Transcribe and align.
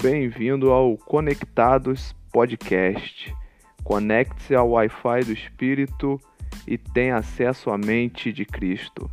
Bem-vindo 0.00 0.70
ao 0.70 0.96
Conectados 0.96 2.14
Podcast. 2.30 3.34
Conecte-se 3.82 4.54
ao 4.54 4.70
Wi-Fi 4.70 5.24
do 5.24 5.32
Espírito 5.32 6.20
e 6.68 6.78
tenha 6.78 7.16
acesso 7.16 7.68
à 7.68 7.76
mente 7.76 8.32
de 8.32 8.44
Cristo. 8.44 9.10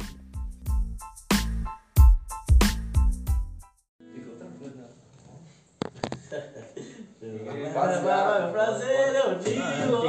Prazer, 8.52 9.16
é 9.16 9.26
o 9.28 9.40
Dilo. 9.40 10.04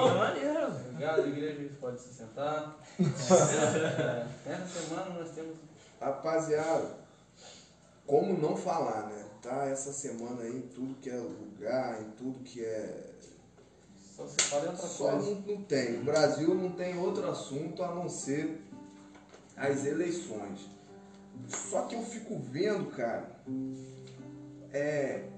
Obrigado, 0.91 1.27
igreja. 1.27 1.71
Pode 1.81 2.03
se 2.03 2.13
sentar. 2.13 2.77
É, 2.99 4.27
Nessa 4.47 4.81
semana 4.81 5.19
nós 5.19 5.31
temos. 5.31 5.57
Rapaziada, 5.99 7.06
como 8.07 8.39
não 8.39 8.57
falar, 8.57 9.09
né? 9.09 9.25
Tá 9.43 9.67
essa 9.67 9.93
semana 9.93 10.43
aí 10.43 10.57
em 10.57 10.63
tudo 10.63 10.95
que 11.01 11.11
é 11.11 11.17
lugar, 11.17 12.01
em 12.03 12.11
tudo 12.13 12.39
que 12.41 12.65
é. 12.65 13.13
Só 14.17 14.27
separei 14.27 14.71
outra 14.71 14.87
Só 14.87 15.11
coisa. 15.13 15.31
não, 15.31 15.41
não 15.41 15.63
tem. 15.63 16.01
O 16.01 16.05
Brasil 16.05 16.55
não 16.55 16.71
tem 16.73 16.99
outro 16.99 17.29
assunto 17.29 17.83
a 17.83 17.95
não 17.95 18.09
ser 18.09 18.63
as 19.57 19.85
eleições. 19.85 20.69
Só 21.49 21.83
que 21.83 21.95
eu 21.95 22.03
fico 22.03 22.39
vendo, 22.39 22.87
cara, 22.91 23.41
é. 24.73 25.29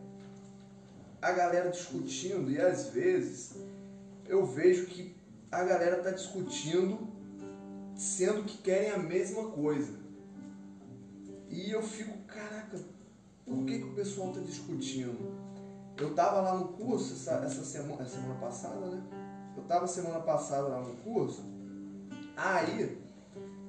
A 1.20 1.32
galera 1.32 1.70
discutindo 1.70 2.50
e 2.50 2.60
às 2.60 2.90
vezes 2.90 3.56
eu 4.26 4.46
vejo 4.46 4.86
que 4.86 5.16
a 5.50 5.64
galera 5.64 6.02
tá 6.02 6.10
discutindo 6.10 7.08
sendo 7.96 8.44
que 8.44 8.58
querem 8.58 8.92
a 8.92 8.98
mesma 8.98 9.50
coisa. 9.50 9.92
E 11.50 11.70
eu 11.72 11.82
fico, 11.82 12.16
caraca, 12.28 12.78
por 13.44 13.64
que, 13.64 13.78
que 13.78 13.84
o 13.84 13.94
pessoal 13.94 14.32
tá 14.32 14.40
discutindo? 14.40 15.36
Eu 15.96 16.14
tava 16.14 16.40
lá 16.40 16.54
no 16.54 16.68
curso 16.68 17.14
essa, 17.14 17.44
essa 17.44 17.64
semana, 17.64 18.02
essa 18.02 18.16
semana 18.16 18.34
passada, 18.38 18.86
né? 18.86 19.02
Eu 19.56 19.64
tava 19.64 19.86
semana 19.86 20.20
passada 20.20 20.68
lá 20.68 20.80
no 20.80 20.94
curso, 20.96 21.42
aí 22.36 22.96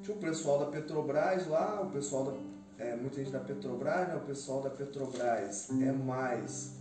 tinha 0.03 0.15
o 0.15 0.19
pessoal 0.19 0.59
da 0.59 0.65
Petrobras 0.67 1.47
lá, 1.47 1.81
o 1.81 1.91
pessoal 1.91 2.25
da. 2.25 2.49
É, 2.77 2.95
muita 2.95 3.17
gente 3.17 3.31
da 3.31 3.39
Petrobras, 3.39 4.07
né? 4.07 4.15
O 4.15 4.25
pessoal 4.25 4.61
da 4.61 4.69
Petrobras 4.69 5.69
é 5.81 5.91
mais 5.91 6.80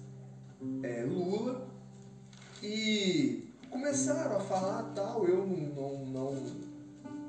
é, 0.82 1.02
Lula. 1.04 1.66
E 2.62 3.52
começaram 3.70 4.36
a 4.36 4.40
falar 4.40 4.92
tal, 4.94 5.26
eu 5.26 5.46
não, 5.46 5.74
não, 5.74 6.06
não, 6.06 6.46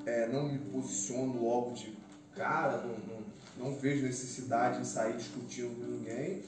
é, 0.06 0.28
não 0.28 0.50
me 0.50 0.58
posiciono 0.58 1.42
logo 1.42 1.72
de 1.72 1.98
cara, 2.36 2.78
não, 2.78 3.16
não, 3.16 3.19
não 3.60 3.76
vejo 3.76 4.04
necessidade 4.04 4.80
em 4.80 4.86
sair 4.86 5.18
discutindo 5.18 5.76
com 5.78 5.92
ninguém. 5.92 6.42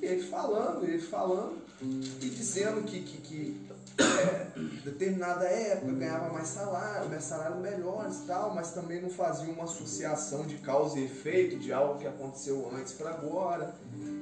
E 0.00 0.04
eles 0.04 0.26
falando, 0.26 0.84
eles 0.84 1.06
falando, 1.06 1.58
e 1.80 2.28
dizendo 2.28 2.82
que, 2.84 3.00
que, 3.00 3.16
que 3.18 3.60
é, 3.98 4.46
determinada 4.84 5.44
época 5.44 5.92
ganhava 5.92 6.32
mais 6.32 6.48
salário, 6.48 7.08
mais 7.08 7.24
salário 7.24 7.56
melhores 7.56 8.18
e 8.18 8.26
tal, 8.26 8.54
mas 8.54 8.70
também 8.72 9.00
não 9.02 9.10
fazia 9.10 9.52
uma 9.52 9.64
associação 9.64 10.46
de 10.46 10.56
causa 10.58 10.98
e 10.98 11.04
efeito 11.04 11.58
de 11.58 11.72
algo 11.72 11.98
que 11.98 12.06
aconteceu 12.06 12.70
antes 12.76 12.92
para 12.92 13.10
agora. 13.10 13.74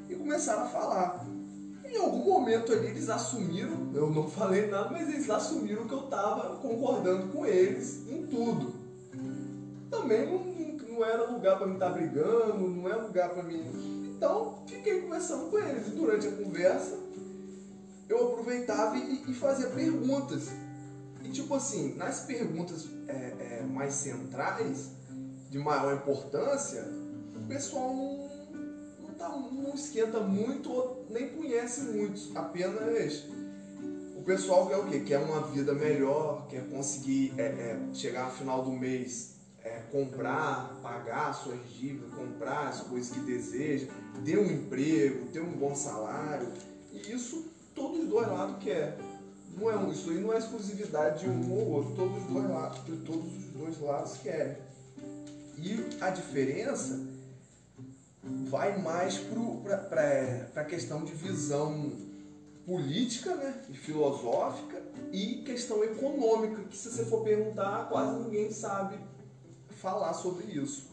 E 0.09 0.15
começaram 0.15 0.63
a 0.65 0.69
falar. 0.69 1.27
Em 1.85 1.97
algum 1.99 2.25
momento 2.25 2.73
ali 2.73 2.89
eles 2.89 3.09
assumiram, 3.09 3.93
eu 3.95 4.11
não 4.11 4.29
falei 4.29 4.67
nada, 4.67 4.91
mas 4.91 5.09
eles 5.09 5.31
assumiram 5.31 5.87
que 5.87 5.95
eu 5.95 6.05
estava 6.05 6.57
concordando 6.57 7.29
com 7.29 7.47
eles 7.47 8.03
em 8.09 8.27
tudo. 8.27 8.75
Também 9.89 10.27
não, 10.27 10.46
não 10.97 11.05
era 11.05 11.31
lugar 11.31 11.59
para 11.59 11.67
me 11.67 11.75
estar 11.75 11.91
brigando, 11.91 12.69
não 12.69 12.89
é 12.89 12.95
lugar 12.97 13.31
para 13.31 13.43
mim. 13.43 14.15
Então 14.17 14.63
fiquei 14.67 15.03
conversando 15.03 15.51
com 15.51 15.59
eles. 15.59 15.89
E 15.89 15.91
durante 15.91 16.27
a 16.27 16.33
conversa 16.33 16.99
eu 18.09 18.29
aproveitava 18.29 18.97
e, 18.97 19.23
e 19.29 19.35
fazia 19.35 19.69
perguntas. 19.69 20.49
E 21.23 21.29
tipo 21.29 21.55
assim, 21.55 21.95
nas 21.95 22.21
perguntas 22.21 22.89
é, 23.09 23.59
é, 23.59 23.63
mais 23.63 23.95
centrais, 23.95 24.91
de 25.51 25.59
maior 25.59 25.95
importância, 25.95 26.85
o 27.35 27.47
pessoal 27.47 27.95
não, 27.95 28.29
não, 29.01 29.15
tá, 29.15 29.29
não 29.29 29.75
esquenta 29.75 30.21
muito 30.21 30.73
ou 30.73 31.07
nem 31.11 31.29
conhece 31.29 31.83
muito. 31.83 32.37
Apenas 32.37 33.25
o 34.17 34.23
pessoal 34.23 34.67
quer 34.67 34.77
o 34.77 34.87
quê? 34.87 35.01
Quer 35.01 35.19
uma 35.19 35.43
vida 35.49 35.73
melhor, 35.75 36.47
quer 36.49 36.69
conseguir 36.69 37.35
é, 37.37 37.43
é, 37.43 37.81
chegar 37.93 38.27
no 38.27 38.33
final 38.33 38.63
do 38.63 38.71
mês, 38.71 39.36
é, 39.67 39.83
comprar, 39.91 40.79
pagar 40.81 41.33
suas 41.35 41.59
dívidas, 41.71 42.15
comprar 42.15 42.69
as 42.69 42.83
coisas 42.83 43.11
que 43.11 43.21
deseja, 43.21 43.89
ter 44.25 44.39
um 44.39 44.51
emprego, 44.51 45.27
ter 45.33 45.41
um 45.41 45.53
bom 45.53 45.75
salário. 45.75 46.53
E 46.93 47.13
isso 47.13 47.47
todos 47.75 48.05
os 48.05 48.09
dois 48.09 48.29
lados 48.29 48.63
querem. 48.63 48.95
Não 49.57 49.71
é 49.71 49.77
um, 49.77 49.91
isso 49.91 50.11
aí 50.11 50.19
não 50.19 50.33
é 50.33 50.39
exclusividade 50.39 51.25
de 51.25 51.31
um 51.31 51.53
ou 51.53 51.69
outro, 51.73 51.97
todos 51.97 52.19
os 52.19 52.25
dois 52.29 52.49
lados, 52.49 52.79
todos 53.05 53.37
os 53.37 53.45
dois 53.47 53.81
lados 53.81 54.17
querem. 54.19 54.57
E 55.59 55.85
a 56.01 56.11
diferença 56.11 57.05
vai 58.49 58.81
mais 58.81 59.19
para 59.19 60.51
a 60.55 60.65
questão 60.65 61.05
de 61.05 61.13
visão 61.13 61.93
política 62.65 63.35
né, 63.35 63.63
e 63.71 63.75
filosófica 63.75 64.83
e 65.13 65.43
questão 65.43 65.83
econômica, 65.83 66.63
que 66.65 66.77
se 66.77 66.91
você 66.91 67.05
for 67.07 67.23
perguntar, 67.23 67.89
quase 67.89 68.25
ninguém 68.25 68.51
sabe 68.51 68.99
falar 69.77 70.13
sobre 70.15 70.47
isso. 70.47 70.91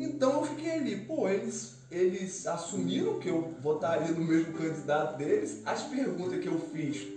Então 0.00 0.40
eu 0.40 0.46
fiquei 0.46 0.70
ali, 0.70 1.04
pô, 1.04 1.28
eles, 1.28 1.74
eles 1.90 2.46
assumiram 2.46 3.18
que 3.18 3.28
eu 3.28 3.54
votaria 3.60 4.12
no 4.12 4.24
mesmo 4.24 4.52
candidato 4.54 5.18
deles, 5.18 5.60
as 5.64 5.82
perguntas 5.82 6.40
que 6.40 6.48
eu 6.48 6.58
fiz 6.58 7.14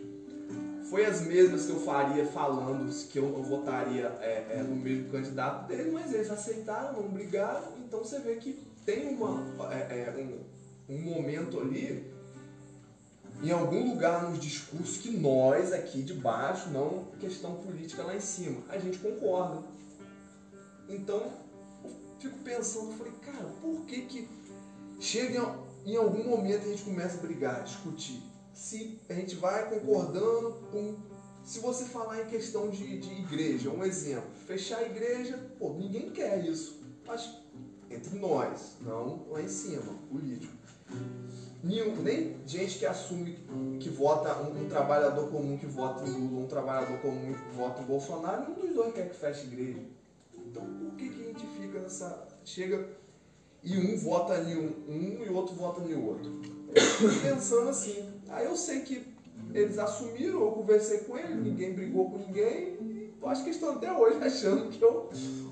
foi 0.90 1.06
as 1.06 1.22
mesmas 1.22 1.66
que 1.66 1.72
eu 1.72 1.79
faria 1.81 2.25
falando 2.25 2.88
que 3.09 3.19
eu 3.19 3.44
votaria 3.44 4.06
é, 4.22 4.57
é, 4.57 4.63
no 4.63 4.75
mesmo 4.75 5.09
candidato 5.09 5.68
dele, 5.68 5.91
mas 5.91 6.13
eles 6.13 6.29
aceitaram, 6.31 7.01
não 7.01 7.09
brigaram, 7.09 7.74
então 7.85 8.00
você 8.00 8.19
vê 8.19 8.35
que 8.35 8.66
tem 8.85 9.09
uma, 9.09 9.44
é, 9.74 10.13
um, 10.18 10.94
um 10.95 11.01
momento 11.01 11.59
ali, 11.59 12.09
em 13.44 13.51
algum 13.51 13.91
lugar 13.91 14.29
nos 14.29 14.39
discursos 14.39 14.97
que 14.97 15.12
nós 15.12 15.74
aqui 15.74 16.01
de 16.01 16.13
baixo, 16.13 16.69
não 16.69 17.06
questão 17.19 17.56
política 17.56 18.03
lá 18.03 18.16
em 18.16 18.22
cima, 18.22 18.62
a 18.69 18.78
gente 18.78 18.97
concorda. 18.97 19.62
Então, 20.90 21.31
fico 22.20 22.38
pensando, 22.40 22.94
falei, 22.94 23.14
cara, 23.22 23.46
por 23.62 23.86
que 23.86 24.03
que 24.03 24.30
chega 25.00 25.59
em, 25.86 25.96
algum 25.96 26.24
momento 26.24 26.66
a 26.66 26.70
gente 26.70 26.84
começa 26.84 27.18
a 27.18 27.22
brigar, 27.22 27.64
discutir? 27.64 28.22
Se 28.53 29.00
a 29.09 29.14
gente 29.14 29.36
vai 29.36 29.70
concordando 29.70 30.53
com. 30.72 30.96
Se 31.44 31.59
você 31.59 31.86
falar 31.86 32.24
em 32.24 32.25
questão 32.25 32.70
de, 32.70 33.00
de 33.00 33.09
igreja, 33.22 33.70
um 33.70 33.84
exemplo, 33.84 34.30
fechar 34.46 34.80
a 34.80 34.84
igreja, 34.84 35.38
pô, 35.58 35.74
ninguém 35.74 36.09
quer 36.09 36.44
isso. 36.46 36.81
Mas 37.06 37.38
entre 37.90 38.19
nós, 38.19 38.75
não 38.81 39.28
lá 39.30 39.42
em 39.42 39.48
cima, 39.48 39.94
político. 40.09 40.54
Nenhum, 41.64 41.96
nem 42.02 42.36
gente 42.46 42.80
que 42.80 42.86
assume 42.86 43.38
que 43.80 43.90
vota, 43.90 44.42
um, 44.42 44.64
um, 44.64 44.68
trabalhador 44.68 45.30
comum 45.30 45.58
que 45.58 45.66
vota 45.66 46.04
em 46.06 46.12
Lula, 46.12 46.46
um 46.46 46.48
trabalhador 46.48 47.00
comum 47.00 47.34
que 47.34 47.56
vota 47.56 47.81
em 47.81 47.86
Bolsonaro, 47.86 48.44
nenhum 48.44 48.68
dos 48.68 48.75
dois 48.75 48.94
quer 48.94 49.09
que 49.09 49.16
feche 49.16 49.48
igreja. 49.48 49.80
Então 50.50 50.63
por 50.63 50.96
que, 50.96 51.09
que 51.09 51.22
a 51.22 51.25
gente 51.25 51.46
fica 51.59 51.80
nessa. 51.80 52.28
Chega 52.44 52.88
e 53.63 53.78
um 53.78 53.97
vota 53.97 54.38
em 54.40 54.56
um, 54.56 54.74
um 54.88 55.25
e 55.25 55.30
outro 55.30 55.56
vota 55.56 55.81
em 55.81 55.96
outro? 55.96 56.31
Pensando 57.22 57.69
assim. 57.69 58.06
Aí 58.30 58.46
eu 58.46 58.56
sei 58.56 58.81
que 58.81 59.06
eles 59.53 59.78
assumiram, 59.78 60.41
eu 60.41 60.52
conversei 60.52 61.00
com 61.00 61.18
eles, 61.18 61.38
ninguém 61.38 61.74
brigou 61.74 62.09
com 62.09 62.18
ninguém, 62.18 62.78
e 62.81 63.13
acho 63.24 63.44
que 63.44 63.50
estão 63.50 63.72
até 63.72 63.91
hoje 63.91 64.18
achando 64.24 64.69
que 64.69 64.81
eu 64.81 65.09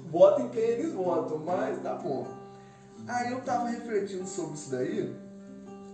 voto 0.09 0.41
em 0.41 0.50
quem 0.50 0.61
eles 0.61 0.93
votam, 0.93 1.40
mas 1.40 1.81
tá 1.81 1.96
bom. 1.96 2.28
Aí 3.08 3.31
eu 3.31 3.41
tava 3.41 3.67
refletindo 3.67 4.25
sobre 4.28 4.55
isso 4.55 4.72
daí 4.72 5.16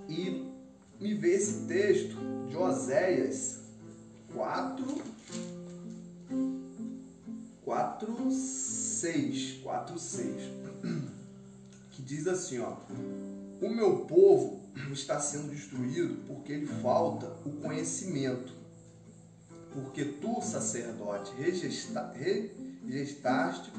e 0.08 0.52
me 1.00 1.14
veio 1.14 1.36
esse 1.36 1.66
texto 1.68 2.16
de 2.48 2.56
Oséias 2.56 3.62
4, 4.34 4.86
4, 7.66 8.32
6, 9.02 9.62
4, 9.64 9.98
6, 9.98 10.36
que 11.90 12.04
diz 12.04 12.28
assim, 12.28 12.60
ó, 12.60 12.78
o 13.60 13.68
meu 13.68 14.06
povo 14.06 14.62
está 14.94 15.20
sendo 15.20 15.50
destruído 15.50 16.24
porque 16.28 16.56
lhe 16.56 16.68
falta 16.68 17.26
o 17.44 17.50
conhecimento. 17.54 18.54
Porque 19.74 20.06
tu, 20.06 20.40
sacerdote, 20.44 21.32
rejeita, 21.36 22.14
rejeitaste 22.86 23.72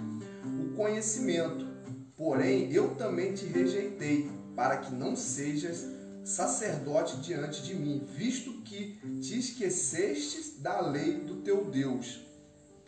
o 0.60 0.74
conhecimento. 0.74 1.68
Porém, 2.16 2.72
eu 2.72 2.96
também 2.96 3.32
te 3.32 3.46
rejeitei, 3.46 4.28
para 4.56 4.78
que 4.78 4.92
não 4.92 5.14
sejas 5.14 5.86
sacerdote 6.24 7.18
diante 7.18 7.62
de 7.62 7.76
mim, 7.76 8.04
visto 8.16 8.54
que 8.62 8.98
te 9.20 9.38
esquecestes 9.38 10.58
da 10.58 10.80
lei 10.80 11.20
do 11.20 11.42
teu 11.42 11.70
Deus. 11.70 12.31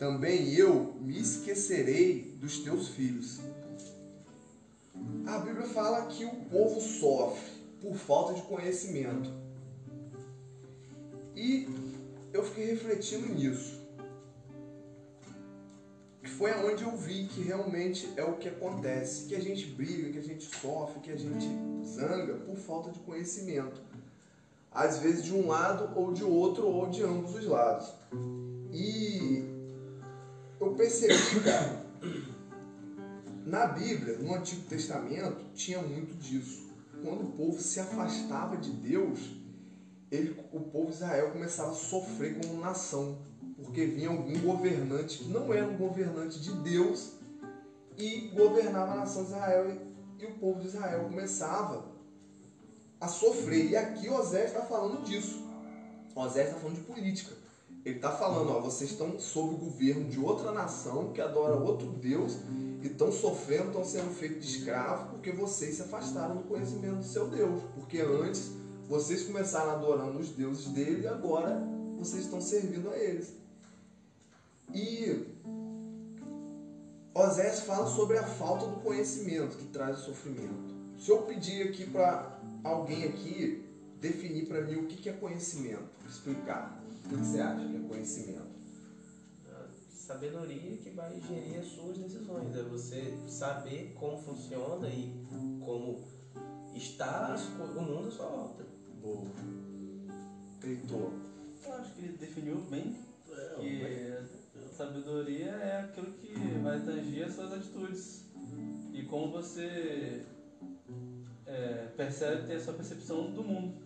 Também 0.05 0.53
eu 0.53 0.93
me 1.01 1.19
esquecerei 1.19 2.37
dos 2.39 2.59
teus 2.59 2.89
filhos. 2.89 3.39
A 5.25 5.39
Bíblia 5.39 5.65
fala 5.65 6.05
que 6.05 6.23
o 6.23 6.35
povo 6.45 6.79
sofre 6.79 7.51
por 7.81 7.95
falta 7.95 8.35
de 8.35 8.43
conhecimento. 8.43 9.33
E 11.35 11.67
eu 12.31 12.43
fiquei 12.43 12.67
refletindo 12.67 13.33
nisso. 13.33 13.81
Foi 16.37 16.51
aonde 16.51 16.83
eu 16.83 16.95
vi 16.95 17.25
que 17.25 17.41
realmente 17.41 18.07
é 18.15 18.23
o 18.23 18.33
que 18.33 18.47
acontece, 18.47 19.25
que 19.25 19.33
a 19.33 19.41
gente 19.41 19.65
briga, 19.65 20.11
que 20.11 20.19
a 20.19 20.23
gente 20.23 20.43
sofre, 20.55 20.99
que 20.99 21.11
a 21.11 21.17
gente 21.17 21.47
zanga 21.83 22.35
por 22.45 22.57
falta 22.57 22.91
de 22.91 22.99
conhecimento. 22.99 23.81
Às 24.71 24.99
vezes 24.99 25.23
de 25.23 25.33
um 25.33 25.47
lado 25.47 25.97
ou 25.99 26.13
de 26.13 26.23
outro 26.23 26.67
ou 26.67 26.91
de 26.91 27.01
ambos 27.01 27.33
os 27.33 27.45
lados. 27.47 27.91
E 28.71 29.54
eu 30.59 30.73
percebi, 30.75 31.41
cara, 31.43 31.85
na 33.45 33.67
Bíblia, 33.67 34.17
no 34.17 34.33
Antigo 34.33 34.67
Testamento, 34.67 35.45
tinha 35.53 35.81
muito 35.81 36.15
disso. 36.15 36.65
Quando 37.03 37.23
o 37.23 37.31
povo 37.33 37.61
se 37.61 37.79
afastava 37.79 38.57
de 38.57 38.71
Deus, 38.71 39.19
ele, 40.11 40.39
o 40.51 40.61
povo 40.61 40.87
de 40.87 40.95
Israel 40.95 41.31
começava 41.31 41.71
a 41.71 41.75
sofrer 41.75 42.39
como 42.39 42.59
nação, 42.59 43.19
porque 43.57 43.85
vinha 43.85 44.09
algum 44.09 44.39
governante 44.39 45.19
que 45.19 45.29
não 45.29 45.53
era 45.53 45.67
um 45.67 45.77
governante 45.77 46.39
de 46.39 46.51
Deus 46.51 47.13
e 47.97 48.29
governava 48.33 48.93
a 48.93 48.95
nação 48.97 49.23
de 49.23 49.29
Israel 49.29 49.69
e, 49.69 50.23
e 50.23 50.25
o 50.25 50.35
povo 50.35 50.59
de 50.59 50.67
Israel 50.67 51.03
começava 51.03 51.85
a 52.99 53.07
sofrer. 53.07 53.71
E 53.71 53.75
aqui 53.75 54.09
Osés 54.09 54.45
está 54.45 54.61
falando 54.61 55.03
disso. 55.03 55.43
Osés 56.15 56.47
está 56.47 56.59
falando 56.59 56.77
de 56.77 56.83
política. 56.83 57.44
Ele 57.85 57.97
está 57.97 58.11
falando, 58.11 58.49
ó, 58.49 58.59
vocês 58.59 58.89
estão 58.89 59.19
sob 59.19 59.53
o 59.53 59.57
governo 59.57 60.09
de 60.09 60.19
outra 60.19 60.51
nação 60.51 61.13
que 61.13 61.21
adora 61.21 61.55
outro 61.55 61.87
Deus 61.87 62.39
e 62.81 62.87
estão 62.87 63.11
sofrendo, 63.11 63.67
estão 63.67 63.85
sendo 63.85 64.11
feitos 64.11 64.43
de 64.43 64.57
escravos 64.57 65.11
porque 65.11 65.31
vocês 65.31 65.75
se 65.75 65.83
afastaram 65.83 66.37
do 66.37 66.43
conhecimento 66.45 66.95
do 66.95 67.03
seu 67.03 67.27
Deus. 67.27 67.61
Porque 67.75 67.99
antes 67.99 68.53
vocês 68.89 69.23
começaram 69.23 69.69
adorando 69.69 70.17
os 70.17 70.29
deuses 70.29 70.65
dele 70.69 71.03
e 71.03 71.07
agora 71.07 71.61
vocês 71.99 72.23
estão 72.23 72.41
servindo 72.41 72.89
a 72.89 72.97
eles. 72.97 73.33
E 74.73 75.27
Osés 77.13 77.59
fala 77.61 77.85
sobre 77.85 78.17
a 78.17 78.23
falta 78.23 78.65
do 78.65 78.81
conhecimento 78.81 79.57
que 79.57 79.65
traz 79.65 79.99
o 79.99 80.05
sofrimento. 80.05 80.73
Se 80.97 81.11
eu 81.11 81.21
pedir 81.21 81.67
aqui 81.67 81.85
para 81.85 82.39
alguém 82.63 83.03
aqui 83.03 83.63
definir 84.09 84.45
para 84.47 84.61
mim 84.61 84.75
o 84.75 84.87
que 84.87 85.09
é 85.09 85.13
conhecimento, 85.13 85.89
explicar, 86.07 86.81
o 87.05 87.09
que 87.09 87.15
você 87.15 87.39
acha 87.39 87.67
que 87.67 87.75
é 87.75 87.87
conhecimento? 87.87 88.55
Sabedoria 89.89 90.77
que 90.77 90.91
vai 90.91 91.19
gerir 91.19 91.59
as 91.59 91.65
suas 91.65 91.97
decisões. 91.97 92.55
É 92.55 92.61
você 92.61 93.17
saber 93.27 93.95
como 93.99 94.21
funciona 94.21 94.87
e 94.87 95.11
como 95.65 95.99
está 96.75 97.35
o 97.59 97.81
mundo 97.81 98.07
à 98.07 98.11
sua 98.11 98.27
volta. 98.27 98.65
Boa. 99.01 99.25
Heitor. 100.63 101.11
Eu 101.65 101.73
acho 101.73 101.93
que 101.93 102.01
ele 102.01 102.17
definiu 102.17 102.57
bem 102.69 102.95
que 103.59 104.75
sabedoria 104.75 105.49
é 105.49 105.79
aquilo 105.79 106.11
que 106.13 106.35
vai 106.61 106.79
tangir 106.81 107.25
as 107.25 107.33
suas 107.33 107.53
atitudes 107.53 108.25
e 108.93 109.03
como 109.03 109.31
você 109.31 110.23
é, 111.47 111.87
percebe 111.97 112.45
ter 112.45 112.55
a 112.55 112.59
sua 112.59 112.73
percepção 112.73 113.31
do 113.31 113.43
mundo. 113.43 113.84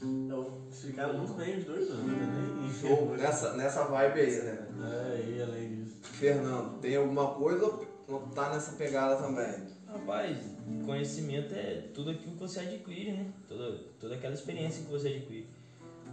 Então, 0.00 0.62
ficaram 0.70 1.18
muito 1.18 1.34
bem 1.34 1.58
os 1.58 1.64
dois 1.64 1.90
anos, 1.90 2.06
né? 2.06 2.72
Show. 2.80 3.16
Nessa, 3.16 3.54
nessa 3.54 3.84
vibe 3.84 4.20
aí, 4.20 4.42
né? 4.42 4.68
É, 4.84 5.24
e 5.30 5.42
além 5.42 5.76
disso. 5.76 5.96
Fernando, 6.02 6.78
tem 6.80 6.96
alguma 6.96 7.34
coisa 7.34 7.66
ou 8.08 8.20
tá 8.34 8.50
nessa 8.50 8.72
pegada 8.76 9.16
também? 9.16 9.54
Rapaz, 9.86 10.38
conhecimento 10.84 11.54
é 11.54 11.88
tudo 11.94 12.10
aquilo 12.10 12.32
que 12.32 12.38
você 12.40 12.60
adquire, 12.60 13.12
né? 13.12 13.32
Toda, 13.48 13.78
toda 13.98 14.14
aquela 14.14 14.34
experiência 14.34 14.84
que 14.84 14.90
você 14.90 15.08
adquire. 15.08 15.48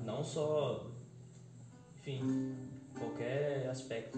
Não 0.04 0.24
só, 0.24 0.88
enfim, 1.98 2.56
qualquer 2.98 3.68
aspecto. 3.70 4.18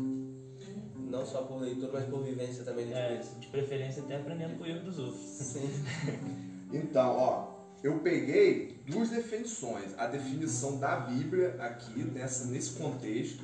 Não 0.95 1.25
só 1.25 1.43
por 1.43 1.61
leitura, 1.61 1.91
mas 1.93 2.05
por 2.05 2.23
vivência 2.23 2.63
também 2.63 2.87
de 2.87 2.93
É, 2.93 3.01
experiência. 3.15 3.39
de 3.39 3.47
preferência 3.47 4.03
até 4.03 4.15
aprendendo 4.17 4.57
com 4.57 4.63
o 4.63 4.67
erro 4.67 4.83
dos 4.85 4.99
outros. 4.99 5.21
Sim. 5.21 5.69
Então, 6.69 7.15
ó, 7.15 7.47
eu 7.87 7.99
peguei 7.99 8.77
duas 8.85 9.09
definições. 9.09 9.97
A 9.97 10.07
definição 10.07 10.77
da 10.77 10.97
Bíblia 10.97 11.55
aqui, 11.59 12.03
nessa, 12.03 12.45
nesse 12.45 12.71
contexto, 12.71 13.43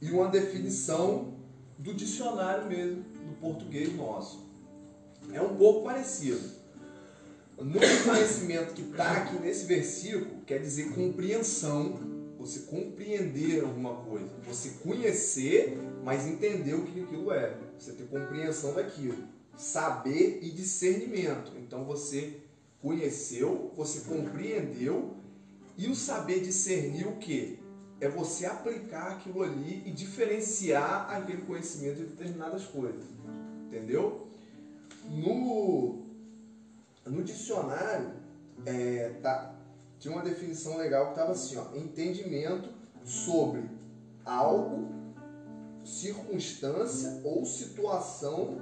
e 0.00 0.10
uma 0.10 0.28
definição 0.28 1.34
do 1.78 1.94
dicionário 1.94 2.66
mesmo, 2.66 3.02
do 3.02 3.36
português 3.40 3.94
nosso. 3.96 4.44
É 5.32 5.40
um 5.40 5.56
pouco 5.56 5.84
parecido. 5.84 6.62
No 7.56 7.80
conhecimento 8.04 8.74
que 8.74 8.82
está 8.82 9.12
aqui 9.12 9.38
nesse 9.38 9.64
versículo, 9.64 10.42
quer 10.44 10.58
dizer 10.58 10.90
compreensão, 10.90 12.00
você 12.36 12.60
compreender 12.60 13.62
alguma 13.62 13.94
coisa, 13.94 14.28
você 14.46 14.70
conhecer, 14.82 15.78
mas 16.02 16.26
entender 16.26 16.74
o 16.74 16.84
que 16.84 17.00
aquilo 17.00 17.32
é, 17.32 17.56
você 17.78 17.92
ter 17.92 18.04
compreensão 18.08 18.74
daquilo, 18.74 19.16
saber 19.56 20.40
e 20.42 20.50
discernimento. 20.50 21.52
Então 21.56 21.84
você 21.84 22.43
conheceu, 22.84 23.72
você 23.74 24.00
compreendeu 24.00 25.16
e 25.74 25.88
o 25.88 25.94
saber 25.94 26.42
discernir 26.42 27.08
o 27.08 27.16
que? 27.16 27.58
É 27.98 28.08
você 28.10 28.44
aplicar 28.44 29.12
aquilo 29.12 29.42
ali 29.42 29.82
e 29.86 29.90
diferenciar 29.90 31.10
aquele 31.10 31.40
conhecimento 31.42 31.96
de 31.96 32.04
determinadas 32.04 32.66
coisas. 32.66 33.02
Entendeu? 33.66 34.28
No, 35.08 36.04
no 37.06 37.24
dicionário, 37.24 38.12
é, 38.66 39.14
tá, 39.22 39.54
tinha 39.98 40.12
uma 40.12 40.22
definição 40.22 40.76
legal 40.76 41.06
que 41.06 41.12
estava 41.12 41.32
assim, 41.32 41.56
ó, 41.56 41.74
entendimento 41.74 42.68
sobre 43.02 43.64
algo, 44.26 44.86
circunstância 45.82 47.22
ou 47.24 47.46
situação 47.46 48.60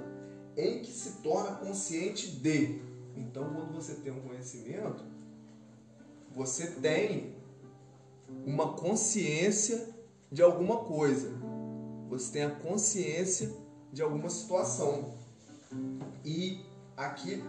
em 0.55 0.81
que 0.81 0.91
se 0.91 1.21
torna 1.21 1.57
consciente 1.57 2.31
de. 2.31 2.92
Então, 3.15 3.53
quando 3.53 3.73
você 3.73 3.95
tem 3.95 4.11
um 4.11 4.21
conhecimento, 4.21 5.03
você 6.33 6.67
tem 6.67 7.35
uma 8.45 8.73
consciência 8.73 9.89
de 10.31 10.41
alguma 10.41 10.77
coisa. 10.77 11.31
Você 12.09 12.31
tem 12.31 12.43
a 12.43 12.49
consciência 12.49 13.51
de 13.91 14.01
alguma 14.01 14.29
situação. 14.29 15.13
E 16.25 16.59
aqui 16.97 17.43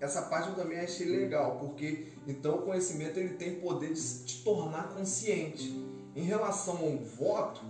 essa 0.00 0.22
parte 0.22 0.48
eu 0.48 0.54
também 0.54 0.80
achei 0.80 1.06
legal, 1.06 1.58
porque 1.58 2.08
então 2.26 2.56
o 2.56 2.62
conhecimento 2.62 3.18
ele 3.18 3.34
tem 3.34 3.60
poder 3.60 3.92
de 3.92 4.24
te 4.24 4.42
tornar 4.42 4.94
consciente. 4.94 5.70
Em 6.16 6.22
relação 6.22 6.78
a 6.78 6.82
um 6.84 7.04
voto, 7.04 7.60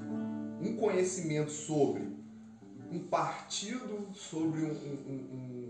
um 0.62 0.76
conhecimento 0.76 1.50
sobre 1.50 2.08
um 2.90 3.00
partido, 3.00 4.08
sobre 4.14 4.62
um, 4.62 4.70
um- 4.70 5.28
um- 5.32 5.69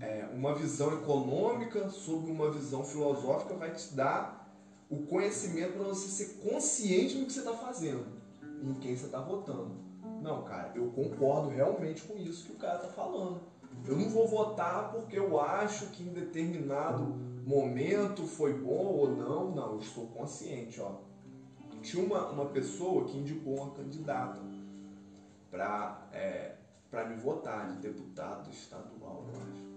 é, 0.00 0.28
uma 0.32 0.54
visão 0.54 0.94
econômica, 0.94 1.88
sobre 1.88 2.30
uma 2.30 2.50
visão 2.50 2.84
filosófica, 2.84 3.54
vai 3.54 3.72
te 3.72 3.94
dar 3.94 4.48
o 4.88 4.98
conhecimento 5.06 5.74
para 5.74 5.84
você 5.84 6.08
ser 6.08 6.48
consciente 6.48 7.18
do 7.18 7.26
que 7.26 7.32
você 7.32 7.40
está 7.40 7.52
fazendo, 7.52 8.06
em 8.62 8.74
quem 8.74 8.96
você 8.96 9.06
está 9.06 9.20
votando. 9.20 9.72
Não, 10.22 10.42
cara, 10.44 10.72
eu 10.74 10.90
concordo 10.90 11.48
realmente 11.48 12.02
com 12.02 12.16
isso 12.16 12.46
que 12.46 12.52
o 12.52 12.56
cara 12.56 12.76
está 12.76 12.88
falando. 12.88 13.40
Eu 13.86 13.96
não 13.96 14.08
vou 14.08 14.26
votar 14.26 14.90
porque 14.90 15.18
eu 15.18 15.40
acho 15.40 15.86
que 15.88 16.02
em 16.02 16.12
determinado 16.12 17.04
momento 17.46 18.26
foi 18.26 18.52
bom 18.52 18.86
ou 18.86 19.10
não. 19.16 19.50
Não, 19.54 19.72
eu 19.74 19.78
estou 19.78 20.06
consciente, 20.08 20.80
ó. 20.80 20.96
Tinha 21.80 22.04
uma, 22.04 22.28
uma 22.30 22.46
pessoa 22.46 23.04
que 23.04 23.16
indicou 23.16 23.54
uma 23.54 23.70
candidata 23.70 24.40
para 25.50 26.08
é, 26.12 26.56
me 27.08 27.16
votar, 27.16 27.68
de 27.68 27.76
deputado 27.76 28.50
estadual, 28.50 29.24
eu 29.32 29.40
acho. 29.40 29.67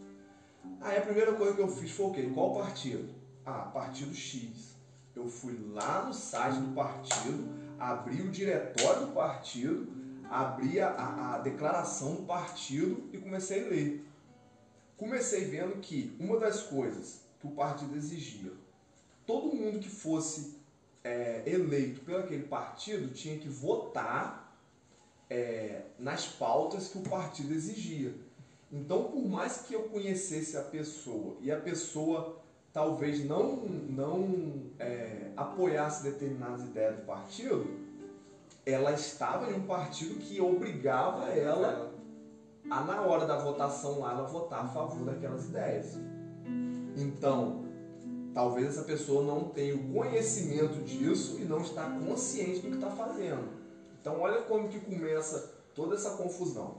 Aí 0.79 0.97
a 0.97 1.01
primeira 1.01 1.33
coisa 1.33 1.53
que 1.53 1.61
eu 1.61 1.67
fiz 1.67 1.91
foi 1.91 2.05
o 2.07 2.11
quê? 2.11 2.31
Qual 2.33 2.55
partido? 2.55 3.13
Ah, 3.45 3.69
partido 3.73 4.13
X. 4.13 4.75
Eu 5.15 5.27
fui 5.27 5.59
lá 5.71 6.05
no 6.05 6.13
site 6.13 6.59
do 6.59 6.73
partido, 6.73 7.49
abri 7.77 8.21
o 8.21 8.31
diretório 8.31 9.07
do 9.07 9.13
partido, 9.13 9.91
abri 10.29 10.79
a, 10.79 10.89
a, 10.89 11.35
a 11.35 11.37
declaração 11.39 12.15
do 12.15 12.23
partido 12.23 13.09
e 13.11 13.17
comecei 13.17 13.65
a 13.65 13.69
ler. 13.69 14.05
Comecei 14.97 15.45
vendo 15.45 15.79
que 15.81 16.15
uma 16.19 16.39
das 16.39 16.63
coisas 16.63 17.21
que 17.39 17.47
o 17.47 17.51
partido 17.51 17.95
exigia, 17.95 18.53
todo 19.25 19.55
mundo 19.55 19.79
que 19.79 19.89
fosse 19.89 20.61
é, 21.03 21.43
eleito 21.45 22.01
pelo 22.01 22.19
aquele 22.19 22.43
partido 22.43 23.13
tinha 23.13 23.37
que 23.37 23.49
votar 23.49 24.55
é, 25.29 25.83
nas 25.97 26.27
pautas 26.27 26.87
que 26.87 26.97
o 26.97 27.01
partido 27.01 27.53
exigia. 27.53 28.13
Então, 28.71 29.05
por 29.05 29.27
mais 29.27 29.63
que 29.63 29.73
eu 29.73 29.83
conhecesse 29.83 30.55
a 30.57 30.61
pessoa 30.61 31.35
e 31.41 31.51
a 31.51 31.59
pessoa 31.59 32.41
talvez 32.71 33.25
não, 33.25 33.57
não 33.65 34.71
é, 34.79 35.31
apoiasse 35.35 36.03
determinadas 36.03 36.63
ideias 36.63 36.95
do 36.95 37.05
partido, 37.05 37.67
ela 38.65 38.93
estava 38.93 39.51
em 39.51 39.55
um 39.55 39.63
partido 39.63 40.15
que 40.15 40.39
obrigava 40.39 41.29
ela 41.29 41.91
a, 42.69 42.83
na 42.83 43.01
hora 43.01 43.25
da 43.25 43.37
votação 43.37 43.99
lá, 43.99 44.11
ela 44.11 44.27
votar 44.27 44.65
a 44.65 44.67
favor 44.69 45.05
daquelas 45.05 45.45
ideias. 45.45 45.97
Então, 46.95 47.65
talvez 48.33 48.67
essa 48.67 48.83
pessoa 48.83 49.23
não 49.23 49.49
tenha 49.49 49.75
o 49.75 49.93
conhecimento 49.93 50.81
disso 50.83 51.37
e 51.39 51.43
não 51.43 51.61
está 51.61 51.89
consciente 51.89 52.61
do 52.61 52.69
que 52.69 52.75
está 52.75 52.91
fazendo. 52.91 53.49
Então, 53.99 54.19
olha 54.19 54.43
como 54.43 54.69
que 54.69 54.79
começa 54.79 55.53
toda 55.75 55.95
essa 55.95 56.11
confusão. 56.11 56.77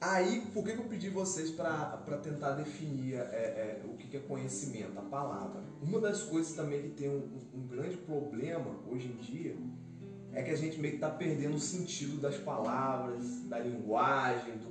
Aí, 0.00 0.40
por 0.54 0.64
que 0.64 0.70
eu 0.70 0.84
pedi 0.84 1.10
vocês 1.10 1.50
para 1.50 1.98
tentar 2.22 2.52
definir 2.52 3.16
é, 3.16 3.18
é, 3.18 3.82
o 3.84 3.96
que 3.98 4.16
é 4.16 4.20
conhecimento, 4.20 4.98
a 4.98 5.02
palavra? 5.02 5.62
Uma 5.82 6.00
das 6.00 6.22
coisas 6.22 6.54
também 6.54 6.80
que 6.80 6.88
tem 6.90 7.10
um, 7.10 7.28
um 7.54 7.66
grande 7.66 7.98
problema 7.98 8.78
hoje 8.88 9.08
em 9.08 9.16
dia 9.16 9.54
é 10.32 10.42
que 10.42 10.50
a 10.50 10.56
gente 10.56 10.80
meio 10.80 10.92
que 10.94 11.04
está 11.04 11.10
perdendo 11.10 11.56
o 11.56 11.60
sentido 11.60 12.18
das 12.18 12.38
palavras, 12.38 13.42
da 13.42 13.58
linguagem, 13.58 14.56
do- 14.56 14.70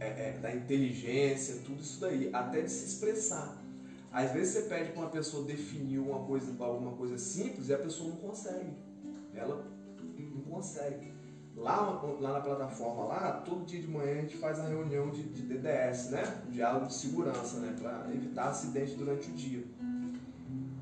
é, 0.00 0.28
é, 0.28 0.38
da 0.38 0.54
inteligência, 0.54 1.62
tudo 1.64 1.80
isso 1.80 1.98
daí, 2.00 2.28
até 2.30 2.60
de 2.60 2.70
se 2.70 2.84
expressar. 2.84 3.56
Às 4.12 4.32
vezes 4.32 4.52
você 4.52 4.62
pede 4.62 4.90
para 4.90 5.00
uma 5.00 5.10
pessoa 5.10 5.44
definir 5.44 5.98
uma 5.98 6.20
coisa, 6.26 6.54
alguma 6.62 6.92
coisa 6.92 7.16
simples 7.16 7.68
e 7.68 7.74
a 7.74 7.78
pessoa 7.78 8.10
não 8.10 8.16
consegue. 8.16 8.70
Ela 9.32 9.64
não 10.34 10.42
consegue. 10.42 11.12
Lá, 11.58 12.00
lá 12.20 12.32
na 12.34 12.40
plataforma, 12.40 13.04
lá, 13.06 13.42
todo 13.44 13.66
dia 13.66 13.80
de 13.80 13.88
manhã 13.88 14.12
a 14.12 14.20
gente 14.22 14.36
faz 14.36 14.60
a 14.60 14.68
reunião 14.68 15.10
de, 15.10 15.24
de 15.24 15.42
DDS, 15.42 16.10
né? 16.10 16.22
Diálogo 16.50 16.86
de 16.86 16.94
segurança, 16.94 17.58
né? 17.58 17.74
Para 17.80 18.14
evitar 18.14 18.50
acidente 18.50 18.94
durante 18.94 19.28
o 19.28 19.34
dia. 19.34 19.64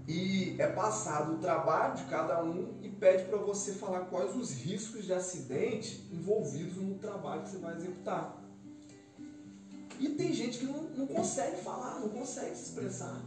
E 0.06 0.54
é 0.58 0.68
passado 0.68 1.34
o 1.34 1.38
trabalho 1.38 1.96
de 1.96 2.04
cada 2.04 2.42
um 2.44 2.78
e 2.80 2.88
pede 2.88 3.24
para 3.24 3.38
você 3.38 3.72
falar 3.72 4.00
quais 4.00 4.36
os 4.36 4.52
riscos 4.52 5.04
de 5.04 5.12
acidente 5.12 6.06
envolvidos 6.12 6.76
no 6.76 6.94
trabalho 6.96 7.42
que 7.42 7.50
você 7.50 7.58
vai 7.58 7.74
executar. 7.74 8.36
E 9.98 10.10
tem 10.10 10.32
gente 10.32 10.58
que 10.58 10.66
não, 10.66 10.82
não 10.82 11.06
consegue 11.06 11.56
falar, 11.56 11.98
não 12.00 12.10
consegue 12.10 12.54
se 12.54 12.64
expressar. 12.64 13.20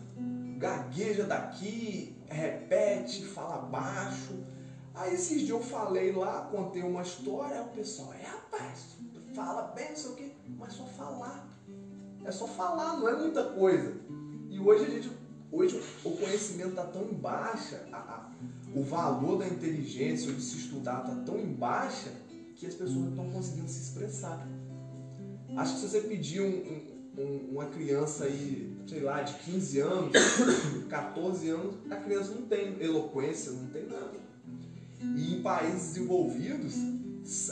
Gagueja 0.57 1.23
daqui, 1.23 2.15
repete, 2.27 3.25
fala 3.25 3.57
baixo. 3.63 4.35
Aí 4.99 5.13
esses 5.13 5.37
dias 5.39 5.49
eu 5.49 5.61
falei 5.61 6.11
lá, 6.11 6.41
contei 6.51 6.81
uma 6.83 7.01
história, 7.01 7.61
o 7.61 7.69
pessoal, 7.69 8.13
é 8.13 8.21
rapaz, 8.23 8.97
fala 9.33 9.61
bem, 9.73 9.89
não 9.91 9.95
sei 9.95 10.11
o 10.11 10.15
quê, 10.15 10.31
mas 10.57 10.73
só 10.73 10.83
falar. 10.85 11.47
É 12.25 12.31
só 12.31 12.45
falar, 12.45 12.97
não 12.97 13.07
é 13.07 13.15
muita 13.15 13.43
coisa. 13.45 13.95
E 14.49 14.59
hoje 14.59 14.83
a 14.85 14.89
gente, 14.89 15.09
hoje 15.51 15.81
o 16.03 16.11
conhecimento 16.11 16.71
está 16.71 16.83
tão 16.83 17.03
em 17.03 17.13
baixa, 17.13 17.87
a- 17.93 17.97
a- 17.97 18.31
o 18.75 18.83
valor 18.83 19.37
da 19.39 19.47
inteligência 19.47 20.33
de 20.33 20.41
se 20.41 20.57
estudar 20.57 20.99
está 21.03 21.15
tão 21.23 21.39
em 21.39 21.53
baixa 21.53 22.11
que 22.57 22.65
as 22.67 22.73
pessoas 22.73 22.97
não 22.99 23.09
estão 23.11 23.29
conseguindo 23.31 23.69
se 23.69 23.81
expressar. 23.81 24.45
Acho 25.55 25.75
que 25.75 25.79
se 25.79 25.87
você 25.87 26.01
pedir 26.01 26.41
um- 26.41 27.21
um- 27.21 27.49
uma 27.53 27.67
criança 27.67 28.25
aí, 28.25 28.77
sei 28.85 28.99
lá, 28.99 29.21
de 29.21 29.33
15 29.35 29.79
anos, 29.79 30.11
14 30.89 31.49
anos, 31.49 31.75
a 31.89 31.95
criança 31.95 32.33
não 32.33 32.41
tem 32.47 32.75
eloquência, 32.81 33.53
não 33.53 33.67
tem 33.67 33.85
nada. 33.87 34.27
E 35.15 35.33
em 35.35 35.41
países 35.41 35.89
desenvolvidos, 35.93 36.75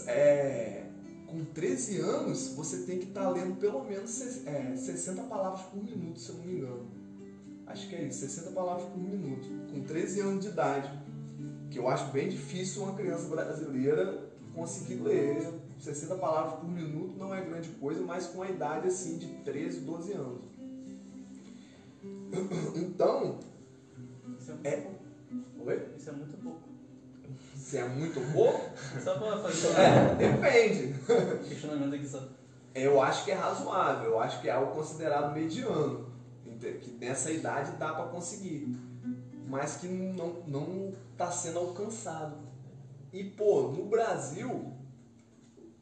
é, 0.07 0.83
com 1.25 1.43
13 1.53 1.97
anos, 1.97 2.49
você 2.49 2.77
tem 2.83 2.97
que 2.99 3.05
estar 3.07 3.29
lendo 3.29 3.55
pelo 3.57 3.83
menos 3.85 4.09
se- 4.11 4.47
é, 4.47 4.75
60 4.75 5.21
palavras 5.23 5.61
por 5.63 5.81
minuto, 5.81 6.19
se 6.19 6.29
eu 6.29 6.35
não 6.35 6.43
me 6.43 6.53
engano. 6.53 6.85
Acho 7.65 7.87
que 7.87 7.95
é 7.95 8.03
isso, 8.03 8.19
60 8.19 8.49
palavras 8.51 8.85
por 8.87 8.97
minuto, 8.97 9.47
com 9.71 9.81
13 9.81 10.19
anos 10.21 10.41
de 10.41 10.47
idade. 10.47 10.89
Que 11.69 11.77
eu 11.79 11.87
acho 11.89 12.11
bem 12.11 12.29
difícil 12.29 12.81
uma 12.81 12.93
criança 12.93 13.27
brasileira 13.27 14.25
conseguir 14.53 14.95
ler 14.95 15.47
60 15.79 16.15
palavras 16.15 16.53
por 16.59 16.69
minuto, 16.69 17.13
não 17.17 17.33
é 17.33 17.41
grande 17.41 17.69
coisa, 17.71 18.01
mas 18.01 18.25
com 18.25 18.41
a 18.41 18.49
idade 18.49 18.87
assim 18.87 19.17
de 19.17 19.27
13, 19.43 19.81
12 19.81 20.13
anos. 20.13 20.39
Então, 22.75 23.37
Isso 24.39 24.51
é, 24.63 24.69
É. 24.69 24.87
oi? 25.59 25.85
isso 25.97 26.09
é 26.09 26.13
muito 26.13 26.37
pouco. 26.37 26.66
Se 27.55 27.77
é 27.77 27.85
muito 27.87 28.19
pouco? 28.33 28.69
Só 29.03 29.17
pra 29.17 29.37
fazer 29.39 29.67
É, 29.79 30.15
depende. 30.15 30.95
questionamento 31.47 31.95
aqui 31.95 32.07
só. 32.07 32.23
Eu 32.73 33.01
acho 33.01 33.25
que 33.25 33.31
é 33.31 33.33
razoável, 33.35 34.11
eu 34.11 34.19
acho 34.19 34.39
que 34.41 34.47
é 34.47 34.51
algo 34.51 34.73
considerado 34.73 35.33
mediano, 35.33 36.07
que 36.59 36.91
nessa 36.99 37.31
idade 37.31 37.71
dá 37.73 37.93
para 37.93 38.05
conseguir, 38.05 38.77
mas 39.47 39.77
que 39.77 39.87
não 39.87 40.43
não 40.47 40.93
está 41.11 41.31
sendo 41.31 41.59
alcançado. 41.59 42.37
E 43.11 43.23
pô, 43.23 43.63
no 43.75 43.85
Brasil, 43.85 44.73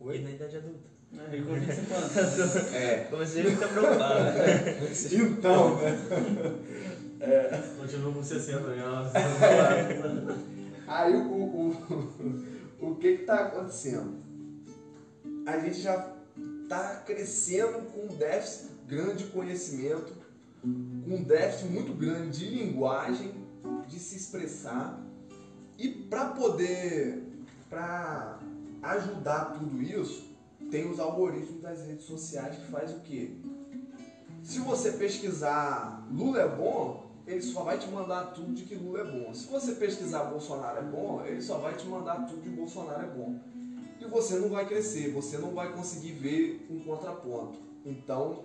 E 0.02 0.20
na 0.20 0.30
idade 0.32 0.58
adulta. 0.58 0.96
É, 1.18 1.42
com 1.42 1.54
25 1.54 1.94
anos. 1.94 2.56
é, 2.74 3.08
Comecei 3.10 3.42
a 3.48 3.52
ficar 3.52 3.68
preocupado. 3.70 4.20
né? 4.20 4.78
então, 5.12 5.76
né? 5.78 5.98
Continua 7.78 8.14
com 8.14 8.24
60 8.24 8.60
né? 8.60 8.84
Aí 10.96 11.14
o, 11.14 11.20
o, 11.20 11.76
o, 12.92 12.96
que 12.96 13.18
que 13.18 13.26
tá 13.26 13.48
acontecendo? 13.48 14.16
A 15.46 15.60
gente 15.60 15.82
já 15.82 16.16
tá 16.70 17.04
crescendo 17.06 17.92
com 17.92 18.06
um 18.06 18.18
déficit 18.18 18.72
grande 18.88 19.26
de 19.26 19.30
conhecimento, 19.32 20.14
com 20.62 21.16
um 21.16 21.22
déficit 21.22 21.70
muito 21.70 21.94
grande 21.94 22.40
de 22.40 22.64
linguagem, 22.64 23.34
de 23.88 24.00
se 24.00 24.16
expressar. 24.16 25.04
E 25.78 25.90
para 25.90 26.30
poder, 26.30 27.24
para 27.70 28.40
ajudar 28.82 29.58
tudo 29.60 29.82
isso, 29.82 30.34
tem 30.72 30.90
os 30.90 30.98
algoritmos 30.98 31.62
das 31.62 31.86
redes 31.86 32.06
sociais 32.06 32.56
que 32.56 32.72
faz 32.72 32.92
o 32.92 33.02
quê? 33.02 33.32
Se 34.42 34.60
você 34.60 34.94
pesquisar 34.94 36.08
Lula 36.10 36.40
é 36.40 36.48
bom, 36.48 37.05
ele 37.28 37.42
só 37.42 37.64
vai 37.64 37.78
te 37.80 37.88
mandar 37.90 38.34
tudo 38.34 38.54
de 38.54 38.64
que 38.64 38.76
Lula 38.76 39.00
é 39.02 39.04
bom. 39.06 39.34
Se 39.34 39.48
você 39.48 39.74
pesquisar 39.74 40.26
Bolsonaro 40.26 40.78
é 40.80 40.84
bom, 40.84 41.24
ele 41.26 41.42
só 41.42 41.58
vai 41.58 41.76
te 41.76 41.86
mandar 41.88 42.26
tudo 42.28 42.42
de 42.42 42.50
Bolsonaro 42.50 43.04
é 43.04 43.08
bom. 43.10 43.40
E 44.00 44.06
você 44.06 44.38
não 44.38 44.50
vai 44.50 44.68
crescer, 44.68 45.12
você 45.12 45.38
não 45.38 45.52
vai 45.54 45.74
conseguir 45.74 46.12
ver 46.14 46.68
um 46.70 46.80
contraponto. 46.84 47.60
Então, 47.86 48.44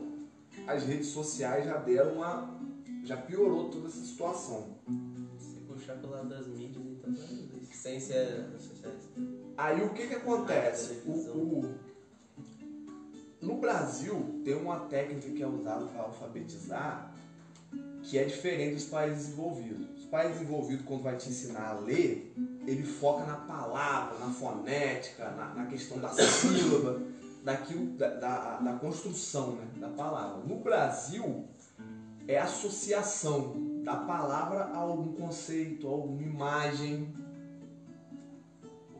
as 0.66 0.84
redes 0.84 1.08
sociais 1.08 1.64
já 1.66 1.76
deram 1.76 2.14
uma. 2.14 2.58
já 3.04 3.16
piorou 3.16 3.68
toda 3.70 3.88
essa 3.88 4.00
situação. 4.04 4.76
Se 5.38 5.56
puxar 5.60 5.94
pelo 5.96 6.12
lado 6.12 6.28
das 6.28 6.46
mídias, 6.46 6.84
então. 6.84 7.14
Sem 7.72 7.98
ser 8.00 8.46
redes 8.50 8.62
sociais. 8.66 9.08
Aí 9.56 9.82
o 9.82 9.90
que 9.92 10.06
que 10.06 10.14
acontece? 10.14 11.02
O, 11.06 11.10
o- 11.12 11.74
no 13.40 13.56
Brasil 13.58 14.40
tem 14.44 14.54
uma 14.54 14.80
técnica 14.80 15.30
que 15.30 15.42
é 15.42 15.46
usada 15.46 15.86
para 15.86 16.02
alfabetizar 16.02 17.14
que 18.02 18.18
é 18.18 18.24
diferente 18.24 18.74
dos 18.74 18.84
países 18.84 19.26
desenvolvidos. 19.26 19.86
Os 19.98 20.04
países 20.06 20.38
desenvolvidos, 20.38 20.84
quando 20.84 21.02
vai 21.02 21.16
te 21.16 21.28
ensinar 21.28 21.68
a 21.68 21.74
ler, 21.74 22.34
ele 22.66 22.82
foca 22.84 23.24
na 23.24 23.36
palavra, 23.36 24.18
na 24.18 24.32
fonética, 24.32 25.30
na, 25.30 25.54
na 25.54 25.66
questão 25.66 25.98
da 25.98 26.08
sílaba, 26.10 27.00
daquilo, 27.44 27.86
da, 27.96 28.08
da, 28.14 28.56
da 28.60 28.72
construção 28.74 29.52
né, 29.52 29.66
da 29.76 29.88
palavra. 29.88 30.42
No 30.44 30.56
Brasil, 30.56 31.44
é 32.26 32.38
associação 32.38 33.54
da 33.84 33.96
palavra 33.96 34.64
a 34.64 34.76
algum 34.76 35.12
conceito, 35.12 35.86
a 35.86 35.90
alguma 35.90 36.22
imagem, 36.22 37.08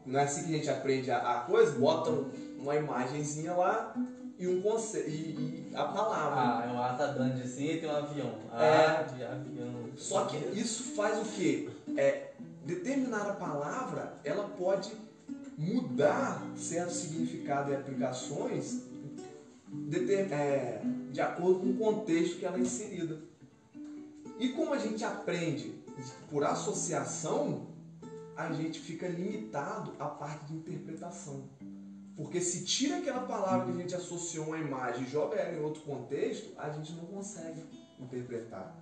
não 0.07 0.19
é 0.19 0.25
assim 0.25 0.45
que 0.45 0.55
a 0.55 0.57
gente 0.57 0.71
aprende 0.71 1.11
a, 1.11 1.19
a 1.19 1.41
coisa? 1.43 1.79
Bota 1.79 2.11
um- 2.11 2.31
uma 2.59 2.75
imagenzinha 2.77 3.53
lá 3.55 3.95
e 4.39 4.47
um 4.49 4.61
conceito 4.63 5.09
e, 5.09 5.13
e 5.13 5.60
a 5.75 5.85
palavra. 5.85 6.41
Ah, 6.41 6.65
é 6.67 6.73
um 6.73 6.83
A 6.83 6.95
tá 6.95 7.07
grande 7.13 7.43
assim 7.43 7.67
e 7.67 7.81
tem 7.81 7.89
um 7.89 7.97
avião. 7.97 8.35
A 8.53 8.65
É. 8.65 9.03
de 9.05 9.25
avião. 9.25 9.91
Só 9.97 10.25
que 10.27 10.37
isso 10.59 10.95
faz 10.95 11.19
o 11.19 11.25
quê? 11.33 11.69
É, 11.97 12.33
determinada 12.65 13.35
palavra 13.35 14.15
ela 14.25 14.49
pode 14.49 14.93
mudar 15.57 16.43
certo 16.57 16.93
significado 16.93 17.71
e 17.71 17.75
aplicações 17.77 18.83
deter- 19.69 20.33
é, 20.33 20.81
de 21.13 21.21
acordo 21.21 21.61
com 21.61 21.67
o 21.71 21.77
contexto 21.77 22.39
que 22.39 22.47
ela 22.47 22.57
é 22.57 22.61
inserida. 22.61 23.19
E 24.39 24.49
como 24.51 24.73
a 24.73 24.79
gente 24.79 25.05
aprende 25.05 25.75
por 26.31 26.45
associação, 26.45 27.67
a 28.37 28.51
gente 28.53 28.81
fica 28.81 29.07
limitado 29.07 29.93
à 29.99 30.07
parte 30.07 30.47
de 30.47 30.55
interpretação. 30.55 31.43
Porque 32.21 32.39
se 32.39 32.67
tira 32.67 32.99
aquela 32.99 33.23
palavra 33.23 33.65
que 33.65 33.73
a 33.73 33.81
gente 33.81 33.95
associou 33.95 34.49
uma 34.49 34.59
imagem 34.59 35.05
e 35.05 35.11
joga 35.11 35.37
ela 35.37 35.57
em 35.57 35.63
outro 35.63 35.81
contexto, 35.81 36.53
a 36.59 36.69
gente 36.69 36.93
não 36.93 37.07
consegue 37.07 37.65
interpretar. 37.99 38.77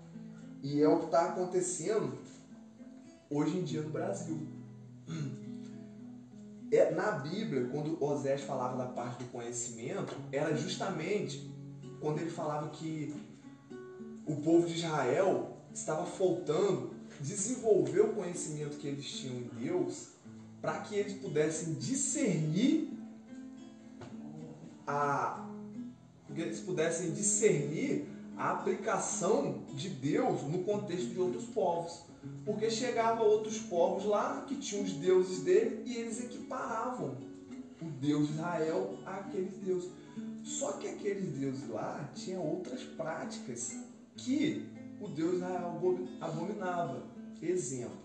E 0.60 0.82
é 0.82 0.88
o 0.88 0.98
que 0.98 1.04
está 1.04 1.28
acontecendo 1.28 2.18
hoje 3.30 3.56
em 3.56 3.62
dia 3.62 3.80
no 3.82 3.90
Brasil. 3.90 4.38
É, 6.70 6.90
na 6.90 7.12
Bíblia, 7.12 7.66
quando 7.72 7.96
Osés 8.04 8.42
falava 8.42 8.76
da 8.76 8.84
parte 8.84 9.24
do 9.24 9.30
conhecimento, 9.30 10.14
era 10.30 10.54
justamente 10.54 11.50
quando 11.98 12.18
ele 12.18 12.28
falava 12.28 12.68
que 12.68 13.16
o 14.26 14.36
povo 14.42 14.66
de 14.66 14.74
Israel 14.74 15.56
estava 15.72 16.04
faltando 16.04 16.90
desenvolver 17.22 18.00
o 18.00 18.12
conhecimento 18.12 18.76
que 18.76 18.86
eles 18.86 19.10
tinham 19.10 19.36
em 19.36 19.50
Deus 19.58 20.08
para 20.60 20.80
que 20.80 20.94
eles 20.94 21.14
pudessem 21.14 21.72
discernir 21.72 22.97
a 24.88 25.44
que 26.34 26.40
eles 26.40 26.60
pudessem 26.60 27.10
discernir 27.10 28.06
a 28.36 28.52
aplicação 28.52 29.62
de 29.74 29.88
Deus 29.88 30.42
no 30.44 30.62
contexto 30.62 31.08
de 31.08 31.20
outros 31.20 31.44
povos. 31.46 32.04
Porque 32.44 32.70
chegava 32.70 33.22
outros 33.22 33.58
povos 33.58 34.04
lá 34.04 34.44
que 34.46 34.56
tinham 34.56 34.84
os 34.84 34.92
deuses 34.92 35.40
dele 35.40 35.82
e 35.84 35.96
eles 35.96 36.20
equiparavam 36.20 37.16
o 37.82 37.84
Deus 38.00 38.28
de 38.28 38.34
Israel 38.34 38.98
àqueles 39.04 39.52
deuses. 39.64 39.90
Só 40.44 40.72
que 40.72 40.88
aqueles 40.88 41.32
deuses 41.32 41.68
lá 41.68 42.08
tinham 42.14 42.44
outras 42.46 42.82
práticas 42.82 43.76
que 44.16 44.66
o 45.00 45.08
Deus 45.08 45.32
de 45.32 45.36
Israel 45.38 45.98
abominava. 46.20 47.02
Exemplo. 47.42 47.98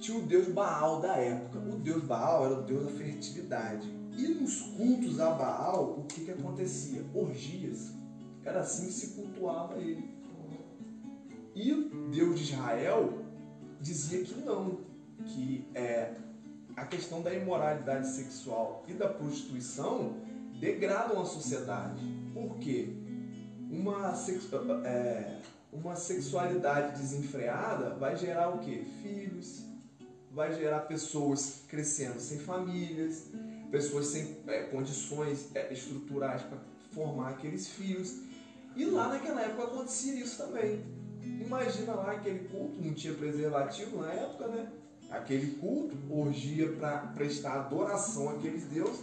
Tinha 0.00 0.18
o 0.18 0.22
Deus 0.22 0.48
Baal 0.48 1.00
da 1.00 1.16
época. 1.16 1.58
O 1.58 1.78
Deus 1.78 2.04
Baal 2.04 2.44
era 2.44 2.60
o 2.60 2.62
Deus 2.62 2.84
da 2.84 2.90
fertilidade. 2.90 4.03
E 4.16 4.28
nos 4.28 4.60
cultos 4.62 5.20
a 5.20 5.30
Baal, 5.30 5.98
o 5.98 6.04
que, 6.04 6.24
que 6.24 6.30
acontecia? 6.30 7.04
Orgias. 7.14 7.92
Era 8.44 8.60
assim 8.60 8.86
que 8.86 8.92
se 8.92 9.06
cultuava 9.08 9.76
ele. 9.78 10.14
E 11.54 11.72
Deus 12.12 12.38
de 12.38 12.52
Israel 12.52 13.24
dizia 13.80 14.24
que 14.24 14.34
não, 14.40 14.80
que 15.24 15.68
é, 15.74 16.14
a 16.76 16.84
questão 16.84 17.22
da 17.22 17.32
imoralidade 17.32 18.08
sexual 18.08 18.84
e 18.88 18.92
da 18.92 19.08
prostituição 19.08 20.16
degradam 20.60 21.20
a 21.20 21.24
sociedade. 21.24 22.02
Por 22.32 22.58
quê? 22.58 22.88
Uma, 23.70 24.14
é, 24.84 25.40
uma 25.72 25.96
sexualidade 25.96 27.00
desenfreada 27.00 27.94
vai 27.94 28.16
gerar 28.16 28.50
o 28.50 28.58
quê? 28.58 28.84
Filhos, 29.02 29.64
vai 30.32 30.52
gerar 30.54 30.80
pessoas 30.80 31.62
crescendo 31.68 32.18
sem 32.18 32.38
famílias, 32.38 33.28
pessoas 33.74 34.06
sem 34.06 34.36
é, 34.46 34.62
condições 34.62 35.48
é, 35.52 35.72
estruturais 35.72 36.42
para 36.42 36.58
formar 36.92 37.30
aqueles 37.30 37.66
filhos. 37.66 38.20
E 38.76 38.84
lá 38.84 39.08
naquela 39.08 39.42
época 39.42 39.64
acontecia 39.64 40.14
isso 40.14 40.38
também. 40.38 40.80
Imagina 41.40 41.94
lá 41.94 42.12
aquele 42.12 42.48
culto, 42.48 42.80
não 42.80 42.94
tinha 42.94 43.12
preservativo 43.14 44.00
na 44.00 44.12
época, 44.12 44.46
né? 44.46 44.68
Aquele 45.10 45.56
culto, 45.56 45.96
orgia 46.08 46.72
para 46.74 46.98
prestar 47.16 47.54
adoração 47.54 48.28
àqueles 48.30 48.62
deuses. 48.66 49.02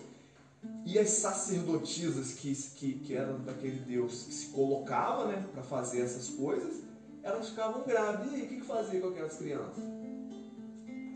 E 0.85 0.97
as 0.97 1.09
sacerdotisas 1.09 2.33
que, 2.33 2.55
que, 2.55 2.93
que 2.93 3.13
eram 3.13 3.39
daquele 3.41 3.79
deus 3.79 4.23
que 4.23 4.33
se 4.33 4.47
colocava 4.47 5.27
né, 5.27 5.45
para 5.51 5.63
fazer 5.63 6.01
essas 6.01 6.29
coisas, 6.29 6.81
elas 7.23 7.49
ficavam 7.49 7.83
grávidas. 7.83 8.31
E 8.31 8.35
aí, 8.35 8.43
o 8.43 8.47
que, 8.47 8.55
que 8.57 8.65
fazia 8.65 9.01
com 9.01 9.07
aquelas 9.09 9.37
crianças? 9.37 9.83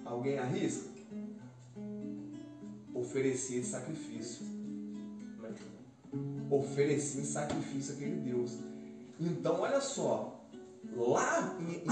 Alguém 0.03 0.37
arrisca? 0.37 0.94
Oferecia 2.95 3.59
sacrifício. 3.63 4.45
Oferecia 6.49 7.21
em 7.21 7.25
sacrifício 7.25 7.93
àquele 7.93 8.15
Deus. 8.21 8.57
Então, 9.19 9.59
olha 9.59 9.81
só, 9.81 10.47
lá, 10.95 11.57
em, 11.59 11.83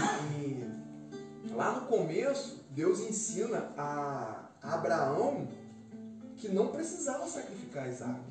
em, 0.41 1.53
lá 1.53 1.79
no 1.79 1.87
começo, 1.87 2.63
Deus 2.71 3.01
ensina 3.01 3.73
a 3.77 4.49
Abraão 4.61 5.47
que 6.37 6.47
não 6.47 6.69
precisava 6.69 7.27
sacrificar 7.27 7.89
Isaac. 7.89 8.21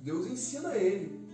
Deus 0.00 0.26
ensina 0.26 0.74
ele. 0.76 1.28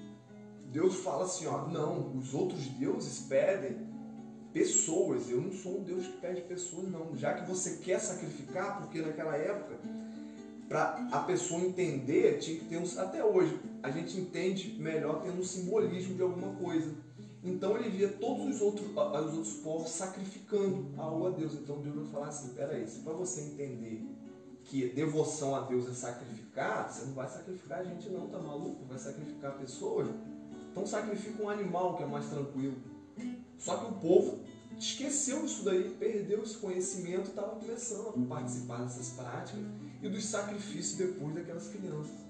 Deus 0.73 0.97
fala 0.97 1.25
assim, 1.25 1.47
ó, 1.47 1.69
não, 1.69 2.17
os 2.17 2.35
outros 2.35 2.67
deuses 2.67 3.21
pedem 3.29 3.94
pessoas. 4.55 5.29
Eu 5.29 5.43
não 5.43 5.53
sou 5.53 5.81
um 5.81 5.83
Deus 5.83 6.07
que 6.07 6.17
pede 6.19 6.41
pessoas, 6.43 6.89
não. 6.89 7.15
Já 7.17 7.35
que 7.35 7.47
você 7.47 7.79
quer 7.79 7.99
sacrificar, 7.99 8.79
porque 8.79 9.03
naquela 9.03 9.37
época, 9.37 9.77
para 10.69 11.09
a 11.11 11.19
pessoa 11.25 11.61
entender, 11.61 12.39
tinha 12.39 12.59
que 12.59 12.65
ter 12.67 12.79
um. 12.79 13.01
Até 13.01 13.23
hoje, 13.23 13.61
a 13.83 13.91
gente 13.91 14.19
entende 14.19 14.77
melhor 14.79 15.23
tendo 15.23 15.40
um 15.40 15.45
simbolismo 15.45 16.14
de 16.14 16.23
alguma 16.23 16.55
coisa. 16.55 16.95
Então 17.43 17.77
ele 17.77 17.90
via 17.90 18.09
todos 18.09 18.47
os 18.47 18.62
outros, 18.62 18.87
os 18.87 19.35
outros 19.35 19.55
povos 19.55 19.90
sacrificando 19.90 20.88
algo 20.97 21.27
a 21.27 21.31
Deus. 21.31 21.53
Então 21.55 21.83
Deus 21.83 21.97
vai 21.97 22.07
falar 22.07 22.29
assim: 22.29 22.55
peraí, 22.55 22.88
se 22.88 23.01
para 23.01 23.12
você 23.12 23.43
entender 23.43 24.07
que 24.62 24.88
devoção 24.88 25.55
a 25.55 25.61
Deus 25.62 25.87
é 25.88 25.93
sacrificar, 25.93 26.90
você 26.90 27.05
não 27.05 27.12
vai 27.12 27.29
sacrificar 27.29 27.81
a 27.81 27.85
gente, 27.85 28.09
não, 28.09 28.29
tá 28.29 28.38
maluco? 28.38 28.87
Vai 28.87 28.99
sacrificar 28.99 29.59
pessoas? 29.59 30.09
Então 30.71 30.87
sacrifica 30.87 31.43
um 31.43 31.51
animal 31.51 31.97
que 31.97 32.05
é 32.05 32.07
mais 32.07 32.27
tranquilo. 32.31 32.93
Só 33.59 33.77
que 33.77 33.87
o 33.87 33.95
povo 33.95 34.40
esqueceu 34.79 35.45
isso 35.45 35.64
daí, 35.64 35.97
perdeu 35.99 36.43
esse 36.43 36.57
conhecimento 36.57 37.27
e 37.27 37.31
estava 37.31 37.57
começando 37.57 38.09
a 38.09 38.29
participar 38.29 38.83
dessas 38.83 39.11
práticas 39.11 39.64
e 40.03 40.09
dos 40.09 40.25
sacrifícios 40.25 40.97
depois 40.97 41.35
daquelas 41.35 41.69
crianças. 41.69 42.25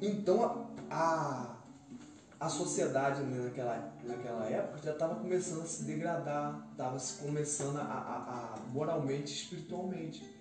Então 0.00 0.68
a, 0.90 1.56
a 2.38 2.48
sociedade 2.48 3.22
né, 3.22 3.44
naquela, 3.44 3.92
naquela 4.04 4.44
época 4.46 4.78
já 4.82 4.92
estava 4.92 5.16
começando 5.16 5.62
a 5.62 5.66
se 5.66 5.84
degradar, 5.84 6.68
estava 6.70 6.98
se 6.98 7.20
começando 7.20 7.78
a, 7.78 7.82
a, 7.82 8.54
a, 8.54 8.58
moralmente, 8.72 9.32
espiritualmente. 9.32 10.37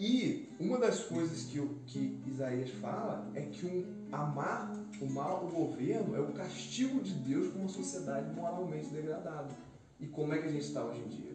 E 0.00 0.48
uma 0.58 0.78
das 0.78 1.00
coisas 1.00 1.42
que, 1.42 1.60
que 1.86 2.18
Isaías 2.26 2.70
fala 2.80 3.30
é 3.34 3.42
que 3.42 3.66
um, 3.66 3.84
amar 4.10 4.74
o 4.98 5.04
mal, 5.04 5.44
o 5.44 5.50
governo, 5.50 6.16
é 6.16 6.20
o 6.20 6.32
castigo 6.32 7.02
de 7.02 7.12
Deus 7.12 7.52
com 7.52 7.58
uma 7.58 7.68
sociedade 7.68 8.34
moralmente 8.34 8.88
degradada. 8.88 9.54
E 10.00 10.06
como 10.06 10.32
é 10.32 10.38
que 10.38 10.48
a 10.48 10.50
gente 10.50 10.64
está 10.64 10.82
hoje 10.82 11.00
em 11.00 11.08
dia? 11.08 11.32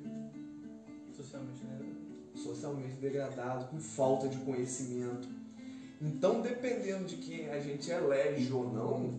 Socialmente 1.15 1.59
degradado. 1.59 1.95
Socialmente 2.35 2.95
degradado, 2.95 3.65
com 3.65 3.79
falta 3.79 4.27
de 4.27 4.37
conhecimento. 4.37 5.27
Então, 6.01 6.41
dependendo 6.41 7.05
de 7.05 7.17
quem 7.17 7.47
a 7.51 7.59
gente 7.59 7.91
elege 7.91 8.51
ou 8.51 8.73
não, 8.73 9.13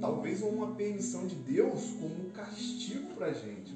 talvez 0.00 0.42
uma 0.42 0.74
permissão 0.74 1.28
de 1.28 1.36
Deus 1.36 1.92
como 2.00 2.26
um 2.26 2.30
castigo 2.30 3.14
para 3.14 3.26
a 3.26 3.32
gente. 3.32 3.72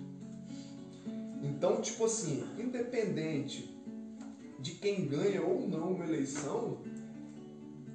Então, 1.40 1.80
tipo 1.80 2.04
assim, 2.04 2.44
independente 2.58 3.71
de 4.62 4.72
quem 4.72 5.06
ganha 5.06 5.42
ou 5.42 5.68
não 5.68 5.92
uma 5.92 6.04
eleição, 6.04 6.78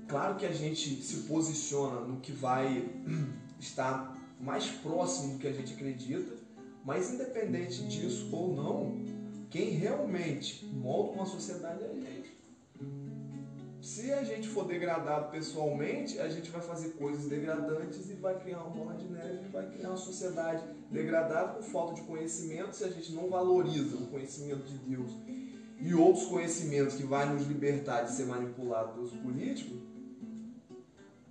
claro 0.08 0.36
que 0.36 0.45
a 0.45 0.51
gente 0.51 1.01
se 1.01 1.21
posiciona 1.27 2.01
no 2.01 2.19
que 2.19 2.34
vai 2.34 2.88
estar 3.58 4.15
mais 4.39 4.67
próximo 4.67 5.34
do 5.34 5.39
que 5.39 5.47
a 5.47 5.53
gente 5.53 5.73
acredita, 5.73 6.36
mas 6.84 7.12
independente 7.12 7.84
disso 7.88 8.30
ou 8.36 8.53
não, 8.53 9.06
quem 9.49 9.69
realmente 9.69 10.65
molda 10.65 11.13
uma 11.13 11.25
sociedade 11.25 11.84
é 11.84 11.88
a 11.88 11.93
gente. 11.93 12.38
Se 13.82 14.12
a 14.12 14.23
gente 14.23 14.49
for 14.49 14.65
degradado 14.65 15.32
pessoalmente, 15.32 16.19
a 16.19 16.27
gente 16.27 16.49
vai 16.49 16.62
fazer 16.62 16.89
coisas 16.89 17.30
degradantes 17.30 18.10
e 18.10 18.15
vai 18.15 18.38
criar 18.38 18.63
uma 18.63 18.69
bola 18.71 18.93
de 18.95 19.06
neve, 19.08 19.47
vai 19.47 19.69
criar 19.71 19.89
uma 19.89 19.97
sociedade 19.97 20.63
degradada 20.91 21.53
com 21.53 21.63
falta 21.63 21.93
de 21.93 22.01
conhecimento. 22.01 22.75
Se 22.75 22.84
a 22.84 22.89
gente 22.89 23.13
não 23.13 23.30
valoriza 23.30 23.95
o 23.95 24.08
conhecimento 24.08 24.65
de 24.65 24.77
Deus 24.80 25.12
e 25.80 25.94
outros 25.94 26.26
conhecimentos 26.26 26.96
que 26.96 27.04
vai 27.04 27.32
nos 27.32 27.48
libertar 27.48 28.04
de 28.04 28.12
ser 28.12 28.26
manipulado 28.26 28.94
pelos 28.94 29.12
políticos, 29.12 29.78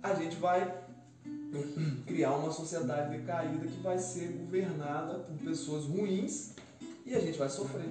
a 0.01 0.13
gente 0.13 0.37
vai 0.37 0.85
criar 2.05 2.35
uma 2.35 2.51
sociedade 2.51 3.17
decaída 3.17 3.67
que 3.67 3.79
vai 3.81 3.99
ser 3.99 4.29
governada 4.29 5.19
por 5.19 5.37
pessoas 5.39 5.85
ruins 5.85 6.53
e 7.05 7.13
a 7.13 7.19
gente 7.19 7.37
vai 7.37 7.49
sofrer. 7.49 7.89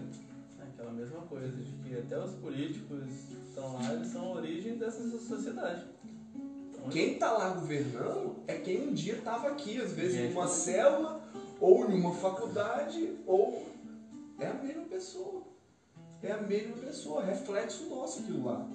É 0.61 0.63
aquela 0.63 0.93
mesma 0.93 1.23
coisa, 1.23 1.49
de 1.49 1.73
que 1.73 1.99
até 1.99 2.19
os 2.23 2.33
políticos 2.35 3.03
estão 3.49 3.75
lá, 3.75 3.93
eles 3.93 4.09
são 4.09 4.23
a 4.23 4.37
origem 4.37 4.77
dessa 4.77 5.07
sociedade. 5.19 5.85
Então, 6.71 6.89
Quem 6.89 7.15
está 7.15 7.33
lá 7.33 7.51
governando 7.51 8.37
é 8.47 8.55
quem 8.57 8.89
um 8.89 8.95
dia 8.95 9.15
estava 9.15 9.49
aqui, 9.49 9.81
às 9.81 9.93
vezes 9.93 10.33
numa 10.33 10.49
célula, 10.49 11.23
ou 11.61 11.91
em 11.91 11.95
uma 11.99 12.15
faculdade, 12.15 13.17
ou 13.27 13.67
é 14.39 14.47
a 14.47 14.55
mesma 14.55 14.85
pessoa. 14.85 15.46
É 16.23 16.33
a 16.33 16.39
mesma 16.39 16.77
pessoa, 16.77 17.25
reflexo 17.25 17.89
nosso 17.89 18.21
aquilo 18.21 18.45
lá. 18.45 18.67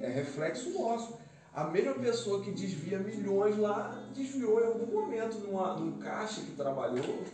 É 0.00 0.08
reflexo 0.08 0.70
nosso. 0.70 1.18
A 1.52 1.64
mesma 1.64 1.94
pessoa 1.94 2.42
que 2.42 2.50
desvia 2.50 2.98
milhões 2.98 3.56
lá, 3.56 4.04
desviou 4.14 4.60
em 4.60 4.66
algum 4.66 4.86
momento 4.86 5.38
numa, 5.38 5.76
num 5.76 5.98
caixa 5.98 6.40
que 6.40 6.52
trabalhou. 6.52 7.24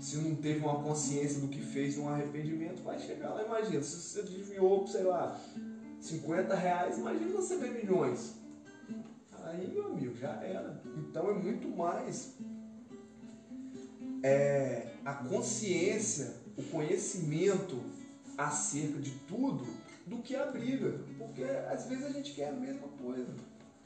Se 0.00 0.16
não 0.18 0.34
teve 0.36 0.60
uma 0.60 0.82
consciência 0.82 1.40
do 1.40 1.48
que 1.48 1.60
fez, 1.60 1.96
um 1.98 2.08
arrependimento, 2.08 2.82
vai 2.82 2.98
chegar 2.98 3.30
lá. 3.30 3.42
Imagina, 3.42 3.82
se 3.82 3.96
você 3.96 4.22
desviou, 4.22 4.86
sei 4.86 5.04
lá, 5.04 5.40
50 6.00 6.54
reais, 6.54 6.98
imagina 6.98 7.32
você 7.32 7.56
ver 7.56 7.72
milhões. 7.72 8.34
Aí, 9.44 9.68
meu 9.72 9.86
amigo, 9.86 10.16
já 10.16 10.32
era. 10.42 10.80
Então 10.96 11.30
é 11.30 11.34
muito 11.34 11.68
mais 11.68 12.34
é, 14.22 14.88
a 15.04 15.14
consciência, 15.14 16.34
o 16.56 16.62
conhecimento 16.64 17.80
acerca 18.38 19.00
de 19.00 19.10
tudo 19.26 19.66
do 20.06 20.18
que 20.18 20.34
a 20.36 20.46
briga. 20.46 21.00
Porque 21.18 21.42
às 21.42 21.86
vezes 21.86 22.06
a 22.06 22.10
gente 22.10 22.32
quer 22.32 22.48
a 22.48 22.52
mesma 22.52 22.88
coisa. 23.02 23.34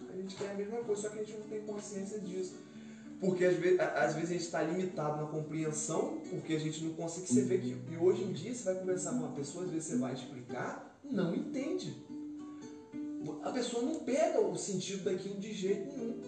A 0.09 0.17
gente 0.17 0.37
quer 0.37 0.51
a 0.51 0.55
mesma 0.55 0.79
coisa, 0.83 1.03
só 1.03 1.09
que 1.09 1.21
a 1.21 1.25
gente 1.25 1.39
não 1.39 1.49
tem 1.49 1.63
consciência 1.63 2.21
disso. 2.21 2.55
Porque 3.19 3.45
às 3.45 3.57
vezes, 3.57 3.81
às 3.81 4.15
vezes 4.15 4.31
a 4.31 4.33
gente 4.33 4.45
está 4.45 4.63
limitado 4.63 5.23
na 5.23 5.29
compreensão, 5.29 6.21
porque 6.29 6.55
a 6.55 6.59
gente 6.59 6.85
não 6.85 6.93
consegue. 6.95 7.29
Você 7.29 7.43
vê 7.43 7.59
que 7.59 7.77
e 7.91 7.97
hoje 7.97 8.25
em 8.25 8.33
dia 8.33 8.53
você 8.55 8.65
vai 8.65 8.75
conversar 8.75 9.11
com 9.13 9.19
uma 9.19 9.33
pessoa, 9.33 9.65
às 9.65 9.71
vezes 9.71 9.89
você 9.89 9.97
vai 9.97 10.13
explicar, 10.13 10.99
não 11.05 11.35
entende. 11.35 12.05
a 13.45 13.51
pessoa 13.53 13.85
não 13.85 14.01
pega 14.01 14.41
o 14.41 14.57
sentido 14.57 15.05
daquilo 15.05 15.39
de 15.39 15.53
jeito 15.53 15.97
nenhum. 15.97 16.21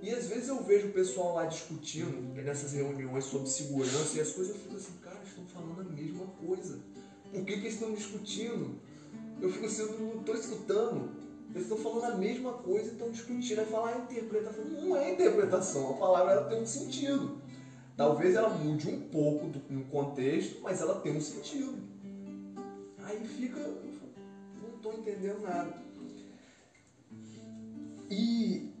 E 0.00 0.10
às 0.10 0.28
vezes 0.28 0.48
eu 0.48 0.62
vejo 0.62 0.88
o 0.88 0.92
pessoal 0.92 1.34
lá 1.34 1.46
discutindo 1.46 2.32
nessas 2.34 2.72
reuniões 2.72 3.24
sobre 3.24 3.48
segurança 3.48 4.16
e 4.16 4.20
as 4.20 4.30
coisas, 4.30 4.54
eu 4.54 4.60
fico 4.60 4.76
assim, 4.76 4.92
cara, 5.02 5.18
estão 5.24 5.44
falando 5.46 5.80
a 5.80 5.92
mesma 5.92 6.24
coisa. 6.46 6.78
Por 7.32 7.44
que, 7.44 7.52
que 7.54 7.60
eles 7.60 7.74
estão 7.74 7.92
discutindo? 7.92 8.80
Eu 9.40 9.50
fico 9.50 9.66
assim, 9.66 9.82
eu 9.82 9.98
não 9.98 10.20
estou 10.20 10.34
escutando. 10.34 11.10
Eles 11.50 11.62
estão 11.62 11.78
falando 11.78 12.12
a 12.12 12.16
mesma 12.16 12.52
coisa 12.54 12.88
e 12.88 12.92
estão 12.92 13.10
discutindo. 13.10 13.60
Aí 13.60 13.66
falar 13.66 13.94
ah, 13.94 13.98
interpretação. 13.98 14.64
Não 14.64 14.96
é 14.96 15.12
interpretação, 15.12 15.90
a 15.90 15.94
palavra 15.94 16.32
ela 16.32 16.48
tem 16.48 16.62
um 16.62 16.66
sentido. 16.66 17.40
Talvez 17.96 18.34
ela 18.36 18.50
mude 18.50 18.88
um 18.88 19.08
pouco 19.08 19.46
do, 19.46 19.60
no 19.72 19.84
contexto, 19.86 20.60
mas 20.62 20.80
ela 20.80 21.00
tem 21.00 21.16
um 21.16 21.20
sentido. 21.20 21.76
Aí 23.04 23.26
fica. 23.26 23.58
Não 23.58 24.76
estou 24.76 24.92
entendendo 24.94 25.40
nada. 25.40 25.82
E 28.10 28.72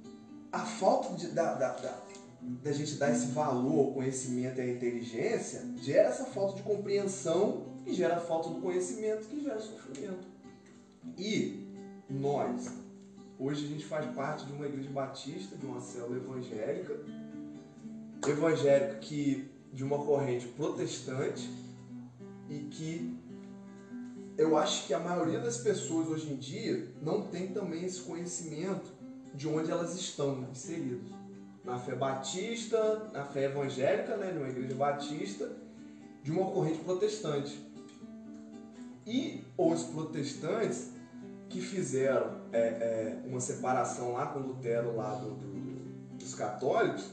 a 0.52 0.60
falta 0.60 1.14
de, 1.14 1.28
da, 1.28 1.54
da, 1.54 1.72
da, 1.72 1.90
da 2.40 2.72
gente 2.72 2.94
dar 2.94 3.10
esse 3.10 3.28
valor 3.28 3.86
ao 3.86 3.92
conhecimento 3.92 4.58
e 4.58 4.62
à 4.62 4.68
inteligência 4.68 5.64
gera 5.82 6.08
essa 6.08 6.24
falta 6.24 6.56
de 6.56 6.62
compreensão 6.62 7.66
que 7.84 7.92
gera 7.92 8.16
a 8.16 8.20
falta 8.20 8.48
do 8.50 8.60
conhecimento 8.60 9.28
que 9.28 9.42
gera 9.42 9.60
sofrimento. 9.60 10.26
E 11.16 11.66
nós, 12.08 12.70
hoje 13.38 13.64
a 13.64 13.68
gente 13.68 13.84
faz 13.84 14.06
parte 14.14 14.46
de 14.46 14.52
uma 14.52 14.66
igreja 14.66 14.90
batista, 14.90 15.56
de 15.56 15.66
uma 15.66 15.80
célula 15.80 16.16
evangélica, 16.16 17.00
evangélica 18.26 18.94
que 18.96 19.50
de 19.72 19.84
uma 19.84 19.98
corrente 19.98 20.46
protestante 20.48 21.50
e 22.48 22.58
que 22.70 23.18
eu 24.36 24.56
acho 24.56 24.86
que 24.86 24.94
a 24.94 25.00
maioria 25.00 25.40
das 25.40 25.58
pessoas 25.58 26.08
hoje 26.08 26.32
em 26.32 26.36
dia 26.36 26.88
não 27.02 27.22
tem 27.22 27.48
também 27.48 27.84
esse 27.84 28.00
conhecimento 28.00 28.92
de 29.34 29.48
onde 29.48 29.70
elas 29.70 29.96
estão 29.96 30.46
inseridas. 30.50 31.17
Na 31.68 31.78
fé 31.78 31.94
batista, 31.94 33.10
na 33.12 33.24
fé 33.24 33.44
evangélica, 33.44 34.16
né, 34.16 34.32
de 34.32 34.38
uma 34.38 34.48
igreja 34.48 34.74
batista, 34.74 35.52
de 36.22 36.32
uma 36.32 36.50
corrente 36.50 36.78
protestante. 36.78 37.60
E 39.06 39.44
os 39.56 39.82
protestantes 39.84 40.92
que 41.50 41.60
fizeram 41.60 42.40
é, 42.52 42.58
é, 42.58 43.22
uma 43.26 43.40
separação 43.40 44.14
lá 44.14 44.26
com 44.28 44.38
Lutero 44.38 44.96
lá 44.96 45.14
do, 45.16 45.30
do, 45.34 46.16
dos 46.18 46.34
católicos 46.34 47.10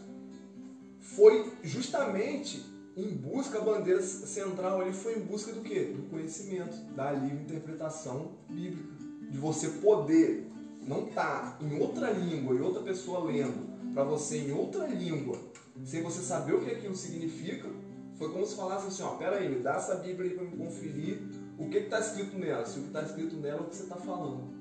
foi 1.02 1.52
justamente 1.62 2.66
em 2.96 3.10
busca, 3.10 3.58
a 3.58 3.62
bandeira 3.62 4.02
central 4.02 4.80
ali 4.80 4.94
foi 4.94 5.18
em 5.18 5.22
busca 5.22 5.52
do 5.52 5.62
quê? 5.62 5.84
Do 5.84 6.10
conhecimento, 6.10 6.78
da 6.96 7.12
livre 7.12 7.44
interpretação 7.44 8.32
bíblica. 8.50 8.90
De 9.30 9.38
você 9.38 9.68
poder 9.68 10.50
não 10.82 11.08
estar 11.10 11.58
tá 11.58 11.66
em 11.66 11.78
outra 11.78 12.12
língua 12.12 12.56
e 12.56 12.62
outra 12.62 12.82
pessoa 12.82 13.26
lendo 13.26 13.75
para 13.96 14.04
você 14.04 14.40
em 14.40 14.52
outra 14.52 14.86
língua, 14.88 15.40
sem 15.86 16.04
você 16.04 16.22
saber 16.22 16.54
o 16.54 16.62
que 16.62 16.70
aquilo 16.70 16.96
significa, 16.96 17.70
foi 18.18 18.30
como 18.30 18.46
se 18.46 18.54
falasse 18.54 18.88
assim, 18.88 19.04
ó, 19.04 19.16
pera 19.16 19.38
aí, 19.38 19.48
me 19.48 19.62
dá 19.62 19.76
essa 19.76 19.96
Bíblia 19.96 20.30
aí 20.30 20.36
para 20.36 20.44
me 20.44 20.58
conferir 20.58 21.22
o 21.58 21.70
que 21.70 21.78
está 21.78 22.02
escrito 22.02 22.38
nela, 22.38 22.66
se 22.66 22.78
o 22.78 22.82
que 22.82 22.88
está 22.88 23.02
escrito 23.04 23.38
nela 23.38 23.60
é 23.60 23.62
o 23.62 23.66
que 23.66 23.76
você 23.76 23.84
está 23.84 23.96
falando. 23.96 24.54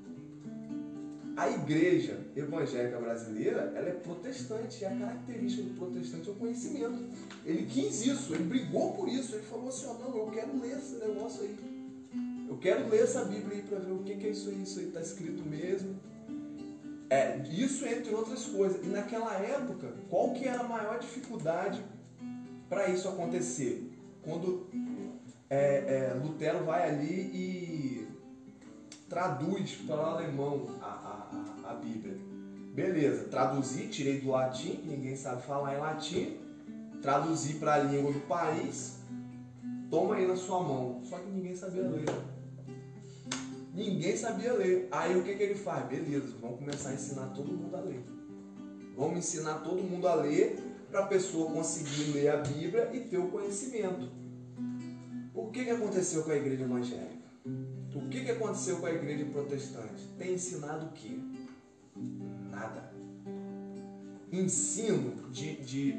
A 1.35 1.49
igreja 1.49 2.17
evangélica 2.33 2.97
brasileira, 2.97 3.73
ela 3.75 3.89
é 3.89 3.91
protestante, 3.91 4.81
e 4.81 4.85
a 4.85 4.97
característica 4.97 5.63
do 5.63 5.77
protestante 5.77 6.29
é 6.29 6.31
o 6.31 6.35
conhecimento. 6.35 7.03
Ele 7.45 7.65
quis 7.65 8.05
isso, 8.05 8.33
ele 8.33 8.45
brigou 8.45 8.93
por 8.93 9.09
isso, 9.09 9.35
ele 9.35 9.43
falou 9.43 9.67
assim, 9.67 9.85
ó, 9.87 9.93
não, 9.95 10.17
eu 10.17 10.27
quero 10.27 10.57
ler 10.61 10.77
esse 10.77 10.95
negócio 10.95 11.43
aí. 11.43 11.57
Eu 12.47 12.57
quero 12.57 12.87
ler 12.87 13.03
essa 13.03 13.25
Bíblia 13.25 13.57
aí 13.57 13.63
para 13.63 13.79
ver 13.79 13.91
o 13.91 13.99
que, 13.99 14.15
que 14.15 14.27
é 14.27 14.29
isso 14.29 14.47
aí, 14.47 14.63
isso 14.63 14.79
aí 14.79 14.87
está 14.87 15.01
escrito 15.01 15.43
mesmo. 15.43 15.99
É, 17.15 17.41
isso 17.49 17.85
entre 17.85 18.13
outras 18.13 18.45
coisas. 18.45 18.85
E 18.85 18.89
naquela 18.89 19.33
época, 19.35 19.93
qual 20.09 20.33
que 20.33 20.45
era 20.45 20.59
a 20.59 20.67
maior 20.67 20.99
dificuldade 20.99 21.81
para 22.67 22.89
isso 22.89 23.07
acontecer? 23.07 23.89
Quando 24.21 24.67
é, 25.49 26.09
é, 26.11 26.13
Lutero 26.21 26.65
vai 26.65 26.89
ali 26.89 27.21
e 27.33 28.07
traduz 29.07 29.75
para 29.87 29.95
o 29.95 30.01
alemão 30.01 30.65
a, 30.81 31.29
a, 31.63 31.71
a, 31.71 31.73
Bíblia. 31.75 32.17
Beleza, 32.73 33.29
traduzi, 33.29 33.87
tirei 33.87 34.19
do 34.19 34.31
latim, 34.31 34.81
ninguém 34.83 35.15
sabe 35.15 35.41
falar 35.43 35.75
em 35.75 35.79
latim, 35.79 36.37
traduzi 37.01 37.53
para 37.53 37.75
a 37.75 37.77
língua 37.77 38.11
do 38.11 38.19
país, 38.21 38.99
toma 39.89 40.15
aí 40.15 40.27
na 40.27 40.35
sua 40.35 40.59
mão. 40.59 40.99
Só 41.05 41.17
que 41.19 41.29
ninguém 41.29 41.55
sabia 41.55 41.83
ler. 41.83 42.03
Ninguém 43.75 44.15
sabia 44.15 44.53
ler. 44.53 44.87
Aí 44.89 45.17
o 45.17 45.23
que, 45.23 45.35
que 45.35 45.43
ele 45.43 45.55
faz? 45.55 45.85
Beleza, 45.87 46.33
vamos 46.39 46.59
começar 46.59 46.89
a 46.89 46.93
ensinar 46.93 47.27
todo 47.33 47.51
mundo 47.51 47.75
a 47.75 47.81
ler. 47.81 48.01
Vamos 48.95 49.17
ensinar 49.17 49.55
todo 49.55 49.83
mundo 49.83 50.07
a 50.07 50.15
ler 50.15 50.57
para 50.89 51.01
a 51.01 51.07
pessoa 51.07 51.51
conseguir 51.51 52.13
ler 52.13 52.29
a 52.29 52.37
Bíblia 52.37 52.89
e 52.93 53.01
ter 53.01 53.17
o 53.17 53.27
conhecimento. 53.27 54.09
O 55.33 55.47
que, 55.51 55.65
que 55.65 55.69
aconteceu 55.69 56.23
com 56.23 56.31
a 56.31 56.35
igreja 56.37 56.63
evangélica? 56.63 57.25
O 57.93 58.07
que, 58.09 58.23
que 58.23 58.31
aconteceu 58.31 58.77
com 58.77 58.85
a 58.85 58.91
igreja 58.91 59.25
protestante? 59.25 60.07
Tem 60.17 60.35
ensinado 60.35 60.85
o 60.85 60.91
quê? 60.93 61.19
Nada. 62.49 62.93
Ensino 64.31 65.29
de, 65.31 65.57
de 65.57 65.95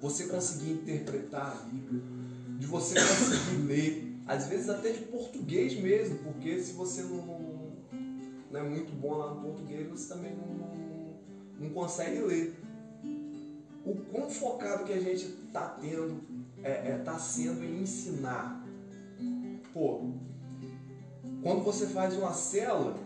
você 0.00 0.28
conseguir 0.28 0.72
interpretar 0.72 1.52
a 1.52 1.64
Bíblia, 1.68 2.02
de 2.58 2.66
você 2.66 2.94
conseguir 2.94 3.62
ler 3.66 4.05
às 4.26 4.48
vezes 4.48 4.68
até 4.68 4.90
de 4.90 5.04
português 5.04 5.78
mesmo, 5.78 6.18
porque 6.18 6.60
se 6.60 6.72
você 6.72 7.02
não, 7.02 7.72
não 8.50 8.60
é 8.60 8.62
muito 8.62 8.92
bom 8.92 9.14
lá 9.14 9.32
no 9.32 9.40
português, 9.40 9.88
você 9.88 10.12
também 10.12 10.34
não, 10.34 11.14
não, 11.60 11.70
consegue 11.70 12.18
ler. 12.20 12.58
O 13.84 13.94
quão 14.10 14.28
focado 14.28 14.84
que 14.84 14.92
a 14.92 15.00
gente 15.00 15.26
está 15.26 15.68
tendo, 15.80 16.20
é, 16.62 16.90
é, 16.90 17.02
tá 17.04 17.16
sendo 17.18 17.64
em 17.64 17.82
ensinar. 17.82 18.66
Pô, 19.72 20.10
quando 21.40 21.62
você 21.62 21.86
faz 21.86 22.14
uma 22.16 22.32
célula, 22.32 22.98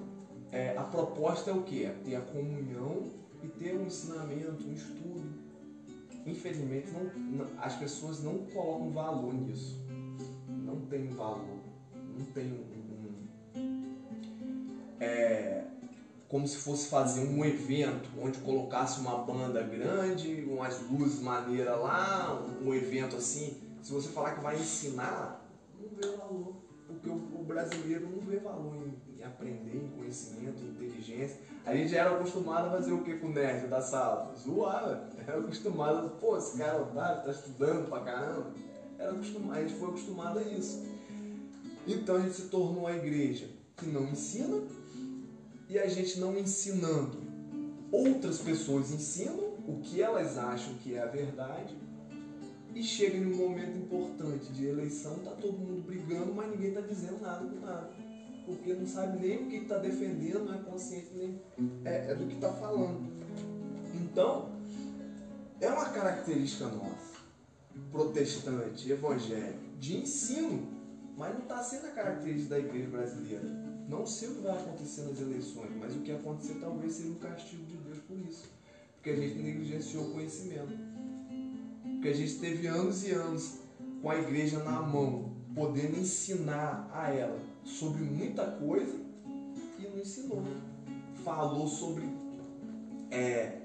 é, 0.51 0.75
a 0.75 0.85
proposta 0.85 1.51
é 1.51 1.55
o 1.55 1.63
quê? 1.63 1.85
É 1.85 1.91
ter 2.03 2.17
a 2.17 2.23
comunhão 2.23 3.11
e 3.43 3.49
ter 3.49 3.77
um 3.77 3.85
ensinamento, 3.85 4.67
um 4.67 4.73
estudo. 4.73 5.29
Infelizmente, 6.25 6.91
não, 6.91 7.47
as 7.59 7.77
pessoas 7.77 8.23
não 8.23 8.39
colocam 8.47 8.91
valor 8.91 9.35
nisso 9.35 9.90
não 10.71 10.87
tem 10.87 11.09
valor, 11.09 11.59
não 11.95 12.25
tem 12.27 12.53
um, 12.53 12.81
é, 15.01 15.65
como 16.29 16.47
se 16.47 16.59
fosse 16.59 16.89
fazer 16.89 17.27
um 17.27 17.45
evento 17.45 18.09
onde 18.21 18.39
colocasse 18.39 19.01
uma 19.01 19.19
banda 19.19 19.63
grande, 19.63 20.47
umas 20.49 20.81
luzes 20.89 21.21
maneiras 21.21 21.81
lá, 21.81 22.41
um 22.63 22.73
evento 22.75 23.17
assim. 23.17 23.61
Se 23.83 23.93
você 23.93 24.11
falar 24.11 24.35
que 24.35 24.41
vai 24.41 24.57
ensinar, 24.57 25.45
não 25.81 25.89
vê 25.97 26.17
valor. 26.17 26.55
Porque 26.87 27.09
o, 27.09 27.45
brasileiro 27.45 28.09
não 28.09 28.21
vê 28.21 28.39
valor 28.39 28.77
em, 28.77 29.25
aprender, 29.25 29.77
em 29.77 29.89
conhecimento, 29.97 30.63
em 30.63 30.71
inteligência. 30.71 31.41
A 31.65 31.75
gente 31.75 31.97
era 31.97 32.15
acostumado 32.15 32.67
a 32.67 32.71
fazer 32.71 32.93
o 32.93 33.03
que 33.03 33.15
com 33.19 33.29
o 33.29 33.33
nerd 33.33 33.69
da 33.69 33.81
sala? 33.81 34.35
Zoar, 34.37 35.09
era 35.27 35.39
acostumado, 35.39 36.11
pô, 36.21 36.37
esse 36.37 36.59
cara 36.59 36.79
é 36.79 36.81
otário, 36.81 37.25
tá 37.25 37.31
estudando 37.31 37.89
pra 37.89 38.01
caramba 38.01 38.53
era 39.01 39.13
acostumado, 39.13 39.59
a 39.59 39.63
gente 39.63 39.75
foi 39.75 39.89
acostumado 39.89 40.39
a 40.39 40.43
isso. 40.43 40.83
Então 41.87 42.17
a 42.17 42.21
gente 42.21 42.35
se 42.35 42.43
tornou 42.49 42.87
a 42.87 42.95
igreja 42.95 43.49
que 43.77 43.87
não 43.87 44.07
ensina 44.07 44.63
e 45.69 45.79
a 45.79 45.89
gente 45.89 46.21
não 46.21 46.37
ensinando. 46.37 47.19
Outras 47.91 48.39
pessoas 48.39 48.93
ensinam 48.93 49.55
o 49.67 49.81
que 49.83 50.03
elas 50.03 50.37
acham 50.37 50.75
que 50.75 50.95
é 50.95 51.03
a 51.03 51.07
verdade 51.07 51.75
e 52.75 52.83
chega 52.83 53.17
em 53.17 53.33
um 53.33 53.37
momento 53.37 53.79
importante 53.79 54.53
de 54.53 54.67
eleição, 54.67 55.19
tá 55.21 55.31
todo 55.33 55.59
mundo 55.59 55.83
brigando, 55.83 56.33
mas 56.35 56.51
ninguém 56.51 56.73
tá 56.73 56.83
dizendo 56.83 57.21
nada 57.21 57.45
com 57.45 57.67
nada. 57.67 57.91
Porque 58.45 58.75
não 58.75 58.87
sabe 58.87 59.27
nem 59.27 59.45
o 59.45 59.49
que 59.49 59.57
está 59.57 59.79
defendendo, 59.79 60.45
não 60.45 60.55
é 60.55 60.59
consciente 60.59 61.11
nem 61.15 61.41
é, 61.85 62.13
é 62.13 62.15
do 62.15 62.27
que 62.27 62.35
está 62.35 62.53
falando. 62.53 63.11
Então, 63.95 64.51
é 65.61 65.69
uma 65.69 65.87
característica 65.87 66.67
nossa 66.67 67.10
protestante, 67.91 68.91
evangélico, 68.91 69.77
de 69.79 69.97
ensino, 69.97 70.69
mas 71.17 71.35
não 71.35 71.43
está 71.43 71.63
sendo 71.63 71.87
a 71.87 71.91
característica 71.91 72.55
da 72.55 72.59
igreja 72.59 72.89
brasileira. 72.89 73.45
Não 73.89 74.07
sei 74.07 74.29
o 74.29 74.35
que 74.37 74.43
vai 74.43 74.53
acontecer 74.53 75.03
nas 75.03 75.21
eleições, 75.21 75.71
mas 75.79 75.97
o 75.97 76.01
que 76.01 76.13
acontecer 76.13 76.55
talvez 76.61 76.93
seja 76.93 77.09
um 77.09 77.17
castigo 77.17 77.65
de 77.65 77.77
Deus 77.77 77.99
por 77.99 78.19
isso. 78.19 78.49
Porque 78.95 79.11
a 79.11 79.17
gente 79.17 79.35
negligenciou 79.35 80.05
o 80.05 80.13
conhecimento. 80.13 80.79
Porque 81.83 82.09
a 82.09 82.15
gente 82.15 82.39
teve 82.39 82.67
anos 82.67 83.05
e 83.05 83.11
anos 83.11 83.59
com 84.01 84.11
a 84.11 84.17
igreja 84.17 84.63
na 84.63 84.81
mão, 84.81 85.33
podendo 85.55 85.99
ensinar 85.99 86.89
a 86.95 87.11
ela 87.11 87.39
sobre 87.65 88.03
muita 88.03 88.47
coisa 88.53 88.97
e 89.79 89.83
não 89.83 89.99
ensinou. 89.99 90.43
Falou 91.25 91.67
sobre 91.67 92.05
é, 93.11 93.60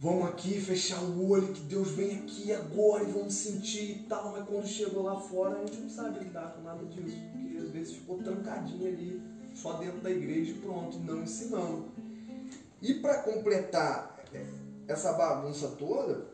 vamos 0.00 0.30
aqui 0.30 0.58
fechar 0.58 1.02
o 1.02 1.30
olho, 1.30 1.52
que 1.52 1.60
Deus 1.60 1.90
vem 1.90 2.20
aqui 2.20 2.50
agora 2.52 3.04
e 3.04 3.12
vamos 3.12 3.34
sentir 3.34 3.90
e 3.90 3.98
tal, 4.08 4.32
mas 4.32 4.48
quando 4.48 4.66
chegou 4.66 5.02
lá 5.02 5.20
fora 5.20 5.58
a 5.58 5.66
gente 5.66 5.76
não 5.76 5.90
sabe 5.90 6.20
lidar 6.20 6.54
com 6.54 6.62
nada 6.62 6.82
disso, 6.86 7.18
porque 7.32 7.58
às 7.58 7.70
vezes 7.70 7.94
ficou 7.96 8.16
trancadinho 8.18 8.88
ali, 8.88 9.22
só 9.54 9.74
dentro 9.74 10.00
da 10.00 10.10
igreja 10.10 10.52
e 10.52 10.54
pronto, 10.54 10.98
não 11.00 11.22
ensinando. 11.22 11.84
E 12.80 12.94
para 12.94 13.22
completar 13.22 14.18
é, 14.32 14.46
essa 14.88 15.12
bagunça 15.12 15.68
toda, 15.78 16.28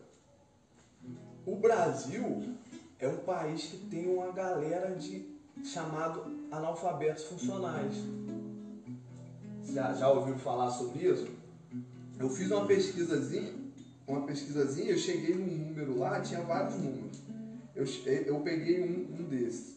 o 1.45 1.57
Brasil 1.57 2.55
é 3.01 3.09
um 3.09 3.19
país 3.19 3.65
que 3.65 3.79
tem 3.79 4.07
uma 4.07 4.31
galera 4.31 4.95
de 4.95 5.35
chamado 5.65 6.23
analfabetos 6.53 7.25
funcionais. 7.25 7.95
Já, 9.65 9.93
já 9.93 10.09
ouviu 10.09 10.37
falar 10.39 10.71
sobre 10.71 11.09
isso? 11.09 11.27
Eu 12.19 12.31
fiz 12.31 12.51
uma 12.51 12.65
pesquisazinha, 12.65 13.53
uma 14.07 14.23
pesquisazinha, 14.27 14.93
eu 14.93 14.99
cheguei 14.99 15.35
num 15.35 15.67
número 15.67 15.99
lá, 15.99 16.21
tinha 16.21 16.41
vários 16.41 16.75
números. 16.77 17.21
Eu, 17.75 17.85
eu 18.25 18.41
peguei 18.41 18.83
um, 18.83 19.21
um 19.21 19.25
desses, 19.25 19.77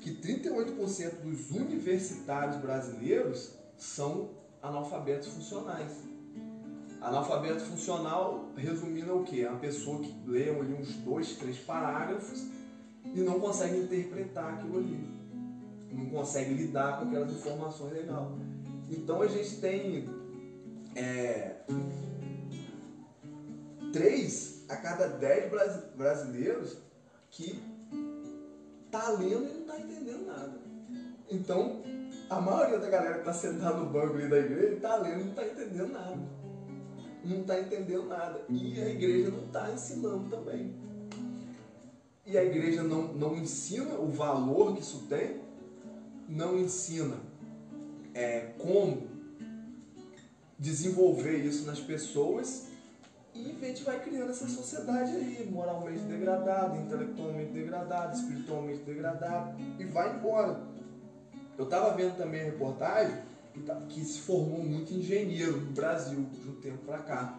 que 0.00 0.12
38% 0.12 1.20
dos 1.22 1.50
universitários 1.50 2.56
brasileiros 2.56 3.52
são 3.76 4.30
analfabetos 4.62 5.28
funcionais. 5.28 5.92
Analfabeto 7.02 7.60
funcional, 7.64 8.48
resumindo, 8.56 9.10
é 9.10 9.12
o 9.12 9.22
quê? 9.22 9.42
É 9.42 9.50
uma 9.50 9.58
pessoa 9.58 10.00
que 10.00 10.14
lê 10.26 10.48
ali 10.48 10.72
uns 10.72 10.94
dois, 10.96 11.36
três 11.36 11.58
parágrafos 11.58 12.46
e 13.14 13.20
não 13.20 13.38
consegue 13.38 13.76
interpretar 13.76 14.54
aquilo 14.54 14.78
ali. 14.78 15.06
Não 15.92 16.06
consegue 16.06 16.54
lidar 16.54 16.98
com 16.98 17.08
aquelas 17.08 17.30
informações 17.30 17.92
legal. 17.92 18.38
Então 18.90 19.20
a 19.20 19.26
gente 19.26 19.60
tem 19.60 20.08
é, 20.94 21.56
três 23.92 24.64
a 24.68 24.76
cada 24.76 25.08
dez 25.08 25.50
brasileiros 25.96 26.78
que 27.30 27.62
tá 28.90 29.10
lendo 29.10 29.48
e 29.48 29.54
não 29.54 29.66
tá 29.66 29.78
entendendo 29.78 30.26
nada. 30.26 30.60
Então, 31.30 31.82
a 32.30 32.40
maioria 32.40 32.78
da 32.78 32.88
galera 32.88 33.18
que 33.18 33.24
tá 33.24 33.32
sentada 33.32 33.78
no 33.78 33.86
banco 33.86 34.14
ali 34.14 34.28
da 34.28 34.38
igreja 34.38 34.80
tá 34.80 34.96
lendo 34.96 35.20
e 35.20 35.24
não 35.24 35.34
tá 35.34 35.46
entendendo 35.46 35.92
nada. 35.92 36.18
Não 37.24 37.42
tá 37.44 37.60
entendendo 37.60 38.06
nada. 38.06 38.44
E 38.48 38.80
a 38.80 38.88
igreja 38.88 39.30
não 39.30 39.46
tá 39.48 39.70
ensinando 39.72 40.28
também. 40.28 40.74
E 42.26 42.38
a 42.38 42.44
igreja 42.44 42.82
não, 42.82 43.12
não 43.14 43.36
ensina 43.36 43.94
o 43.94 44.08
valor 44.08 44.74
que 44.74 44.80
isso 44.80 45.06
tem, 45.08 45.40
não 46.28 46.58
ensina 46.58 47.16
é, 48.14 48.52
como 48.58 49.13
desenvolver 50.58 51.38
isso 51.38 51.66
nas 51.66 51.80
pessoas 51.80 52.68
e 53.34 53.50
a 53.60 53.66
gente 53.66 53.82
vai 53.82 54.00
criando 54.00 54.30
essa 54.30 54.46
sociedade 54.46 55.10
aí, 55.10 55.48
moralmente 55.50 56.04
degradada, 56.04 56.76
intelectualmente 56.76 57.50
degradada, 57.50 58.14
espiritualmente 58.14 58.84
degradada, 58.84 59.56
e 59.76 59.84
vai 59.86 60.16
embora. 60.16 60.60
Eu 61.58 61.64
estava 61.64 61.96
vendo 61.96 62.16
também 62.16 62.44
reportagem 62.44 63.16
que, 63.52 63.60
tá, 63.62 63.74
que 63.88 64.04
se 64.04 64.20
formou 64.20 64.62
muito 64.62 64.94
engenheiro 64.94 65.60
no 65.60 65.72
Brasil 65.72 66.24
de 66.30 66.48
um 66.48 66.60
tempo 66.60 66.84
para 66.84 66.98
cá. 66.98 67.38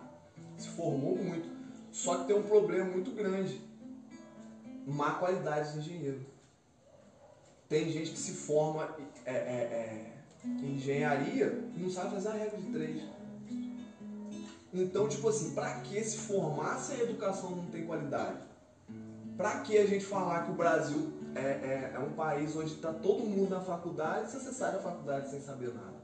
Se 0.58 0.67
formou 0.69 1.15
muito. 1.15 1.49
Só 1.93 2.17
que 2.17 2.28
tem 2.28 2.36
um 2.36 2.43
problema 2.43 2.89
muito 2.91 3.12
grande. 3.12 3.62
Má 4.86 5.15
qualidade 5.15 5.73
de 5.73 5.80
engenheiro. 5.80 6.25
Tem 7.69 7.89
gente 7.89 8.12
que 8.12 8.19
se 8.19 8.34
forma 8.34 8.95
é, 9.25 9.34
é, 9.34 9.36
é, 9.36 10.14
em 10.62 10.75
engenharia 10.75 11.63
e 11.75 11.79
não 11.79 11.89
sabe 11.89 12.15
fazer 12.15 12.29
a 12.29 12.34
regra 12.34 12.58
de 12.58 12.71
três. 12.71 13.01
Então, 14.73 15.08
tipo 15.08 15.29
assim, 15.29 15.53
para 15.53 15.79
que 15.81 16.03
se 16.03 16.17
formar 16.17 16.77
se 16.77 16.93
a 16.93 17.03
educação 17.03 17.51
não 17.51 17.65
tem 17.67 17.86
qualidade? 17.86 18.39
Para 19.38 19.60
que 19.62 19.77
a 19.77 19.86
gente 19.86 20.05
falar 20.05 20.45
que 20.45 20.51
o 20.51 20.55
Brasil 20.55 21.13
é, 21.34 21.39
é, 21.39 21.91
é 21.95 21.99
um 21.99 22.12
país 22.12 22.55
onde 22.55 22.73
está 22.73 22.91
todo 22.91 23.23
mundo 23.23 23.49
na 23.49 23.62
faculdade 23.62 24.31
se 24.31 24.39
você 24.39 24.51
sai 24.51 24.73
da 24.73 24.79
faculdade 24.79 25.29
sem 25.29 25.39
saber 25.39 25.73
nada? 25.73 25.95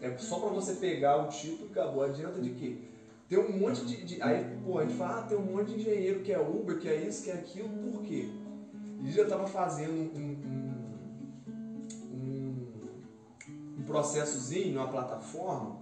É 0.00 0.16
só 0.18 0.38
para 0.38 0.50
você 0.50 0.74
pegar 0.74 1.16
o 1.16 1.28
título 1.28 1.68
e 1.68 1.70
acabou. 1.72 2.02
Adianta 2.02 2.40
de 2.40 2.50
quê? 2.50 2.78
Tem 3.28 3.38
um 3.38 3.58
monte 3.58 3.84
de, 3.84 4.04
de. 4.04 4.22
Aí, 4.22 4.44
pô, 4.64 4.78
a 4.78 4.82
gente 4.84 4.96
fala, 4.96 5.20
ah, 5.20 5.22
tem 5.22 5.36
um 5.36 5.42
monte 5.42 5.72
de 5.72 5.80
engenheiro 5.80 6.20
que 6.20 6.32
é 6.32 6.38
Uber, 6.38 6.78
que 6.78 6.88
é 6.88 6.96
isso, 6.96 7.24
que 7.24 7.30
é 7.30 7.34
aquilo, 7.34 7.68
por 7.68 8.02
quê? 8.02 8.28
Ele 9.00 9.12
já 9.12 9.22
estava 9.22 9.46
fazendo 9.46 9.92
um, 9.92 10.20
um, 10.20 10.65
processozinho 13.96 14.74
numa 14.74 14.88
plataforma 14.88 15.80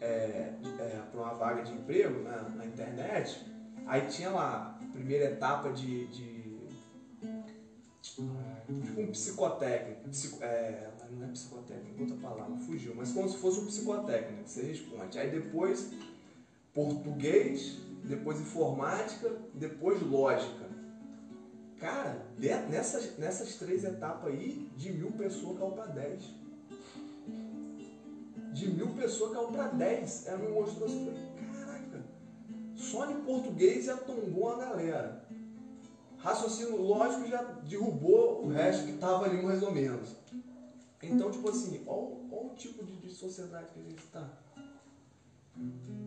é, 0.00 0.52
é, 0.78 1.02
para 1.10 1.20
uma 1.20 1.34
vaga 1.34 1.62
de 1.62 1.72
emprego 1.72 2.22
na, 2.22 2.42
na, 2.50 2.66
internet, 2.66 3.44
aí 3.84 4.06
tinha 4.06 4.30
lá 4.30 4.78
a 4.80 4.92
primeira 4.92 5.24
etapa 5.24 5.72
de, 5.72 6.06
de 6.06 6.68
tipo 8.00 8.22
um 8.22 9.06
psicotécnico, 9.08 10.08
psico, 10.08 10.44
é, 10.44 10.92
não 11.10 11.26
é 11.26 11.30
psicotécnico, 11.32 12.00
outra 12.00 12.16
palavra, 12.16 12.56
fugiu, 12.58 12.94
mas 12.94 13.12
como 13.12 13.28
se 13.28 13.38
fosse 13.38 13.58
um 13.58 13.66
psicotécnico, 13.66 14.48
você 14.48 14.62
responde. 14.62 15.18
Aí 15.18 15.30
depois 15.30 15.90
português, 16.72 17.78
depois 18.04 18.40
informática, 18.40 19.32
depois 19.52 20.00
lógica. 20.00 20.64
Cara, 21.78 22.24
nessas, 22.38 23.18
nessas 23.18 23.56
três 23.56 23.82
etapas 23.82 24.32
aí, 24.32 24.70
de 24.76 24.92
mil 24.92 25.10
pessoas 25.12 25.58
caiu 25.58 25.72
para 25.72 25.86
dez 25.86 26.43
de 28.54 28.70
mil 28.70 28.90
pessoas 28.90 29.32
caiu 29.32 29.48
para 29.48 29.68
10. 29.68 30.26
Ela 30.28 30.38
me 30.38 30.52
mostrou 30.52 30.86
assim, 30.86 31.06
falei, 31.06 31.52
caraca, 31.52 32.04
só 32.74 33.10
em 33.10 33.20
português 33.22 33.84
já 33.84 33.96
tombou 33.96 34.52
a 34.52 34.56
galera. 34.56 35.24
Raciocínio 36.18 36.80
lógico 36.80 37.28
já 37.28 37.42
derrubou 37.42 38.46
o 38.46 38.48
resto 38.48 38.86
que 38.86 38.92
estava 38.92 39.26
ali 39.26 39.42
mais 39.42 39.62
ou 39.62 39.72
menos. 39.72 40.16
Então, 41.02 41.30
tipo 41.30 41.50
assim, 41.50 41.82
olha 41.86 42.14
o 42.30 42.54
tipo 42.56 42.82
de, 42.82 42.96
de 42.96 43.10
sociedade 43.12 43.66
que 43.74 43.80
a 43.80 43.82
gente 43.82 44.04
está. 44.04 44.26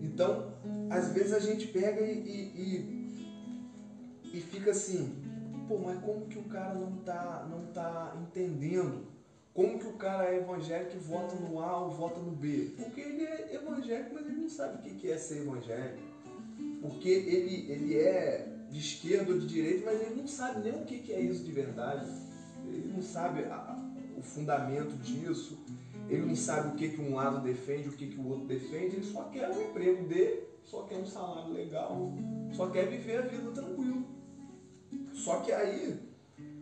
Então, 0.01 0.53
às 0.89 1.09
vezes 1.09 1.33
a 1.33 1.39
gente 1.39 1.67
pega 1.67 2.01
e, 2.01 2.17
e, 2.17 3.21
e, 4.33 4.37
e 4.37 4.41
fica 4.41 4.71
assim, 4.71 5.21
pô, 5.67 5.77
mas 5.77 5.99
como 6.03 6.25
que 6.25 6.39
o 6.39 6.43
cara 6.45 6.73
não 6.73 6.97
tá, 6.97 7.47
não 7.49 7.67
tá 7.67 8.17
entendendo 8.21 9.05
como 9.57 9.79
que 9.79 9.87
o 9.87 9.93
cara 9.93 10.31
é 10.31 10.37
evangélico 10.37 10.97
e 10.97 10.99
vota 10.99 11.35
no 11.35 11.59
A 11.59 11.81
ou 11.81 11.89
vota 11.89 12.19
no 12.19 12.29
B? 12.29 12.75
Porque 12.77 13.01
ele 13.01 13.23
é 13.23 13.55
evangélico, 13.55 14.13
mas 14.13 14.27
ele 14.27 14.41
não 14.41 14.49
sabe 14.49 14.87
o 14.87 14.95
que 14.95 15.11
é 15.11 15.17
ser 15.17 15.37
evangélico. 15.37 15.97
Porque 16.79 17.09
ele, 17.09 17.71
ele 17.71 17.97
é 17.97 18.47
de 18.69 18.79
esquerda 18.79 19.33
ou 19.33 19.39
de 19.39 19.47
direita, 19.47 19.83
mas 19.83 19.99
ele 19.99 20.21
não 20.21 20.27
sabe 20.27 20.59
nem 20.59 20.79
o 20.79 20.85
que 20.85 21.11
é 21.11 21.19
isso 21.19 21.43
de 21.43 21.51
verdade. 21.51 22.07
Ele 22.67 22.93
não 22.93 23.01
sabe 23.01 23.45
a, 23.45 23.83
o 24.15 24.21
fundamento 24.21 24.95
disso. 24.97 25.57
Ele 26.07 26.27
não 26.27 26.35
sabe 26.35 26.75
o 26.75 26.75
que, 26.75 26.89
que 26.89 27.01
um 27.01 27.15
lado 27.15 27.41
defende, 27.41 27.89
o 27.89 27.93
que, 27.93 28.09
que 28.09 28.19
o 28.19 28.27
outro 28.27 28.45
defende. 28.45 28.97
Ele 28.97 29.05
só 29.05 29.23
quer 29.23 29.49
um 29.49 29.59
emprego 29.59 30.07
dele, 30.07 30.43
só 30.65 30.83
quer 30.83 30.99
um 30.99 31.05
salário 31.07 31.51
legal, 31.51 32.13
só 32.53 32.69
quer 32.69 32.85
viver 32.85 33.17
a 33.17 33.21
vida 33.21 33.49
tranquilo. 33.49 34.05
Só 35.13 35.39
que 35.39 35.51
aí 35.51 36.07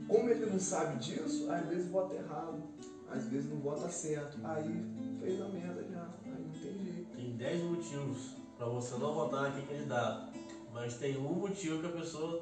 como 0.07 0.29
ele 0.29 0.45
não 0.45 0.59
sabe 0.59 0.99
disso, 0.99 1.51
às 1.51 1.67
vezes 1.67 1.87
vota 1.87 2.13
errado, 2.13 2.63
às 3.09 3.25
vezes 3.25 3.49
não 3.49 3.59
vota 3.59 3.89
certo. 3.89 4.37
Aí 4.43 4.85
fez 5.19 5.41
a 5.41 5.47
merda 5.49 5.83
já, 5.91 6.07
aí 6.23 6.31
não 6.31 6.49
tem 6.49 6.85
jeito. 6.85 7.15
Tem 7.15 7.37
10 7.37 7.63
motivos 7.63 8.35
para 8.57 8.67
você 8.67 8.95
não 8.97 9.13
votar 9.13 9.43
naquele 9.43 9.67
candidato, 9.67 10.31
mas 10.73 10.95
tem 10.95 11.17
um 11.17 11.33
motivo 11.33 11.79
que 11.79 11.87
a 11.87 11.91
pessoa 11.91 12.41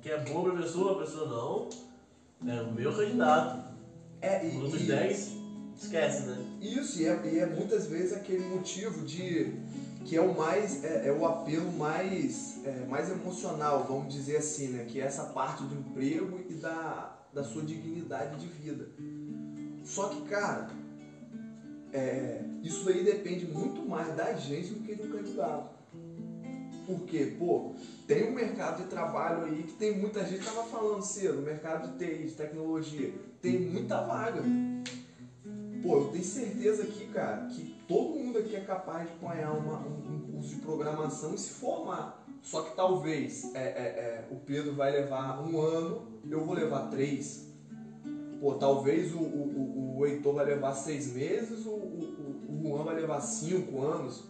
que 0.00 0.10
é 0.10 0.18
bom 0.20 0.44
pra 0.44 0.62
pessoa, 0.62 0.92
a 0.92 1.04
pessoa 1.04 1.28
não, 1.28 1.68
é 2.48 2.62
o 2.62 2.72
meu 2.72 2.94
candidato. 2.94 3.74
É, 4.20 4.46
e, 4.46 4.56
Os 4.56 4.64
outros 4.64 4.82
10, 4.82 5.32
esquece, 5.76 6.26
né? 6.26 6.58
Isso, 6.60 7.00
e 7.00 7.06
é, 7.06 7.34
e 7.34 7.38
é 7.38 7.46
muitas 7.46 7.86
vezes 7.86 8.12
aquele 8.12 8.44
motivo 8.48 9.04
de 9.04 9.52
que 10.04 10.16
é 10.16 10.20
o 10.20 10.36
mais 10.36 10.84
é, 10.84 11.08
é 11.08 11.12
o 11.12 11.26
apelo 11.26 11.72
mais 11.72 12.64
é, 12.64 12.86
mais 12.86 13.10
emocional 13.10 13.84
vamos 13.88 14.14
dizer 14.14 14.36
assim 14.36 14.68
né 14.68 14.84
que 14.84 15.00
é 15.00 15.04
essa 15.04 15.24
parte 15.24 15.64
do 15.64 15.74
emprego 15.74 16.40
e 16.48 16.54
da, 16.54 17.18
da 17.32 17.42
sua 17.42 17.62
dignidade 17.62 18.38
de 18.38 18.46
vida 18.46 18.88
só 19.86 20.08
que 20.08 20.20
cara 20.22 20.68
é, 21.92 22.44
isso 22.62 22.88
aí 22.88 23.02
depende 23.02 23.46
muito 23.46 23.88
mais 23.88 24.14
da 24.14 24.34
gente 24.34 24.74
do 24.74 24.80
que 24.80 24.94
do 24.94 25.08
candidato 25.08 25.74
porque 26.86 27.36
pô 27.38 27.72
tem 28.06 28.28
um 28.28 28.32
mercado 28.32 28.82
de 28.82 28.90
trabalho 28.90 29.44
aí 29.44 29.62
que 29.62 29.72
tem 29.74 29.98
muita 29.98 30.24
gente 30.26 30.44
tava 30.44 30.64
falando 30.64 31.02
cedo 31.02 31.40
mercado 31.40 31.92
de 31.92 32.04
TI 32.04 32.26
de 32.26 32.34
tecnologia 32.34 33.14
tem 33.40 33.60
muita 33.60 34.02
vaga 34.02 34.42
pô 35.82 36.00
eu 36.00 36.08
tenho 36.08 36.24
certeza 36.24 36.82
aqui 36.82 37.06
cara 37.06 37.46
que 37.46 37.76
todo 37.86 38.18
mundo 38.18 38.38
aqui 38.38 38.56
é 38.56 38.60
capaz 38.60 39.06
de 39.06 39.14
apanhar 39.14 39.52
uma, 39.52 39.78
um, 39.78 40.14
um, 40.14 40.32
curso 40.32 40.54
de 40.54 40.60
programação 40.60 41.34
e 41.34 41.38
se 41.38 41.50
formar. 41.50 42.24
Só 42.42 42.62
que 42.62 42.76
talvez 42.76 43.54
é, 43.54 43.58
é, 43.58 43.64
é, 43.64 44.28
o 44.30 44.36
Pedro 44.36 44.74
vai 44.74 44.92
levar 44.92 45.42
um 45.42 45.60
ano, 45.60 46.06
eu 46.28 46.44
vou 46.44 46.54
levar 46.54 46.90
três. 46.90 47.46
Pô, 48.40 48.54
talvez 48.54 49.14
o, 49.14 49.18
o, 49.18 49.98
o 49.98 50.06
Heitor 50.06 50.34
vai 50.34 50.44
levar 50.44 50.74
seis 50.74 51.12
meses, 51.14 51.64
o, 51.66 51.70
o, 51.70 52.46
o 52.48 52.62
Juan 52.62 52.84
vai 52.84 52.96
levar 52.96 53.20
cinco 53.20 53.82
anos. 53.82 54.24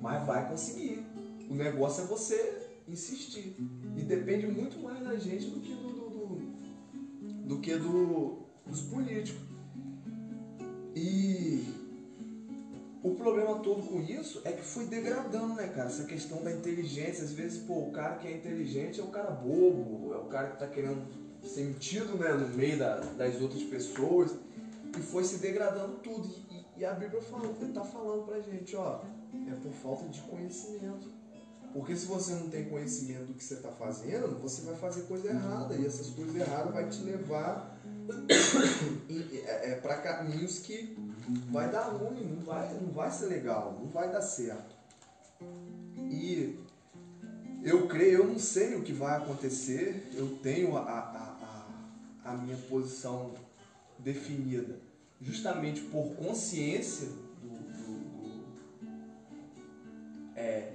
Mas 0.00 0.24
vai 0.26 0.48
conseguir. 0.48 1.04
O 1.50 1.54
negócio 1.54 2.04
é 2.04 2.06
você 2.06 2.68
insistir. 2.86 3.56
E 3.96 4.02
depende 4.02 4.46
muito 4.46 4.78
mais 4.80 5.02
da 5.02 5.16
gente 5.16 5.46
do 5.46 5.60
que 5.60 5.74
do, 5.74 5.88
do, 5.88 6.08
do, 6.10 7.48
do 7.48 7.60
que 7.60 7.76
do, 7.76 8.38
dos 8.66 8.82
políticos. 8.82 9.48
problema 13.18 13.58
todo 13.58 13.82
com 13.82 14.00
isso 14.00 14.40
é 14.44 14.52
que 14.52 14.62
foi 14.62 14.86
degradando, 14.86 15.54
né, 15.54 15.68
cara? 15.68 15.88
Essa 15.88 16.04
questão 16.04 16.42
da 16.42 16.50
inteligência. 16.50 17.24
Às 17.24 17.32
vezes, 17.32 17.58
pô, 17.58 17.80
o 17.80 17.90
cara 17.90 18.16
que 18.16 18.26
é 18.26 18.32
inteligente 18.32 19.00
é 19.00 19.02
o 19.02 19.08
cara 19.08 19.30
bobo, 19.30 20.14
é 20.14 20.16
o 20.16 20.26
cara 20.26 20.48
que 20.48 20.58
tá 20.58 20.66
querendo 20.66 21.02
ser 21.44 21.64
metido 21.64 22.16
né, 22.16 22.32
no 22.32 22.48
meio 22.56 22.78
da- 22.78 23.00
das 23.00 23.40
outras 23.40 23.62
pessoas. 23.64 24.32
E 24.96 25.00
foi 25.02 25.22
se 25.24 25.38
degradando 25.38 25.96
tudo. 26.02 26.28
E, 26.50 26.80
e- 26.80 26.84
a 26.84 26.92
Bíblia 26.92 27.20
fala, 27.22 27.48
tá 27.74 27.84
falando 27.84 28.24
pra 28.24 28.40
gente, 28.40 28.74
ó, 28.76 29.00
é 29.46 29.54
por 29.62 29.72
falta 29.72 30.08
de 30.08 30.20
conhecimento. 30.22 31.08
Porque 31.72 31.94
se 31.94 32.06
você 32.06 32.32
não 32.32 32.48
tem 32.48 32.64
conhecimento 32.64 33.26
do 33.26 33.34
que 33.34 33.44
você 33.44 33.54
está 33.54 33.68
fazendo, 33.70 34.40
você 34.40 34.62
vai 34.62 34.74
fazer 34.76 35.02
coisa 35.02 35.28
errada. 35.28 35.74
E 35.76 35.86
essas 35.86 36.08
coisas 36.10 36.34
erradas 36.34 36.72
vai 36.72 36.88
te 36.88 37.02
levar 37.02 37.78
para 39.82 39.96
caminhos 39.98 40.58
que 40.60 40.96
vai 41.50 41.70
dar 41.70 41.82
ruim, 41.90 42.24
não 42.24 42.42
vai, 42.44 42.72
não 42.74 42.90
vai 42.90 43.10
ser 43.10 43.26
legal, 43.26 43.76
não 43.78 43.88
vai 43.90 44.10
dar 44.10 44.22
certo. 44.22 44.74
E 46.10 46.58
eu 47.62 47.86
creio, 47.86 48.20
eu 48.20 48.26
não 48.26 48.38
sei 48.38 48.74
o 48.76 48.82
que 48.82 48.92
vai 48.92 49.16
acontecer, 49.18 50.10
eu 50.14 50.38
tenho 50.42 50.76
a, 50.76 50.80
a, 50.80 51.27
a, 52.30 52.36
minha 52.36 52.56
posição 52.56 53.32
definida 53.98 54.78
justamente 55.20 55.80
por 55.82 56.14
consciência 56.14 57.08
do, 57.42 57.48
do- 57.48 57.98
do- 58.22 58.44
é, 60.36 60.72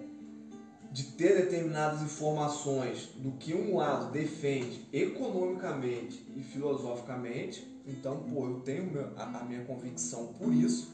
de 0.92 1.04
ter 1.04 1.36
determinadas 1.36 2.02
informações 2.02 3.10
do 3.16 3.32
que 3.32 3.54
um 3.54 3.78
lado 3.78 4.12
defende 4.12 4.86
economicamente 4.92 6.26
e 6.36 6.44
filosoficamente. 6.44 7.66
Então, 7.86 8.24
pô, 8.24 8.48
eu 8.48 8.60
tenho 8.60 8.92
a 9.18 9.44
minha 9.44 9.63
convicção 9.63 10.28
por 10.34 10.54
isso, 10.54 10.94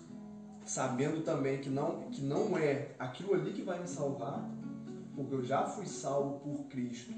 sabendo 0.66 1.22
também 1.22 1.60
que 1.60 1.70
não, 1.70 2.02
que 2.12 2.22
não 2.22 2.58
é 2.58 2.90
aquilo 2.98 3.34
ali 3.34 3.52
que 3.52 3.62
vai 3.62 3.80
me 3.80 3.88
salvar, 3.88 4.48
porque 5.16 5.34
eu 5.34 5.44
já 5.44 5.66
fui 5.66 5.86
salvo 5.86 6.40
por 6.40 6.66
Cristo. 6.68 7.12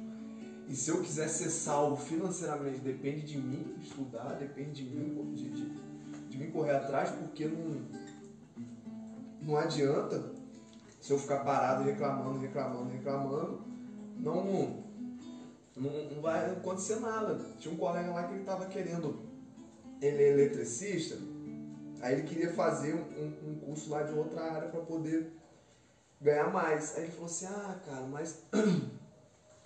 E 0.72 0.76
se 0.76 0.90
eu 0.90 1.02
quiser 1.02 1.28
ser 1.28 1.50
salvo 1.50 1.98
financeiramente, 1.98 2.80
depende 2.80 3.24
de 3.24 3.38
mim 3.38 3.76
estudar, 3.82 4.36
depende 4.36 4.72
de 4.72 4.84
mim, 4.86 5.34
de, 5.34 5.50
de, 5.50 5.70
de 6.30 6.38
mim 6.38 6.50
correr 6.50 6.72
atrás, 6.72 7.10
porque 7.10 7.46
não, 7.46 7.82
não 9.42 9.58
adianta 9.58 10.32
se 11.02 11.12
eu 11.12 11.20
ficar 11.20 11.44
parado 11.44 11.84
reclamando, 11.84 12.40
reclamando, 12.40 12.90
reclamando, 12.90 13.62
não, 14.16 14.82
não, 15.76 15.92
não 16.10 16.22
vai 16.22 16.50
acontecer 16.50 17.02
nada. 17.02 17.38
Tinha 17.60 17.74
um 17.74 17.78
colega 17.78 18.10
lá 18.10 18.24
que 18.24 18.32
ele 18.32 18.40
estava 18.40 18.66
querendo, 18.68 19.20
ele 20.02 20.24
é 20.24 20.30
eletricista, 20.30 21.18
aí 22.00 22.14
ele 22.14 22.24
queria 22.24 22.54
fazer 22.54 22.96
um, 22.96 23.50
um- 23.50 23.60
curso 23.60 23.90
lá 23.90 24.04
de 24.04 24.14
outra 24.14 24.42
área 24.54 24.70
para 24.70 24.80
poder 24.80 25.34
ganhar 26.22 26.50
mais. 26.50 26.96
Aí 26.96 27.04
ele 27.04 27.12
falou 27.12 27.26
assim, 27.26 27.46
ah 27.48 27.78
cara, 27.86 28.06
mas 28.06 28.46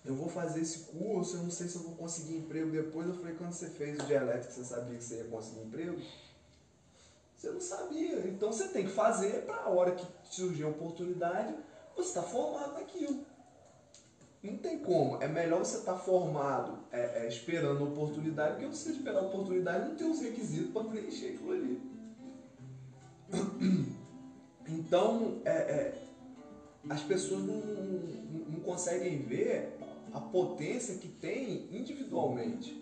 eu 0.05 0.15
vou 0.15 0.29
fazer 0.29 0.61
esse 0.61 0.79
curso, 0.91 1.37
eu 1.37 1.43
não 1.43 1.49
sei 1.49 1.67
se 1.67 1.75
eu 1.75 1.81
vou 1.83 1.95
conseguir 1.95 2.37
emprego 2.37 2.69
depois. 2.71 3.07
Eu 3.07 3.15
falei, 3.15 3.35
quando 3.35 3.53
você 3.53 3.69
fez 3.69 3.97
o 3.99 4.11
elétrica, 4.11 4.51
você 4.51 4.63
sabia 4.63 4.97
que 4.97 5.03
você 5.03 5.15
ia 5.15 5.23
conseguir 5.25 5.61
emprego? 5.61 5.99
Você 7.35 7.49
não 7.49 7.61
sabia. 7.61 8.19
Então 8.27 8.51
você 8.51 8.67
tem 8.69 8.85
que 8.85 8.91
fazer 8.91 9.45
para 9.45 9.55
a 9.63 9.69
hora 9.69 9.91
que 9.91 10.05
surgir 10.23 10.63
a 10.63 10.67
oportunidade, 10.69 11.55
você 11.95 12.09
está 12.09 12.21
formado 12.21 12.73
naquilo. 12.73 13.25
Não 14.43 14.57
tem 14.57 14.77
como. 14.79 15.21
É 15.23 15.27
melhor 15.27 15.65
você 15.65 15.77
estar 15.77 15.97
formado 15.97 16.77
é, 16.91 17.23
é, 17.23 17.27
esperando 17.27 17.83
a 17.83 17.87
oportunidade, 17.87 18.53
porque 18.53 18.67
você 18.67 18.91
esperar 18.91 19.19
a 19.19 19.27
oportunidade 19.27 19.85
e 19.85 19.89
não 19.89 19.95
ter 19.95 20.03
os 20.05 20.19
requisitos 20.21 20.71
para 20.71 20.83
preencher 20.83 21.33
aquilo 21.33 21.51
ali. 21.51 21.81
Então, 24.67 25.41
é, 25.45 25.51
é, 25.51 26.03
as 26.89 27.01
pessoas 27.01 27.41
não, 27.41 27.55
não- 27.55 28.45
não 28.49 28.59
conseguem 28.61 29.19
ver 29.23 29.74
a 30.15 30.19
potência 30.21 30.95
que 30.95 31.09
tem 31.09 31.67
individualmente. 31.71 32.81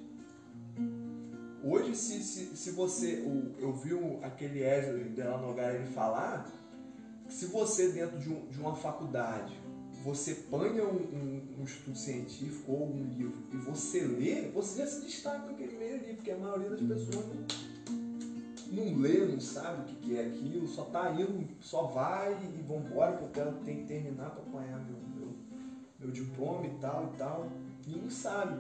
Hoje, 1.63 1.95
se, 1.95 2.21
se, 2.21 2.55
se 2.55 2.71
você. 2.71 3.23
o- 3.25 3.55
eu 3.59 3.73
vi 3.73 3.91
aquele 4.21 4.61
Wesley 4.61 5.05
Della 5.09 5.37
Nogara 5.39 5.75
ele 5.75 5.87
falar 5.87 6.47
que 7.25 7.33
se 7.33 7.47
você, 7.47 7.91
dentro 7.91 8.19
de, 8.19 8.29
um- 8.29 8.45
de 8.47 8.59
uma 8.59 8.75
faculdade, 8.75 9.57
você 10.03 10.35
panha 10.35 10.83
um, 10.83 10.97
um- 10.97 11.41
um 11.61 11.63
estudo 11.63 11.97
científico 11.97 12.71
ou 12.71 12.87
um 12.87 13.03
livro 13.17 13.41
e 13.51 13.57
você 13.57 14.01
lê, 14.01 14.49
você 14.49 14.79
já 14.81 14.87
se 14.87 15.01
destaca 15.01 15.45
naquele 15.47 15.75
meio 15.77 15.95
ali, 15.95 16.13
porque 16.15 16.31
a 16.31 16.37
maioria 16.37 16.69
das 16.71 16.81
pessoas 16.81 17.25
não, 17.27 18.83
não 18.85 18.97
lê, 18.99 19.25
não 19.25 19.39
sabe 19.39 19.81
o 19.81 19.85
que, 19.85 19.95
que 19.95 20.17
é 20.17 20.25
aquilo, 20.27 20.67
só 20.67 20.83
tá 20.83 21.11
indo, 21.13 21.47
só 21.61 21.83
vai 21.83 22.33
e 22.33 22.61
vambora, 22.61 23.15
que 23.17 23.23
eu 23.23 23.29
quero, 23.29 23.53
tenho 23.63 23.79
que 23.79 23.87
terminar 23.87 24.31
para 24.31 24.43
apanhar 24.43 24.79
meu, 24.85 24.97
meu, 26.03 26.11
diploma 26.11 26.65
e 26.65 26.69
tal 26.79 27.11
e 27.13 27.17
tal, 27.17 27.51
e 27.87 27.95
não 27.95 28.11
sabe. 28.11 28.59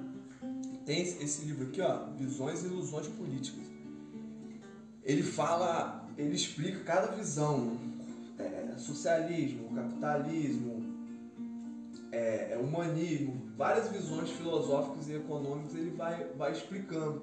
Tem 0.85 1.01
esse, 1.01 1.23
esse 1.23 1.45
livro 1.45 1.67
aqui, 1.67 1.81
ó, 1.81 2.07
Visões 2.17 2.63
e 2.63 2.67
Ilusões 2.67 3.07
Políticas. 3.07 3.63
Ele 5.03 5.23
fala, 5.23 6.07
ele 6.17 6.35
explica 6.35 6.83
cada 6.83 7.07
visão, 7.13 7.77
é, 8.39 8.75
socialismo, 8.77 9.73
capitalismo, 9.75 10.83
é, 12.11 12.53
é, 12.53 12.57
humanismo, 12.57 13.51
várias 13.57 13.89
visões 13.89 14.29
filosóficas 14.31 15.09
e 15.09 15.15
econômicas 15.15 15.75
ele 15.75 15.91
vai, 15.91 16.25
vai 16.37 16.51
explicando. 16.51 17.21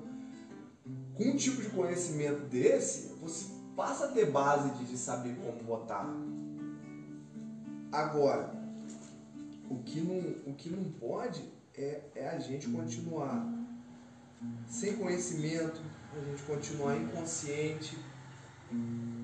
Com 1.15 1.25
um 1.25 1.37
tipo 1.37 1.63
de 1.63 1.69
conhecimento 1.71 2.47
desse, 2.47 3.15
você 3.21 3.47
passa 3.77 4.07
a 4.07 4.09
ter 4.09 4.31
base 4.31 4.71
de, 4.79 4.85
de 4.87 4.97
saber 4.97 5.37
como 5.37 5.63
votar. 5.63 6.07
Agora, 7.93 8.60
o 9.71 9.83
que 9.85 10.01
não, 10.01 10.53
o 10.53 10.55
que 10.55 10.69
não 10.69 10.85
pode 10.93 11.43
é, 11.75 12.03
é 12.17 12.29
a 12.29 12.39
gente 12.41 12.69
continuar 12.69 13.49
sem 14.67 14.97
conhecimento, 14.97 15.81
a 16.15 16.25
gente 16.25 16.43
continuar 16.43 16.97
inconsciente. 16.97 17.97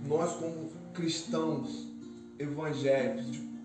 Nós, 0.06 0.36
como 0.36 0.70
cristãos 0.94 1.88
evangélicos, 2.38 3.32
de 3.32 3.56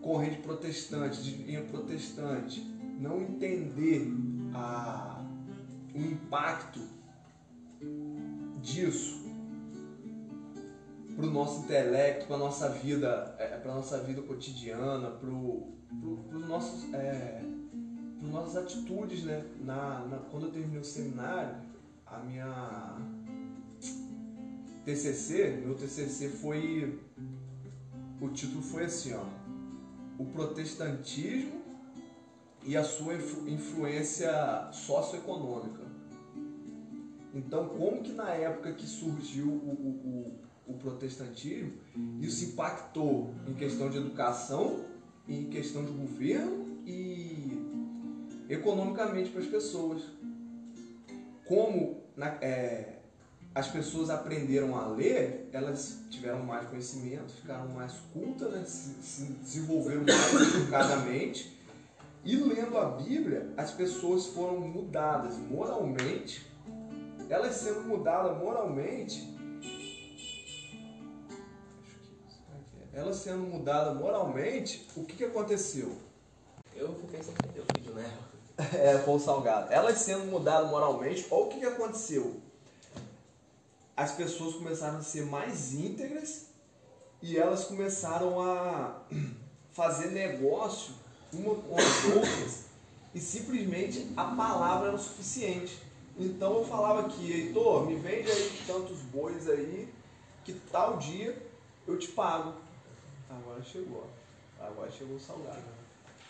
corrente 0.00 0.38
protestante, 0.38 1.22
de 1.22 1.42
linha 1.42 1.62
protestante, 1.64 2.60
não 2.98 3.20
entender 3.20 4.10
a, 4.54 5.22
o 5.94 5.98
impacto 5.98 6.80
disso 8.62 9.20
para 11.16 11.26
o 11.26 11.30
nosso 11.30 11.64
intelecto, 11.64 12.26
para 12.26 12.38
nossa 12.38 12.68
vida, 12.70 13.34
é, 13.38 13.48
para 13.58 13.74
nossa 13.74 13.98
vida 13.98 14.22
cotidiana, 14.22 15.10
para 15.10 15.28
os 16.32 16.48
nossos 16.48 16.92
é, 16.94 17.42
nossas 18.22 18.56
atitudes, 18.56 19.24
né? 19.24 19.44
Na, 19.60 20.04
na- 20.06 20.18
quando 20.30 20.46
eu 20.46 20.52
terminei 20.52 20.80
o 20.80 20.84
seminário, 20.84 21.56
a 22.06 22.18
minha 22.18 22.96
TCC, 24.84 25.62
meu 25.64 25.74
TCC 25.74 26.28
foi, 26.28 26.98
o 28.20 28.28
título 28.28 28.62
foi 28.62 28.84
assim, 28.84 29.12
ó, 29.14 29.24
o 30.18 30.24
protestantismo 30.26 31.60
e 32.64 32.76
a 32.76 32.84
sua 32.84 33.14
influ- 33.14 33.48
influência 33.48 34.68
socioeconômica. 34.72 35.80
Então, 37.32 37.68
como 37.68 38.02
que 38.02 38.12
na 38.12 38.30
época 38.30 38.72
que 38.72 38.86
surgiu 38.86 39.46
o, 39.46 39.50
o, 39.50 40.34
o, 40.68 40.72
o 40.72 40.74
protestantismo, 40.78 41.72
isso 42.20 42.44
impactou 42.44 43.32
em 43.46 43.54
questão 43.54 43.88
de 43.88 43.98
educação, 43.98 44.84
em 45.28 45.44
questão 45.44 45.84
de 45.84 45.92
governo 45.92 46.78
e 46.86 47.58
economicamente 48.48 49.30
para 49.30 49.40
as 49.40 49.46
pessoas. 49.46 50.02
Como 51.46 52.00
na- 52.16 52.38
é, 52.40 52.96
as 53.54 53.68
pessoas 53.68 54.10
aprenderam 54.10 54.76
a 54.76 54.86
ler, 54.88 55.48
elas 55.52 56.04
tiveram 56.10 56.42
mais 56.44 56.66
conhecimento, 56.68 57.32
ficaram 57.32 57.68
mais 57.68 57.92
cultas, 58.12 58.52
né? 58.52 58.64
se, 58.64 58.94
se 59.02 59.24
desenvolveram 59.32 60.02
mais 60.04 60.54
educadamente. 60.54 61.58
E 62.24 62.36
lendo 62.36 62.76
a 62.76 62.84
Bíblia, 62.90 63.52
as 63.56 63.70
pessoas 63.70 64.26
foram 64.26 64.60
mudadas 64.60 65.38
moralmente. 65.38 66.46
Elas 67.28 67.54
sendo 67.54 67.82
mudadas 67.82 68.36
moralmente, 68.38 69.29
elas 72.92 73.16
sendo 73.16 73.42
mudadas 73.42 73.96
moralmente, 73.96 74.86
o 74.96 75.04
que, 75.04 75.16
que 75.16 75.24
aconteceu? 75.24 75.96
Eu 76.74 76.94
fiquei 76.94 77.22
sem 77.22 77.32
entender 77.34 77.60
o 77.60 77.74
vídeo, 77.74 77.94
né? 77.94 78.18
É, 78.74 78.98
pão 78.98 79.18
salgado. 79.18 79.72
Elas 79.72 79.98
sendo 79.98 80.26
mudadas 80.26 80.68
moralmente, 80.70 81.26
olha 81.30 81.44
o 81.44 81.48
que, 81.48 81.60
que 81.60 81.64
aconteceu. 81.66 82.38
As 83.96 84.12
pessoas 84.12 84.54
começaram 84.54 84.98
a 84.98 85.02
ser 85.02 85.24
mais 85.24 85.72
íntegras 85.72 86.48
e 87.22 87.38
elas 87.38 87.64
começaram 87.64 88.40
a 88.42 89.00
fazer 89.72 90.08
negócio 90.10 90.92
uma 91.32 91.54
com 91.54 91.76
as 91.78 92.04
outras 92.04 92.64
e 93.14 93.20
simplesmente 93.20 94.12
a 94.16 94.24
palavra 94.24 94.88
era 94.88 94.96
o 94.96 94.98
suficiente. 94.98 95.80
Então 96.18 96.58
eu 96.58 96.64
falava 96.64 97.06
aqui, 97.06 97.32
Heitor, 97.32 97.86
me 97.86 97.96
vende 97.96 98.30
aí 98.30 98.62
tantos 98.66 98.98
bois 98.98 99.48
aí, 99.48 99.88
que 100.44 100.52
tal 100.52 100.98
dia 100.98 101.36
eu 101.86 101.98
te 101.98 102.08
pago. 102.08 102.54
Agora 103.30 103.62
chegou, 103.62 104.04
ó. 104.60 104.66
agora 104.66 104.90
chegou 104.90 105.16
o 105.16 105.20
salgado. 105.20 105.62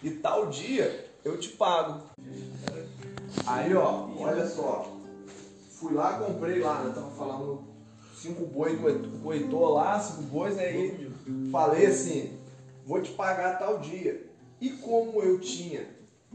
E 0.03 0.11
tal 0.11 0.51
dia 0.51 1.11
eu 1.25 1.39
te 1.39 1.49
pago. 1.51 2.03
Aí, 3.47 3.75
ó, 3.75 4.09
olha 4.19 4.47
só. 4.47 4.97
Fui 5.71 5.95
lá, 5.95 6.19
comprei 6.19 6.61
lá, 6.61 6.85
né? 6.85 6.93
Tava 6.95 7.11
falando 7.13 7.65
cinco 8.15 8.45
boi 8.45 8.77
com 9.23 9.33
Heitor 9.33 9.73
lá, 9.73 9.99
cinco 9.99 10.23
bois, 10.25 10.59
aí 10.59 11.11
falei 11.51 11.87
assim, 11.87 12.39
vou 12.85 13.01
te 13.01 13.13
pagar 13.13 13.59
tal 13.59 13.79
dia. 13.79 14.27
E 14.61 14.71
como 14.71 15.23
eu 15.23 15.41
tinha 15.41 15.87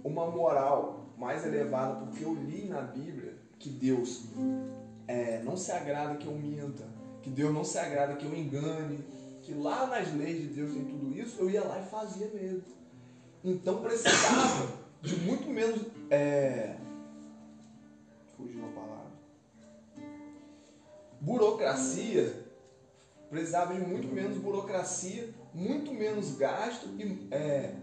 uma 0.04 0.26
moral 0.26 1.06
mais 1.16 1.46
elevada, 1.46 2.06
porque 2.06 2.24
eu 2.24 2.34
li 2.34 2.68
na 2.68 2.82
Bíblia 2.82 3.36
que 3.60 3.70
Deus 3.70 4.24
é, 5.08 5.42
não 5.44 5.56
se 5.56 5.72
agrada 5.72 6.16
que 6.16 6.26
eu 6.26 6.34
minta, 6.34 6.84
que 7.22 7.30
Deus 7.30 7.54
não 7.54 7.64
se 7.64 7.78
agrada 7.78 8.16
que 8.16 8.26
eu 8.26 8.36
engane, 8.36 9.00
que 9.46 9.54
lá 9.54 9.86
nas 9.86 10.12
leis 10.16 10.42
de 10.42 10.48
Deus 10.48 10.74
tem 10.74 10.84
tudo 10.86 11.16
isso, 11.16 11.40
eu 11.40 11.50
ia 11.50 11.64
lá 11.64 11.80
e 11.80 11.86
fazia 11.86 12.28
mesmo. 12.30 12.64
Então 13.44 13.80
precisava 13.82 14.68
de 15.04 15.16
muito 15.18 15.48
menos. 15.48 15.86
É... 16.10 16.78
Fugiu 18.36 18.66
a 18.66 18.70
palavra. 18.70 19.12
Burocracia. 21.22 22.44
Precisava 23.30 23.76
de 23.76 23.82
muito 23.82 24.08
menos 24.08 24.38
burocracia, 24.38 25.30
muito 25.54 25.94
menos 25.94 26.36
gasto 26.38 26.88
e. 26.98 27.28
É... 27.32 27.76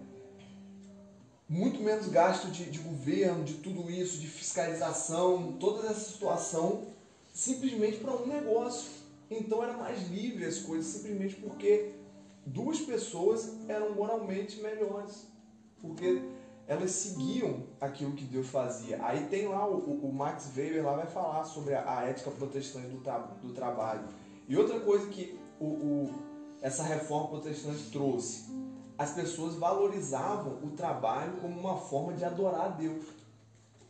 muito 1.48 1.80
menos 1.80 2.08
gasto 2.08 2.48
de, 2.48 2.64
de 2.70 2.78
governo, 2.78 3.44
de 3.44 3.54
tudo 3.54 3.88
isso, 3.88 4.18
de 4.18 4.26
fiscalização, 4.26 5.52
toda 5.60 5.86
essa 5.86 6.12
situação, 6.12 6.88
simplesmente 7.32 7.98
para 7.98 8.16
um 8.16 8.26
negócio. 8.26 9.01
Então 9.39 9.62
era 9.62 9.76
mais 9.76 10.09
livre 10.09 10.45
as 10.45 10.59
coisas, 10.59 10.87
simplesmente 10.87 11.37
porque 11.37 11.93
duas 12.45 12.80
pessoas 12.80 13.55
eram 13.68 13.95
moralmente 13.95 14.61
melhores. 14.61 15.26
Porque 15.80 16.22
elas 16.66 16.93
seguiam 16.93 17.64
aquilo 17.80 18.12
que 18.12 18.24
Deus 18.24 18.49
fazia. 18.49 19.05
Aí 19.05 19.26
tem 19.26 19.49
lá 19.49 19.66
o, 19.68 20.07
o 20.07 20.12
Max 20.12 20.51
Weber 20.57 20.85
lá 20.85 20.95
vai 20.97 21.07
falar 21.07 21.45
sobre 21.45 21.74
a, 21.74 21.99
a 21.99 22.05
ética 22.05 22.30
protestante 22.30 22.89
do, 22.89 22.99
do 22.99 23.53
trabalho. 23.53 24.05
E 24.49 24.57
outra 24.57 24.80
coisa 24.80 25.07
que 25.09 25.39
o, 25.59 25.66
o, 25.66 26.11
essa 26.61 26.83
reforma 26.83 27.28
protestante 27.28 27.91
trouxe, 27.91 28.51
as 28.97 29.12
pessoas 29.12 29.55
valorizavam 29.55 30.59
o 30.62 30.70
trabalho 30.70 31.33
como 31.41 31.59
uma 31.59 31.76
forma 31.76 32.12
de 32.12 32.24
adorar 32.24 32.66
a 32.66 32.68
Deus. 32.68 33.05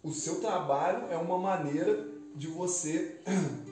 O 0.03 0.11
seu 0.11 0.41
trabalho 0.41 1.07
é 1.11 1.17
uma 1.17 1.39
maneira 1.39 2.09
de 2.35 2.47
você 2.47 3.21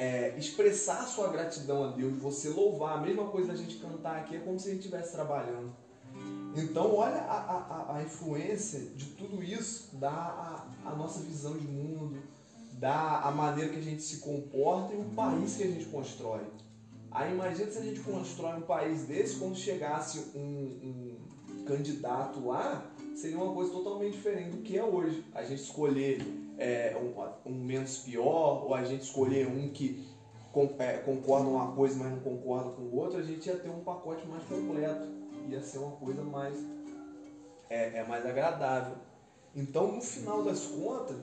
é, 0.00 0.34
expressar 0.38 1.06
sua 1.06 1.28
gratidão 1.28 1.84
a 1.84 1.88
Deus, 1.88 2.14
de 2.14 2.18
você 2.20 2.48
louvar. 2.48 2.96
A 2.96 3.00
mesma 3.02 3.26
coisa 3.26 3.48
da 3.48 3.54
gente 3.54 3.76
cantar 3.76 4.16
aqui 4.16 4.34
é 4.34 4.38
como 4.38 4.58
se 4.58 4.68
a 4.68 4.70
gente 4.70 4.80
estivesse 4.80 5.12
trabalhando. 5.12 5.70
Então, 6.56 6.94
olha 6.94 7.18
a, 7.18 7.86
a, 7.90 7.96
a 7.96 8.02
influência 8.02 8.80
de 8.80 9.04
tudo 9.10 9.44
isso, 9.44 9.90
dá 9.98 10.08
a, 10.08 10.88
a 10.88 10.96
nossa 10.96 11.20
visão 11.20 11.52
de 11.52 11.68
mundo, 11.68 12.18
dá 12.72 13.20
a 13.20 13.30
maneira 13.30 13.70
que 13.70 13.78
a 13.78 13.82
gente 13.82 14.02
se 14.02 14.20
comporta 14.20 14.94
e 14.94 14.96
o 14.96 15.04
país 15.04 15.56
que 15.56 15.64
a 15.64 15.66
gente 15.66 15.84
constrói. 15.84 16.40
Aí 17.10 17.34
imagina 17.34 17.70
se 17.70 17.78
a 17.78 17.82
gente 17.82 18.00
constrói 18.00 18.56
um 18.56 18.62
país 18.62 19.02
desse, 19.02 19.36
quando 19.36 19.54
chegasse 19.54 20.30
um, 20.34 21.18
um 21.60 21.64
candidato 21.66 22.46
lá, 22.46 22.90
seria 23.14 23.36
uma 23.36 23.52
coisa 23.52 23.70
totalmente 23.70 24.12
diferente 24.12 24.56
do 24.56 24.62
que 24.62 24.78
é 24.78 24.82
hoje. 24.82 25.22
A 25.34 25.42
gente 25.42 25.60
escolher 25.62 26.24
é, 26.60 26.96
um, 26.96 27.50
um, 27.50 27.54
menos 27.54 27.98
pior, 27.98 28.64
ou 28.64 28.74
a 28.74 28.84
gente 28.84 29.02
escolher 29.02 29.48
um 29.48 29.70
que 29.70 30.06
é, 30.78 30.98
concorda 30.98 31.48
uma 31.48 31.72
coisa, 31.72 31.96
mas 31.96 32.12
não 32.12 32.20
concorda 32.20 32.70
com 32.70 32.82
o 32.82 32.96
outro, 32.96 33.18
a 33.18 33.22
gente 33.22 33.46
ia 33.46 33.56
ter 33.56 33.70
um 33.70 33.80
pacote 33.80 34.24
mais 34.28 34.44
completo 34.44 35.20
ia 35.48 35.62
ser 35.62 35.78
uma 35.78 35.92
coisa 35.92 36.22
mais, 36.22 36.56
é, 37.68 37.98
é 37.98 38.04
mais 38.04 38.24
agradável. 38.26 38.96
Então, 39.54 39.92
no 39.92 40.00
final 40.00 40.42
das 40.42 40.66
contas, 40.66 41.16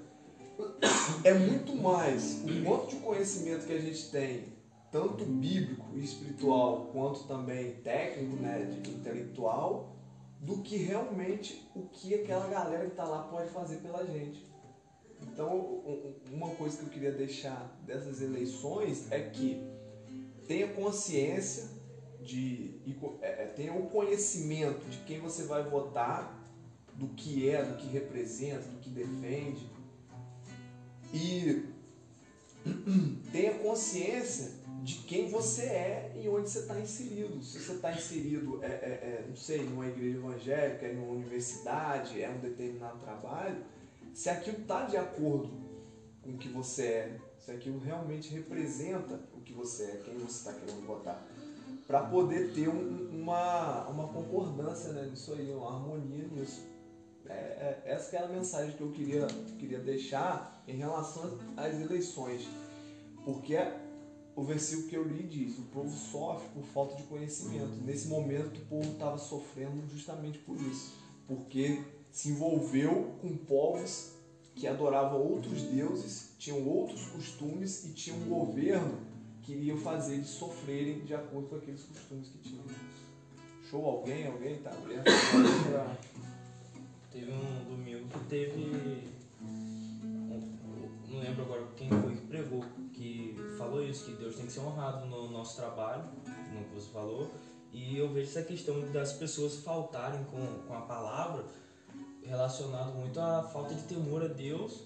é 1.23 1.33
muito 1.33 1.75
mais 1.75 2.41
o 2.43 2.63
quanto 2.65 2.87
de 2.87 2.95
conhecimento 2.97 3.65
que 3.65 3.73
a 3.73 3.79
gente 3.79 4.09
tem, 4.11 4.57
tanto 4.91 5.23
bíblico 5.25 5.85
e 5.95 6.03
espiritual, 6.03 6.89
quanto 6.91 7.23
também 7.23 7.75
técnico, 7.83 8.35
né, 8.37 8.65
de 8.65 8.89
intelectual, 8.89 9.95
do 10.39 10.57
que 10.59 10.77
realmente 10.77 11.67
o 11.75 11.83
que 11.83 12.13
aquela 12.13 12.47
galera 12.47 12.85
que 12.85 12.91
está 12.91 13.03
lá 13.03 13.23
pode 13.23 13.49
fazer 13.49 13.77
pela 13.77 14.05
gente. 14.05 14.45
Então, 15.21 15.83
uma 16.31 16.49
coisa 16.51 16.77
que 16.77 16.83
eu 16.83 16.89
queria 16.89 17.11
deixar 17.11 17.75
dessas 17.85 18.21
eleições 18.21 19.11
é 19.11 19.19
que 19.21 19.61
tenha 20.47 20.67
consciência 20.73 21.69
de 22.21 22.75
é, 23.21 23.43
é, 23.43 23.45
tenha 23.55 23.73
o 23.73 23.89
conhecimento 23.89 24.87
de 24.89 24.97
quem 24.99 25.19
você 25.19 25.43
vai 25.43 25.63
votar, 25.63 26.37
do 26.93 27.07
que 27.09 27.49
é, 27.49 27.63
do 27.63 27.75
que 27.77 27.87
representa, 27.87 28.67
do 28.67 28.79
que 28.79 28.89
defende 28.89 29.69
e 31.13 31.65
tenha 33.31 33.53
consciência 33.59 34.51
de 34.83 34.95
quem 34.99 35.29
você 35.29 35.63
é 35.63 36.11
e 36.15 36.29
onde 36.29 36.49
você 36.49 36.59
está 36.59 36.79
inserido. 36.79 37.41
Se 37.43 37.59
você 37.59 37.73
está 37.73 37.91
inserido, 37.91 38.63
é, 38.63 38.67
é, 38.67 38.69
é, 38.69 39.25
não 39.27 39.35
sei, 39.35 39.63
numa 39.63 39.87
igreja 39.87 40.17
evangélica, 40.17 40.87
em 40.87 40.97
uma 40.97 41.13
universidade, 41.13 42.21
é 42.21 42.29
um 42.29 42.39
determinado 42.39 42.99
trabalho, 42.99 43.57
se 44.17 44.31
aquilo 44.31 44.57
está 44.57 44.85
de 44.85 44.97
acordo 44.97 45.51
com 46.23 46.31
o 46.31 46.37
que 46.39 46.49
você 46.49 46.85
é, 46.87 47.19
se 47.37 47.51
aquilo 47.51 47.77
realmente 47.77 48.33
representa 48.33 49.21
o 49.31 49.41
que 49.41 49.53
você 49.53 49.83
é, 49.83 49.97
quem 49.97 50.17
você 50.17 50.49
está 50.49 50.53
querendo 50.53 50.87
votar 50.87 51.23
para 51.85 52.01
poder 52.01 52.51
ter 52.51 52.67
um, 52.67 53.11
uma, 53.11 53.87
uma 53.87 54.07
concordância 54.07 54.91
né, 54.91 55.05
nisso 55.05 55.33
aí, 55.33 55.53
uma 55.53 55.71
harmonia 55.71 56.27
nisso. 56.29 56.65
É, 57.27 57.31
é, 57.31 57.83
essa 57.85 58.15
é 58.15 58.23
a 58.23 58.27
mensagem 58.27 58.75
que 58.75 58.81
eu 58.81 58.91
queria, 58.91 59.27
queria 59.59 59.79
deixar 59.79 60.63
em 60.67 60.77
relação 60.77 61.37
às 61.55 61.79
eleições. 61.79 62.47
Porque 63.23 63.55
o 64.35 64.43
versículo 64.43 64.87
que 64.87 64.97
eu 64.97 65.03
li 65.03 65.27
diz: 65.27 65.59
o 65.59 65.63
povo 65.65 65.95
sofre 65.95 66.49
por 66.55 66.63
falta 66.63 66.95
de 66.95 67.03
conhecimento. 67.03 67.75
Nesse 67.85 68.07
momento, 68.07 68.61
o 68.61 68.65
povo 68.65 68.93
estava 68.93 69.19
sofrendo 69.19 69.87
justamente 69.87 70.39
por 70.39 70.59
isso. 70.59 70.95
Porque 71.27 71.83
se 72.17 72.29
envolveu 72.29 73.13
com 73.21 73.37
povos 73.37 74.13
que 74.55 74.65
adoravam 74.65 75.21
outros 75.21 75.61
deuses, 75.61 76.33
tinham 76.39 76.67
outros 76.67 77.05
costumes 77.09 77.85
e 77.85 77.93
tinham 77.93 78.17
um 78.17 78.27
governo 78.27 78.97
queriam 79.43 79.77
fazer 79.77 80.15
eles 80.15 80.29
sofrerem 80.29 81.01
de 81.01 81.13
acordo 81.13 81.47
com 81.47 81.57
aqueles 81.57 81.83
costumes 81.83 82.27
que 82.29 82.39
tinham. 82.39 82.63
Show 83.69 83.85
alguém? 83.85 84.25
Alguém 84.25 84.57
tá 84.63 84.71
abrindo? 84.71 85.03
teve 87.11 87.31
um 87.31 87.65
domingo 87.65 88.07
que 88.07 88.19
teve. 88.27 89.11
não 91.07 91.19
lembro 91.19 91.43
agora 91.43 91.67
quem 91.75 91.87
foi 91.87 92.15
que 92.15 92.25
pregou, 92.25 92.65
que 92.93 93.35
falou 93.59 93.83
isso, 93.83 94.05
que 94.05 94.13
Deus 94.13 94.37
tem 94.37 94.47
que 94.47 94.51
ser 94.53 94.61
honrado 94.61 95.05
no 95.05 95.29
nosso 95.29 95.55
trabalho, 95.55 96.05
no 96.51 96.63
que 96.63 96.73
você 96.73 96.89
falou. 96.91 97.29
E 97.71 97.95
eu 97.95 98.11
vejo 98.11 98.27
essa 98.27 98.41
questão 98.41 98.91
das 98.91 99.13
pessoas 99.13 99.57
faltarem 99.57 100.23
com, 100.23 100.63
com 100.67 100.73
a 100.73 100.81
palavra 100.81 101.45
relacionado 102.27 102.93
muito 102.95 103.19
à 103.19 103.43
falta 103.43 103.73
de 103.73 103.83
temor 103.83 104.23
a 104.23 104.27
Deus 104.27 104.83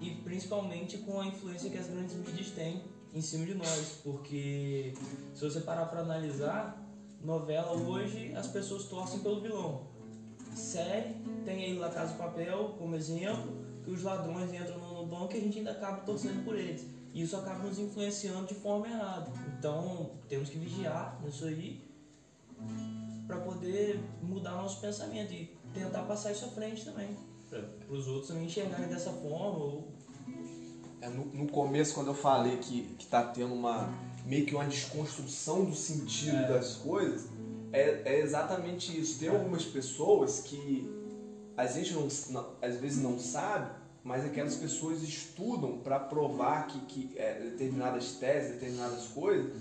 e 0.00 0.10
principalmente 0.10 0.98
com 0.98 1.20
a 1.20 1.26
influência 1.26 1.70
que 1.70 1.78
as 1.78 1.86
grandes 1.86 2.14
mídias 2.16 2.50
têm 2.50 2.82
em 3.14 3.20
cima 3.20 3.44
de 3.44 3.54
nós, 3.54 4.00
porque 4.02 4.94
se 5.34 5.44
você 5.44 5.60
parar 5.60 5.86
para 5.86 6.00
analisar, 6.00 6.82
novela 7.20 7.72
hoje 7.72 8.34
as 8.34 8.46
pessoas 8.46 8.84
torcem 8.84 9.20
pelo 9.20 9.40
vilão. 9.40 9.86
Série 10.54 11.14
tem 11.44 11.64
aí 11.64 11.78
La 11.78 11.90
Casa 11.90 12.12
do 12.12 12.18
Papel 12.18 12.74
como 12.78 12.94
exemplo, 12.94 13.52
que 13.84 13.90
os 13.90 14.02
ladrões 14.02 14.52
entram 14.52 14.78
no 14.78 15.06
banco 15.06 15.34
e 15.34 15.38
a 15.38 15.40
gente 15.40 15.58
ainda 15.58 15.72
acaba 15.72 15.98
torcendo 15.98 16.44
por 16.44 16.56
eles. 16.58 16.86
E 17.12 17.22
isso 17.22 17.36
acaba 17.36 17.64
nos 17.64 17.78
influenciando 17.78 18.46
de 18.46 18.54
forma 18.54 18.86
errada. 18.86 19.30
Então 19.58 20.12
temos 20.28 20.48
que 20.48 20.58
vigiar 20.58 21.20
nisso 21.22 21.44
aí 21.44 21.82
para 23.26 23.40
poder 23.40 24.00
mudar 24.22 24.52
nosso 24.52 24.80
pensamento 24.80 25.32
e 25.32 25.54
tentar 25.72 26.02
passar 26.02 26.32
isso 26.32 26.44
à 26.44 26.48
frente 26.48 26.84
também. 26.84 27.16
Para 27.48 27.62
os 27.90 28.06
outros 28.06 28.28
também 28.28 28.46
enxergarem 28.46 28.88
dessa 28.88 29.10
forma 29.10 29.58
ou 29.58 29.92
é, 31.02 31.08
no, 31.08 31.26
no, 31.26 31.48
começo, 31.48 31.94
quando 31.94 32.06
eu 32.08 32.14
falei 32.14 32.56
que, 32.58 32.82
que 32.96 33.06
tá 33.06 33.24
tendo 33.24 33.52
uma 33.52 33.92
meio 34.24 34.46
que 34.46 34.54
uma 34.54 34.64
desconstrução 34.64 35.64
do 35.64 35.74
sentido 35.74 36.36
é. 36.36 36.48
das 36.48 36.76
coisas, 36.76 37.28
é, 37.72 38.02
é 38.04 38.20
exatamente 38.20 38.98
isso. 38.98 39.18
Tem 39.18 39.28
algumas 39.28 39.64
pessoas 39.64 40.40
que 40.40 40.88
a 41.56 41.66
gente 41.66 41.92
não, 41.92 42.08
não 42.30 42.50
às 42.62 42.76
vezes 42.76 43.02
não 43.02 43.18
sabe, 43.18 43.70
mas 44.04 44.24
aquelas 44.24 44.54
pessoas 44.54 45.02
estudam 45.02 45.78
para 45.78 45.98
provar 45.98 46.68
que, 46.68 46.78
que 46.86 47.18
é, 47.18 47.40
determinadas 47.40 48.12
teses, 48.12 48.52
determinadas 48.52 49.08
coisas, 49.08 49.52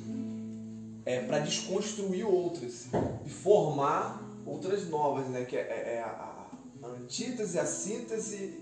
é, 1.05 1.21
para 1.21 1.39
desconstruir 1.39 2.25
outras 2.25 2.87
e 3.25 3.29
formar 3.29 4.30
outras 4.45 4.87
novas, 4.89 5.27
né? 5.27 5.45
Que 5.45 5.57
é, 5.57 5.61
é, 5.61 5.95
é 5.95 6.01
a, 6.01 6.47
a 6.83 6.87
antítese, 6.87 7.59
a 7.59 7.65
síntese 7.65 8.59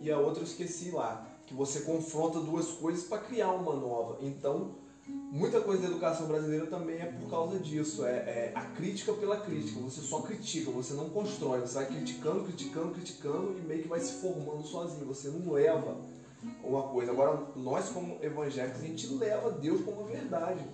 e 0.00 0.10
a 0.10 0.18
outra 0.18 0.42
eu 0.42 0.46
esqueci 0.46 0.90
lá 0.90 1.28
que 1.46 1.54
você 1.54 1.80
confronta 1.80 2.40
duas 2.40 2.68
coisas 2.68 3.04
para 3.04 3.18
criar 3.18 3.50
uma 3.52 3.74
nova. 3.74 4.18
Então, 4.20 4.76
muita 5.06 5.60
coisa 5.60 5.82
da 5.82 5.88
educação 5.88 6.26
brasileira 6.26 6.66
também 6.66 6.96
é 6.98 7.06
por 7.06 7.28
causa 7.28 7.58
disso. 7.58 8.04
É, 8.06 8.10
é 8.10 8.52
a 8.54 8.62
crítica 8.62 9.12
pela 9.12 9.36
crítica. 9.38 9.80
Você 9.80 10.00
só 10.00 10.22
critica, 10.22 10.70
você 10.70 10.94
não 10.94 11.10
constrói. 11.10 11.60
Você 11.60 11.74
vai 11.74 11.86
criticando, 11.86 12.44
criticando, 12.44 12.94
criticando 12.94 13.58
e 13.58 13.60
meio 13.62 13.82
que 13.82 13.88
vai 13.88 14.00
se 14.00 14.14
formando 14.14 14.66
sozinho. 14.66 15.06
Você 15.06 15.28
não 15.28 15.52
leva 15.52 15.96
uma 16.64 16.82
coisa. 16.84 17.12
Agora, 17.12 17.42
nós 17.54 17.90
como 17.90 18.18
evangélicos, 18.22 18.80
a 18.80 18.86
gente 18.86 19.06
leva 19.14 19.50
Deus 19.50 19.84
como 19.84 20.04
verdade. 20.04 20.64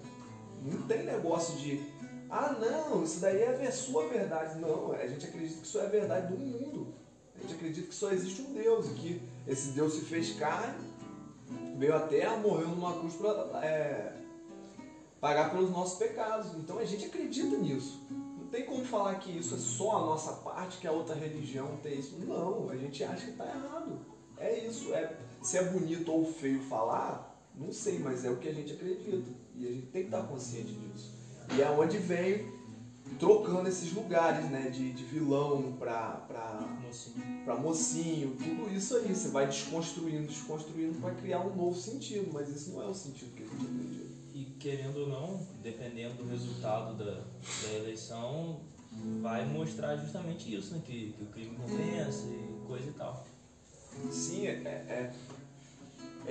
Não 0.63 0.83
tem 0.83 1.05
negócio 1.05 1.57
de, 1.59 1.81
ah 2.31 2.53
não, 2.53 3.03
isso 3.03 3.21
daí 3.21 3.41
é 3.41 3.67
a 3.67 3.73
sua 3.73 4.07
verdade. 4.09 4.59
Não, 4.61 4.93
a 4.93 5.07
gente 5.07 5.27
acredita 5.27 5.61
que 5.61 5.67
isso 5.67 5.79
é 5.79 5.87
a 5.87 5.89
verdade 5.89 6.35
do 6.35 6.39
mundo. 6.39 6.95
A 7.37 7.41
gente 7.41 7.55
acredita 7.55 7.87
que 7.89 7.95
só 7.95 8.11
existe 8.11 8.43
um 8.43 8.53
Deus 8.53 8.87
e 8.87 8.95
que 8.95 9.23
esse 9.47 9.71
Deus 9.71 9.95
se 9.95 10.03
fez 10.03 10.35
carne, 10.35 10.87
veio 11.79 11.95
à 11.95 12.01
terra, 12.01 12.37
morreu 12.37 12.69
numa 12.69 12.99
cruz 12.99 13.15
para 13.15 13.65
é, 13.65 14.13
pagar 15.21 15.51
pelos 15.51 15.71
nossos 15.71 15.99
pecados. 15.99 16.55
Então 16.57 16.79
a 16.79 16.85
gente 16.85 17.07
acredita 17.07 17.57
nisso. 17.57 18.01
Não 18.11 18.49
tem 18.49 18.65
como 18.65 18.85
falar 18.85 19.15
que 19.17 19.31
isso 19.31 19.55
é 19.55 19.59
só 19.59 19.97
a 19.97 20.01
nossa 20.01 20.33
parte, 20.33 20.79
que 20.79 20.87
a 20.87 20.93
outra 20.93 21.15
religião 21.15 21.79
tem 21.83 21.99
isso. 21.99 22.17
Não, 22.19 22.69
a 22.69 22.77
gente 22.77 23.03
acha 23.05 23.27
que 23.27 23.31
está 23.31 23.47
errado. 23.47 23.99
É 24.37 24.67
isso. 24.67 24.93
É, 24.93 25.17
se 25.43 25.57
é 25.57 25.65
bonito 25.65 26.13
ou 26.13 26.25
feio 26.25 26.61
falar, 26.63 27.41
não 27.55 27.73
sei, 27.73 27.99
mas 27.99 28.25
é 28.25 28.31
o 28.31 28.37
que 28.37 28.49
a 28.49 28.55
gente 28.55 28.73
acredita. 28.73 29.31
E 29.55 29.67
a 29.67 29.71
gente 29.71 29.87
tem 29.87 30.03
que 30.03 30.09
estar 30.09 30.23
consciente 30.23 30.73
disso. 30.73 31.18
E 31.57 31.61
é 31.63 31.71
onde 31.71 31.99
vem 31.99 32.47
trocando 33.19 33.69
esses 33.69 33.93
lugares, 33.93 34.49
né? 34.51 34.69
De, 34.69 34.93
de 34.93 35.05
vilão 35.05 35.75
pra, 35.79 36.13
pra, 36.29 36.79
Mocinho. 36.85 37.45
pra 37.45 37.57
mocinho, 37.57 38.37
tudo 38.37 38.71
isso 38.73 38.97
aí. 38.97 39.15
Você 39.15 39.29
vai 39.29 39.47
desconstruindo, 39.47 40.27
desconstruindo 40.27 40.99
para 41.01 41.15
criar 41.15 41.41
um 41.41 41.55
novo 41.55 41.79
sentido, 41.79 42.31
mas 42.33 42.49
isso 42.49 42.73
não 42.73 42.83
é 42.83 42.87
o 42.87 42.95
sentido 42.95 43.35
que 43.35 43.43
a 43.43 43.47
gente 43.47 43.65
acredita. 43.65 44.09
E 44.35 44.45
querendo 44.61 44.99
ou 45.01 45.09
não, 45.09 45.47
dependendo 45.63 46.15
do 46.15 46.29
resultado 46.29 46.97
da, 46.97 47.13
da 47.13 47.75
eleição, 47.75 48.61
vai 49.21 49.45
mostrar 49.47 49.97
justamente 49.97 50.55
isso, 50.55 50.75
né? 50.75 50.83
Que, 50.85 51.13
que 51.17 51.23
o 51.23 51.27
crime 51.27 51.57
compensa 51.57 52.27
e 52.27 52.67
coisa 52.67 52.89
e 52.89 52.93
tal. 52.93 53.27
Sim, 54.13 54.47
é, 54.47 54.51
é, 54.51 55.13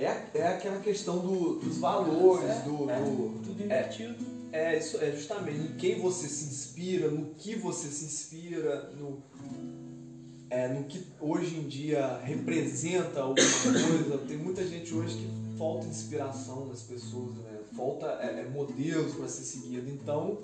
é, 0.04 0.30
é 0.34 0.46
aquela 0.48 0.80
questão 0.80 1.18
do, 1.18 1.58
dos 1.58 1.78
valores, 1.78 2.62
do, 2.62 2.86
do, 2.86 3.42
Tudo 3.42 3.62
é, 3.62 3.64
invertido. 3.64 4.38
É, 4.52 4.78
isso 4.78 4.96
é 5.02 5.12
justamente 5.12 5.60
em 5.60 5.76
quem 5.76 6.00
você 6.00 6.28
se 6.28 6.44
inspira, 6.46 7.10
no 7.10 7.34
que 7.34 7.56
você 7.56 7.88
se 7.88 8.04
inspira, 8.04 8.90
no, 8.96 9.22
é, 10.48 10.68
no 10.68 10.84
que 10.84 11.04
hoje 11.20 11.56
em 11.56 11.68
dia 11.68 12.18
representa 12.18 13.20
alguma 13.20 13.36
coisa. 13.36 14.18
Tem 14.26 14.38
muita 14.38 14.66
gente 14.66 14.94
hoje 14.94 15.16
que 15.16 15.58
falta 15.58 15.86
inspiração 15.86 16.66
nas 16.66 16.82
pessoas, 16.82 17.34
né? 17.36 17.58
falta 17.76 18.06
é, 18.20 18.40
é, 18.40 18.48
modelos 18.48 19.14
para 19.14 19.28
ser 19.28 19.42
seguido. 19.42 19.90
Então, 19.90 20.38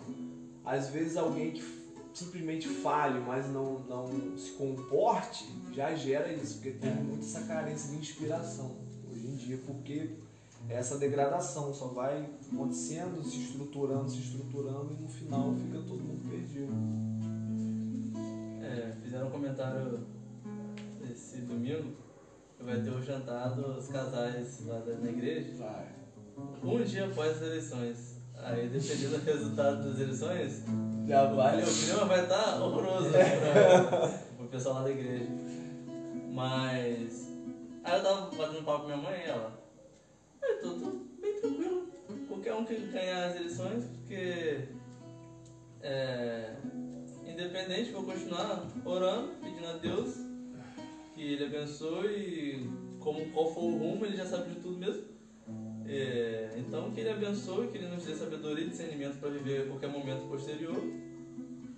às 0.64 0.88
vezes 0.88 1.16
alguém 1.16 1.52
que 1.52 1.84
simplesmente 2.12 2.68
fale, 2.68 3.20
mas 3.20 3.48
não, 3.48 3.80
não 3.80 4.36
se 4.36 4.50
comporte, 4.52 5.48
já 5.72 5.94
gera 5.94 6.32
isso, 6.32 6.54
porque 6.54 6.72
tem 6.72 6.94
muito 6.94 7.24
essa 7.24 7.40
carência 7.42 7.90
de 7.90 7.96
inspiração 7.96 8.76
em 9.34 9.36
dia, 9.36 9.58
porque 9.66 10.10
essa 10.68 10.98
degradação 10.98 11.74
só 11.74 11.88
vai 11.88 12.28
acontecendo, 12.52 13.22
se 13.22 13.42
estruturando, 13.42 14.08
se 14.08 14.20
estruturando 14.20 14.94
e 14.98 15.02
no 15.02 15.08
final 15.08 15.54
fica 15.54 15.78
todo 15.78 16.02
mundo 16.02 16.28
perdido. 16.28 16.72
É, 18.62 18.96
fizeram 19.02 19.26
um 19.26 19.30
comentário 19.30 20.00
esse 21.10 21.38
domingo 21.42 21.92
que 22.56 22.64
vai 22.64 22.80
ter 22.80 22.90
o 22.90 23.02
jantar 23.02 23.50
dos 23.50 23.88
casais 23.88 24.64
lá 24.66 24.80
na 24.80 25.10
igreja. 25.10 25.52
Vai. 25.58 25.88
Um 26.62 26.82
dia 26.82 27.06
após 27.06 27.36
as 27.36 27.42
eleições. 27.42 28.14
Aí, 28.36 28.68
dependendo 28.68 29.18
do 29.18 29.24
resultado 29.24 29.90
das 29.90 30.00
eleições, 30.00 30.62
Já 31.06 31.30
o 31.30 31.36
vai. 31.36 31.62
clima 31.62 32.04
vai 32.06 32.22
estar 32.24 32.60
horroroso 32.60 33.10
pra, 33.10 34.08
pro 34.36 34.46
pessoal 34.48 34.76
lá 34.76 34.82
da 34.82 34.90
igreja. 34.90 35.28
Mas. 36.32 37.23
Aí 37.84 37.98
eu 37.98 38.02
tava 38.02 38.36
batendo 38.36 38.64
papo 38.64 38.80
com 38.80 38.86
minha 38.86 38.96
mãe 38.96 39.20
e 39.20 39.28
ela. 39.28 39.62
Eu 40.42 40.60
tô, 40.60 40.74
tô 40.80 40.90
bem 41.20 41.40
tranquilo. 41.40 41.88
Qualquer 42.28 42.54
um 42.54 42.64
que 42.64 42.74
ganhar 42.76 43.26
as 43.26 43.36
eleições, 43.36 43.84
porque. 43.84 44.68
É, 45.82 46.56
independente, 47.26 47.92
vou 47.92 48.04
continuar 48.04 48.66
orando, 48.84 49.34
pedindo 49.42 49.66
a 49.66 49.74
Deus 49.74 50.34
que 51.14 51.22
Ele 51.22 51.44
abençoe 51.44 52.70
como, 52.98 53.30
qual 53.30 53.52
for 53.54 53.62
o 53.62 53.78
rumo, 53.78 54.04
Ele 54.04 54.16
já 54.16 54.26
sabe 54.26 54.50
de 54.50 54.60
tudo 54.60 54.78
mesmo. 54.78 55.04
É, 55.86 56.54
então, 56.56 56.90
que 56.90 57.00
Ele 57.00 57.10
abençoe, 57.10 57.68
que 57.68 57.78
Ele 57.78 57.88
nos 57.88 58.04
dê 58.04 58.14
sabedoria 58.14 58.64
e 58.64 58.70
discernimento 58.70 59.18
para 59.20 59.30
viver 59.30 59.68
qualquer 59.68 59.88
momento 59.88 60.28
posterior. 60.28 60.82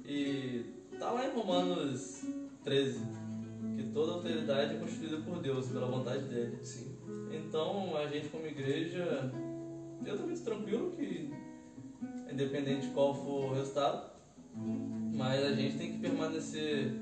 E 0.04 0.64
tá 0.98 1.10
lá 1.10 1.26
em 1.26 1.32
Romanos 1.32 2.24
13, 2.64 3.00
que 3.00 3.15
toda 3.96 4.12
autoridade 4.12 4.74
é 4.74 4.78
constituída 4.78 5.16
por 5.22 5.40
Deus, 5.40 5.68
pela 5.68 5.86
vontade 5.86 6.24
dele. 6.24 6.58
Sim. 6.62 6.94
Então, 7.32 7.96
a 7.96 8.06
gente 8.06 8.28
como 8.28 8.46
igreja, 8.46 9.32
eu 10.04 10.18
tô 10.18 10.24
muito 10.24 10.42
tranquilo 10.42 10.90
que, 10.90 11.32
independente 12.30 12.88
de 12.88 12.92
qual 12.92 13.14
for 13.14 13.52
o 13.52 13.54
resultado, 13.54 14.10
mas 15.14 15.42
a 15.42 15.52
gente 15.52 15.78
tem 15.78 15.92
que 15.92 15.98
permanecer 15.98 16.94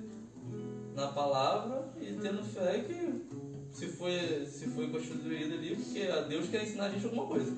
na 0.95 1.09
palavra 1.09 1.92
e 2.01 2.12
tendo 2.12 2.45
fé 2.45 2.78
que 2.78 3.24
se 3.72 3.88
foi, 3.88 4.47
se 4.47 4.68
foi 4.68 4.88
constituído 4.88 5.55
ali, 5.55 5.74
porque 5.74 6.03
a 6.03 6.20
Deus 6.20 6.49
quer 6.49 6.62
ensinar 6.62 6.84
a 6.84 6.90
gente 6.90 7.07
alguma 7.07 7.26
coisa. 7.26 7.53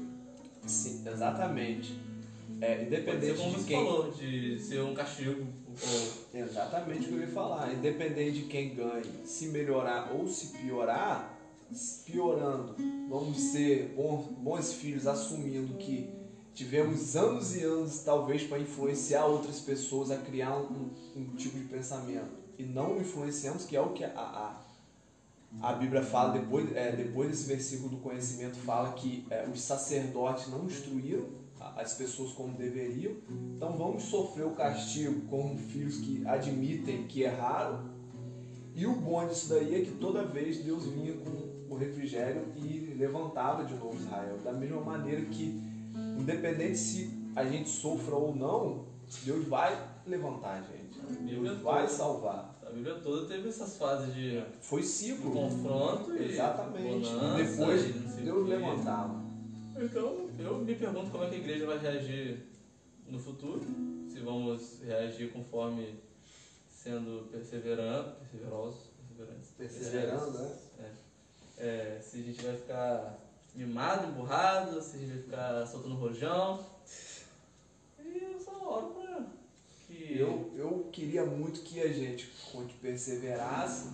Sim, 0.67 1.07
exatamente. 1.07 2.06
É, 2.61 2.77
Pode 2.77 2.79
ser 2.79 2.87
independente 2.87 3.41
como 3.41 3.59
de 3.59 3.65
quem. 3.65 3.85
falou, 3.85 4.11
de 4.11 4.61
ser 4.61 4.81
um 4.83 4.95
castigo 4.95 5.47
ou 5.69 6.41
Exatamente 6.41 7.05
o 7.05 7.09
que 7.09 7.15
eu 7.15 7.21
ia 7.21 7.29
falar. 7.29 7.73
Independente 7.75 8.39
de 8.39 8.43
quem 8.45 8.75
ganhe, 8.75 9.27
se 9.27 9.49
melhorar 9.49 10.13
ou 10.15 10.27
se 10.27 10.59
piorar, 10.59 11.39
piorando, 12.05 12.75
vamos 13.09 13.39
ser 13.39 13.93
bons, 13.95 14.27
bons 14.39 14.73
filhos 14.75 15.07
assumindo 15.07 15.75
que 15.75 16.09
tivemos 16.55 17.15
anos 17.15 17.55
e 17.57 17.63
anos, 17.63 18.01
talvez, 18.01 18.45
para 18.45 18.59
influenciar 18.59 19.27
outras 19.27 19.61
pessoas 19.61 20.11
a 20.11 20.17
criar 20.17 20.57
um, 20.57 20.91
um 21.15 21.37
tipo 21.37 21.59
de 21.59 21.65
pensamento 21.65 22.47
e 22.59 22.63
não 22.63 22.99
influenciamos, 22.99 23.65
que 23.65 23.77
é 23.77 23.81
o 23.81 23.91
que 23.91 24.05
a, 24.05 24.11
a, 24.15 24.61
a 25.61 25.73
Bíblia 25.75 26.03
fala 26.03 26.33
depois, 26.33 26.75
é, 26.75 26.93
depois 26.93 27.29
desse 27.29 27.45
versículo 27.47 27.91
do 27.91 27.97
conhecimento, 27.99 28.57
fala 28.57 28.93
que 28.95 29.27
é, 29.29 29.47
os 29.53 29.61
sacerdotes 29.61 30.49
não 30.49 30.65
instruíram 30.65 31.27
as 31.77 31.93
pessoas 31.95 32.33
como 32.33 32.57
deveriam. 32.57 33.13
Então 33.57 33.77
vamos 33.77 34.05
sofrer 34.05 34.47
o 34.47 34.51
castigo 34.53 35.21
como 35.29 35.57
filhos 35.57 35.99
que 35.99 36.27
admitem 36.27 37.07
que 37.07 37.23
erraram. 37.23 37.95
E 38.75 38.87
o 38.87 38.95
bom 38.95 39.27
disso 39.29 39.51
daí 39.51 39.75
é 39.75 39.85
que 39.85 39.93
toda 39.93 40.25
vez 40.25 40.59
Deus 40.65 40.87
vinha 40.87 41.15
com 41.15 41.75
o 41.75 41.77
refrigério 41.79 42.43
e 42.57 42.95
levantava 42.99 43.65
de 43.65 43.75
novo 43.75 43.97
Israel. 43.97 44.39
Da 44.43 44.53
mesma 44.53 44.81
maneira 44.81 45.23
que, 45.27 45.63
independente 46.19 46.77
se 46.79 47.11
a 47.35 47.45
gente 47.45 47.69
sofra 47.69 48.15
ou 48.15 48.35
não, 48.35 48.85
Deus 49.25 49.47
vai 49.47 49.79
levantar 50.07 50.59
a 50.59 50.63
gente. 50.63 50.99
Bíblia 51.21 51.53
Deus 51.53 51.63
vai 51.63 51.83
toda. 51.87 51.89
salvar. 51.97 52.59
a 52.67 52.71
Bíblia 52.71 52.95
toda 52.97 53.27
teve 53.27 53.49
essas 53.49 53.77
fases 53.77 54.15
de 54.15 54.43
Foi 54.61 54.83
ciclo. 54.83 55.31
confronto 55.31 56.13
e 56.15 56.33
Exatamente. 56.33 57.09
bonança 57.09 57.41
E 57.41 57.45
depois 57.45 57.87
e 57.87 58.23
Deus 58.23 58.49
levantava. 58.49 59.26
Então, 59.79 60.31
eu 60.39 60.59
me 60.59 60.75
pergunto 60.75 61.11
como 61.11 61.25
é 61.25 61.29
que 61.29 61.35
a 61.35 61.39
igreja 61.39 61.67
vai 61.67 61.79
reagir 61.79 62.47
no 63.07 63.19
futuro, 63.19 63.61
se 64.11 64.21
vamos 64.21 64.81
reagir 64.83 65.31
conforme 65.33 66.01
sendo 66.69 67.29
perseveran 67.31 68.13
perseverosos, 68.21 68.81
perseverantes, 69.09 69.51
Perseverando, 69.57 70.39
né? 70.79 70.93
É, 71.59 71.99
se 72.03 72.21
a 72.21 72.23
gente 72.23 72.43
vai 72.43 72.57
ficar 72.57 73.19
mimado, 73.55 74.09
emburrado, 74.09 74.81
se 74.81 74.97
a 74.97 74.99
gente 74.99 75.13
vai 75.13 75.23
ficar 75.23 75.67
soltando 75.67 75.95
rojão. 75.97 76.65
E 77.99 78.23
eu 78.33 78.41
só 78.41 78.69
oro 78.69 78.87
pra 78.95 79.27
que 79.87 80.19
Eu, 80.19 80.53
eu 80.55 80.89
queria 80.93 81.25
muito 81.25 81.61
que 81.61 81.81
a 81.81 81.93
gente 81.93 82.31
perseverasse, 82.81 83.89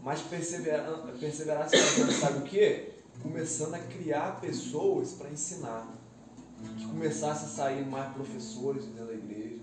mas 0.00 0.20
persevera, 0.22 0.98
perseverasse 1.18 1.76
fazendo, 1.76 2.12
sabe 2.12 2.38
o 2.40 2.42
quê? 2.42 2.95
Começando 3.22 3.74
a 3.74 3.78
criar 3.78 4.40
pessoas 4.40 5.12
para 5.12 5.30
ensinar. 5.30 5.86
Que 6.78 6.86
começasse 6.86 7.44
a 7.44 7.48
sair 7.48 7.86
mais 7.86 8.12
professores 8.14 8.84
dentro 8.86 9.06
da 9.06 9.14
igreja. 9.14 9.60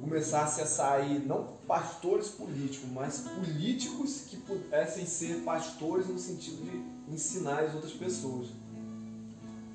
Começasse 0.00 0.60
a 0.60 0.66
sair, 0.66 1.20
não 1.26 1.44
pastores 1.68 2.28
políticos, 2.28 2.88
mas 2.90 3.18
políticos 3.20 4.22
que 4.28 4.36
pudessem 4.38 5.06
ser 5.06 5.42
pastores 5.44 6.08
no 6.08 6.18
sentido 6.18 6.64
de 6.64 7.14
ensinar 7.14 7.64
as 7.64 7.74
outras 7.74 7.92
pessoas. 7.92 8.48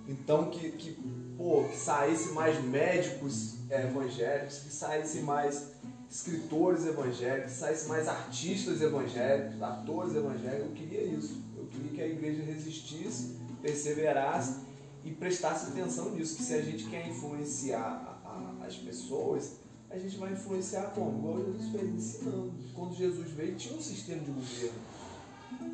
Então 0.07 0.49
que, 0.49 0.71
que, 0.71 0.91
pô, 1.37 1.63
que 1.65 1.77
saísse 1.77 2.33
mais 2.33 2.61
médicos 2.63 3.55
evangélicos, 3.69 4.59
que 4.59 4.73
saísse 4.73 5.19
mais 5.19 5.71
escritores 6.09 6.85
evangélicos, 6.85 7.53
que 7.53 7.59
saísse 7.59 7.87
mais 7.87 8.07
artistas 8.07 8.81
evangélicos, 8.81 9.61
atores 9.61 10.15
evangélicos. 10.15 10.67
Eu 10.67 10.73
queria 10.73 11.03
isso. 11.03 11.44
Que 11.93 12.01
a 12.01 12.07
igreja 12.07 12.43
resistisse, 12.43 13.35
perseverasse 13.61 14.59
e 15.03 15.11
prestasse 15.11 15.67
atenção 15.71 16.11
nisso, 16.11 16.35
que 16.35 16.43
se 16.43 16.53
a 16.53 16.61
gente 16.61 16.85
quer 16.85 17.07
influenciar 17.07 17.79
a- 18.25 18.29
a- 18.29 18.65
as 18.65 18.75
pessoas, 18.75 19.57
a 19.89 19.97
gente 19.97 20.17
vai 20.17 20.33
influenciar 20.33 20.91
como? 20.95 21.17
Igual 21.19 21.37
Jesus 21.45 21.71
fez, 21.71 21.89
ensinando. 21.93 22.53
Quando 22.73 22.95
Jesus 22.95 23.29
veio, 23.31 23.55
tinha 23.55 23.75
um 23.77 23.81
sistema 23.81 24.21
de 24.23 24.31
governo. 24.31 24.79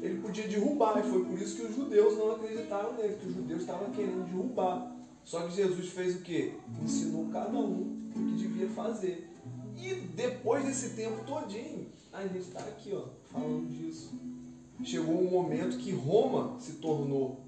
Ele 0.02 0.22
podia 0.22 0.48
derrubar, 0.48 1.00
e 1.00 1.10
foi 1.10 1.24
por 1.26 1.40
isso 1.42 1.56
que 1.56 1.64
os 1.64 1.76
judeus 1.76 2.18
não 2.18 2.32
acreditaram 2.32 2.94
nele, 2.94 3.16
que 3.16 3.28
os 3.28 3.34
judeus 3.36 3.62
estavam 3.62 3.90
querendo 3.92 4.26
derrubar. 4.26 4.96
Só 5.24 5.48
que 5.48 5.56
Jesus 5.56 5.90
fez 5.90 6.16
o 6.16 6.20
quê? 6.20 6.54
Ensinou 6.84 7.30
cada 7.32 7.58
um 7.58 8.10
o 8.16 8.20
que 8.20 8.36
devia 8.36 8.68
fazer. 8.70 9.28
E 9.78 9.96
depois 9.96 10.66
desse 10.66 10.90
tempo 10.96 11.24
todinho, 11.26 11.88
a 12.12 12.22
gente 12.24 12.40
está 12.40 12.60
aqui, 12.60 12.92
ó, 12.94 13.06
falando 13.32 13.68
disso. 13.70 14.12
Chegou 14.84 15.22
um 15.22 15.30
momento 15.30 15.78
que 15.78 15.92
Roma 15.92 16.56
se 16.60 16.74
tornou 16.74 17.40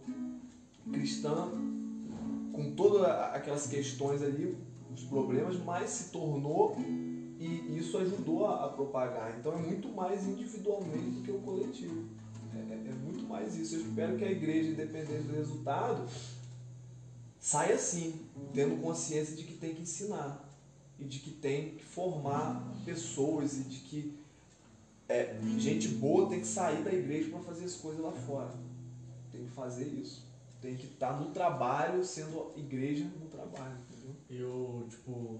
cristã, 0.91 1.49
com 2.51 2.71
todas 2.71 3.03
aquelas 3.33 3.65
questões 3.65 4.21
ali, 4.21 4.55
os 4.95 5.03
problemas, 5.03 5.57
mas 5.57 5.89
se 5.89 6.05
tornou 6.05 6.75
e 7.39 7.77
isso 7.77 7.97
ajudou 7.97 8.45
a, 8.45 8.69
propagar. 8.69 9.35
Então 9.39 9.53
é 9.53 9.57
muito 9.57 9.89
mais 9.89 10.27
individualmente 10.27 11.09
do 11.09 11.21
que 11.21 11.31
o 11.31 11.39
coletivo. 11.39 12.03
É, 12.53 12.73
é- 12.73 12.91
é 12.91 12.93
muito 13.03 13.23
mais 13.25 13.55
isso. 13.55 13.75
Eu 13.75 13.79
espero 13.81 14.15
que 14.15 14.23
a 14.23 14.29
igreja, 14.29 14.69
independente 14.69 15.23
do 15.23 15.33
resultado, 15.33 16.05
saia 17.39 17.75
assim, 17.75 18.13
tendo 18.53 18.79
consciência 18.79 19.35
de 19.35 19.43
que 19.43 19.53
tem 19.55 19.73
que 19.73 19.81
ensinar 19.81 20.47
e 20.99 21.03
de 21.03 21.19
que 21.19 21.31
tem 21.31 21.71
que 21.71 21.83
formar 21.83 22.63
pessoas 22.85 23.57
e 23.57 23.63
de 23.63 23.79
que 23.79 24.13
é, 25.09 25.35
gente 25.57 25.87
boa 25.87 26.29
tem 26.29 26.39
que 26.39 26.47
sair 26.47 26.83
da 26.83 26.91
igreja 26.93 27.29
para 27.29 27.39
fazer 27.39 27.65
as 27.65 27.75
coisas 27.75 28.01
lá 28.01 28.11
fora. 28.11 28.49
Tem 29.31 29.43
que 29.43 29.51
fazer 29.51 29.85
isso. 29.87 30.23
Tem 30.61 30.75
que 30.75 30.85
estar 30.87 31.19
no 31.19 31.31
trabalho, 31.31 32.03
sendo 32.03 32.51
igreja 32.55 33.03
no 33.19 33.27
trabalho, 33.27 33.75
entendeu? 33.89 34.15
Eu, 34.29 34.85
tipo, 34.89 35.39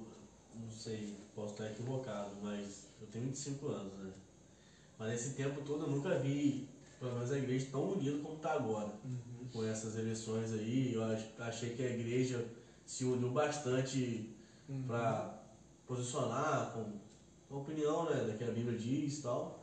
não 0.54 0.70
sei, 0.72 1.16
posso 1.34 1.54
estar 1.54 1.68
equivocado, 1.68 2.32
mas 2.42 2.88
eu 3.02 3.08
tenho 3.08 3.26
25 3.26 3.68
anos, 3.68 3.94
né? 4.00 4.12
Mas 5.00 5.10
nesse 5.10 5.30
tempo 5.32 5.62
todo 5.62 5.86
eu 5.86 5.90
nunca 5.90 6.16
vi, 6.18 6.68
pelo 7.00 7.14
menos 7.14 7.32
a 7.32 7.38
igreja 7.38 7.68
tão 7.72 7.90
unida 7.92 8.18
como 8.20 8.36
está 8.36 8.54
agora. 8.54 8.92
Com 9.52 9.64
essas 9.64 9.96
eleições 9.96 10.52
aí, 10.52 10.94
eu 10.94 11.04
ach- 11.04 11.26
achei 11.40 11.70
que 11.74 11.84
a 11.84 11.90
igreja 11.90 12.46
se 12.86 13.06
uniu 13.06 13.30
bastante 13.32 14.30
para 14.88 15.34
posicionar 15.86 16.72
com 16.74 16.86
a 17.54 17.58
opinião, 17.58 18.06
né, 18.10 18.16
da 18.24 18.34
que 18.34 18.44
a 18.44 18.52
Bíblia 18.52 18.78
diz 18.78 19.20
e 19.20 19.22
tal. 19.22 19.60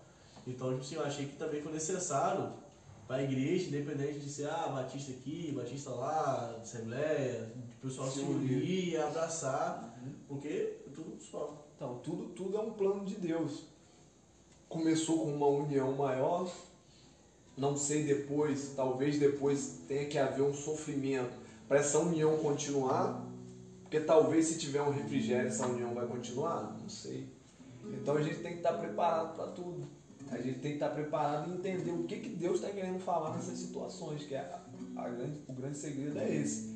Então, 0.46 0.70
tipo 0.70 0.80
assim, 0.80 0.94
eu 0.94 1.04
achei 1.04 1.26
que 1.26 1.36
também 1.36 1.60
foi 1.60 1.72
necessário 1.72 2.52
para 3.06 3.16
a 3.16 3.22
igreja, 3.22 3.68
independente 3.68 4.20
de 4.20 4.30
ser, 4.30 4.48
ah, 4.48 4.68
batista 4.68 5.10
aqui, 5.10 5.52
batista 5.54 5.90
lá, 5.90 6.56
assembleia, 6.62 7.52
o 7.78 7.86
pessoal 7.86 8.08
Se 8.08 8.20
unir. 8.20 9.00
abraçar, 9.00 9.98
porque 10.28 10.48
é 10.48 10.90
tudo 10.94 11.20
só. 11.20 11.66
Então, 11.74 11.98
tudo, 12.04 12.26
tudo 12.28 12.56
é 12.56 12.60
um 12.60 12.72
plano 12.72 13.04
de 13.04 13.16
Deus. 13.16 13.64
Começou 14.68 15.18
com 15.24 15.34
uma 15.34 15.48
união 15.48 15.92
maior, 15.96 16.48
não 17.56 17.76
sei 17.76 18.04
depois, 18.04 18.72
talvez 18.76 19.18
depois 19.18 19.80
tenha 19.88 20.06
que 20.06 20.16
haver 20.16 20.42
um 20.42 20.54
sofrimento 20.54 21.36
para 21.66 21.78
essa 21.80 21.98
união 21.98 22.38
continuar, 22.38 23.26
porque 23.82 23.98
talvez 24.00 24.46
se 24.46 24.58
tiver 24.58 24.82
um 24.82 24.90
refrigério 24.90 25.48
essa 25.48 25.66
união 25.66 25.92
vai 25.94 26.06
continuar, 26.06 26.76
não 26.80 26.88
sei. 26.88 27.26
Então 27.92 28.16
a 28.16 28.22
gente 28.22 28.40
tem 28.40 28.52
que 28.52 28.58
estar 28.58 28.74
preparado 28.74 29.34
para 29.34 29.48
tudo. 29.48 29.86
A 30.30 30.36
gente 30.36 30.60
tem 30.60 30.72
que 30.72 30.76
estar 30.76 30.90
preparado 30.90 31.50
e 31.50 31.54
entender 31.54 31.90
o 31.90 32.04
que, 32.04 32.20
que 32.20 32.28
Deus 32.28 32.60
está 32.60 32.70
querendo 32.70 33.00
falar 33.00 33.34
nessas 33.34 33.58
situações, 33.58 34.24
que 34.24 34.34
é 34.34 34.38
a, 34.38 34.62
a 34.96 35.08
grande, 35.08 35.40
o 35.48 35.52
grande 35.52 35.76
segredo 35.76 36.18
é 36.18 36.34
esse. 36.36 36.70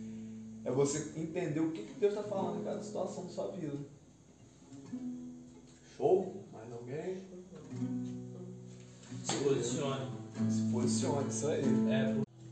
É 0.65 0.73
você 0.73 1.19
entender 1.21 1.61
o 1.61 1.71
que, 1.71 1.85
que 1.85 1.95
Deus 1.95 2.15
está 2.15 2.27
falando 2.27 2.61
em 2.61 2.65
cada 2.65 2.83
situação 2.83 3.27
da 3.27 3.31
sua 3.31 3.53
vida. 3.53 3.79
Show? 5.97 6.45
Mais 6.53 6.73
alguém? 6.73 7.23
Se 9.23 9.37
posicione. 9.45 10.11
Se 10.51 10.73
posicione, 10.73 11.29
isso 11.29 11.47
aí. 11.47 11.63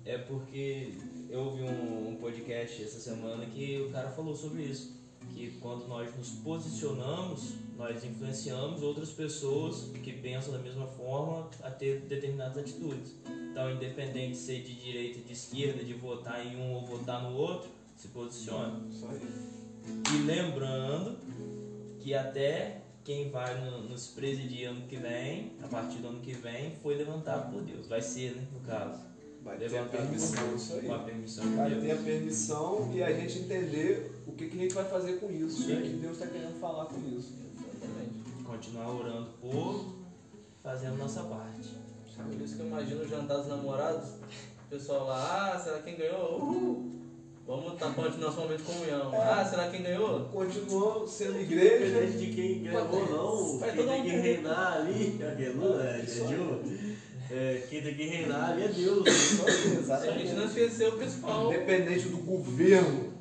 É, 0.05 0.13
é 0.15 0.19
porque 0.19 0.95
eu 1.29 1.41
ouvi 1.41 1.63
um, 1.63 2.11
um 2.11 2.17
podcast 2.17 2.85
essa 2.85 3.01
semana 3.01 3.45
que 3.47 3.81
o 3.81 3.91
cara 3.91 4.11
falou 4.11 4.37
sobre 4.37 4.63
isso. 4.63 5.02
Que 5.35 5.59
quando 5.61 5.87
nós 5.89 6.15
nos 6.17 6.31
posicionamos, 6.31 7.55
nós 7.77 8.05
influenciamos 8.05 8.83
outras 8.83 9.11
pessoas 9.11 9.91
que 10.03 10.13
pensam 10.13 10.53
da 10.53 10.59
mesma 10.59 10.87
forma 10.87 11.49
a 11.63 11.71
ter 11.71 12.01
determinadas 12.03 12.59
atitudes. 12.59 13.15
Então, 13.51 13.71
independente 13.73 14.33
de 14.33 14.37
ser 14.37 14.63
de 14.63 14.75
direita, 14.75 15.21
de 15.21 15.33
esquerda, 15.33 15.83
de 15.85 15.95
votar 15.95 16.45
em 16.47 16.57
um 16.57 16.73
ou 16.75 16.87
votar 16.87 17.23
no 17.23 17.37
outro, 17.37 17.71
se 17.97 18.09
posicione. 18.09 18.91
E 20.15 20.23
lembrando 20.23 21.17
que 22.01 22.15
até 22.15 22.83
quem 23.05 23.31
vai 23.31 23.61
no- 23.61 23.83
nos 23.89 24.07
presidir 24.09 24.67
ano 24.69 24.87
que 24.87 24.97
vem, 24.97 25.53
a 25.63 25.67
partir 25.69 25.99
do 25.99 26.09
ano 26.09 26.21
que 26.21 26.33
vem, 26.33 26.77
foi 26.83 26.95
levantado 26.95 27.53
por 27.53 27.63
Deus. 27.63 27.89
Vai 27.89 28.01
ser, 28.01 28.37
né, 28.37 28.47
no 28.53 28.61
caso. 28.61 29.12
Vai 29.45 29.57
ter 29.59 29.77
a 29.79 29.85
permissão, 29.85 30.55
isso 30.55 30.75
aí. 30.75 31.05
permissão 31.05 31.57
Vai 31.57 31.71
Deus. 31.71 31.83
ter 31.83 31.91
a 31.91 31.97
permissão 31.97 32.91
e 32.95 33.03
a 33.03 33.13
gente 33.13 33.39
entender 33.41 34.23
o 34.27 34.33
que, 34.33 34.49
que 34.49 34.57
a 34.57 34.63
gente 34.63 34.75
vai 34.75 34.85
fazer 34.85 35.15
com 35.15 35.31
isso. 35.31 35.63
O 35.63 35.67
que, 35.67 35.89
Deus 36.01 36.13
está 36.13 36.27
querendo 36.29 36.61
falar 36.61 36.87
com 36.87 36.99
isso. 37.09 37.33
Exatamente. 37.57 38.45
Continuar 38.45 38.91
orando 38.95 39.31
por, 39.41 39.87
fazendo 40.63 40.97
nossa 40.97 41.23
parte. 41.25 41.83
Por 42.17 42.41
isso 42.41 42.55
que 42.57 42.61
eu 42.63 42.67
imagino 42.67 43.03
o 43.03 43.09
jantar 43.09 43.39
dos 43.39 43.49
namorados, 43.49 44.11
o 44.11 44.71
pessoal 44.71 45.07
lá, 45.07 45.55
ah, 45.55 45.59
será 45.59 45.79
quem 45.81 45.97
ganhou? 45.97 46.39
Uhul. 46.41 46.93
Vamos 47.45 47.73
estar 47.73 47.87
continuando 47.93 48.19
nosso 48.19 48.41
momento 48.41 48.59
de 48.59 48.65
comunhão. 48.73 49.11
Ah, 49.21 49.45
será 49.45 49.69
quem 49.69 49.83
ganhou? 49.83 50.27
Continuou 50.27 51.09
sendo 51.09 51.41
igreja. 51.41 51.87
Independente 51.87 52.19
de 52.27 52.33
quem 52.35 52.63
ganhou 52.63 52.89
ou 52.95 53.11
não, 53.11 53.59
Vai 53.59 53.71
quem 53.73 53.79
todo 53.79 53.89
tem 53.89 54.03
que 54.05 54.11
mundo- 54.13 54.23
reinar 54.23 54.73
ali, 54.75 55.21
aquilo, 55.25 55.81
é, 55.81 56.01
Isso 56.03 56.21
aí. 56.23 56.27
entendeu? 56.35 56.92
É, 57.35 57.63
quem 57.71 57.81
tem 57.81 57.95
que 57.95 58.05
reinar 58.05 58.51
ali 58.51 58.65
é 58.65 58.69
Deus. 58.69 59.07
Aí, 59.91 60.09
A 60.09 60.19
gente 60.19 60.35
não 60.35 60.45
esqueceu 60.45 60.91
o 60.91 60.99
principal. 60.99 61.47
Independente 61.47 62.09
do 62.09 62.19
governo 62.19 63.15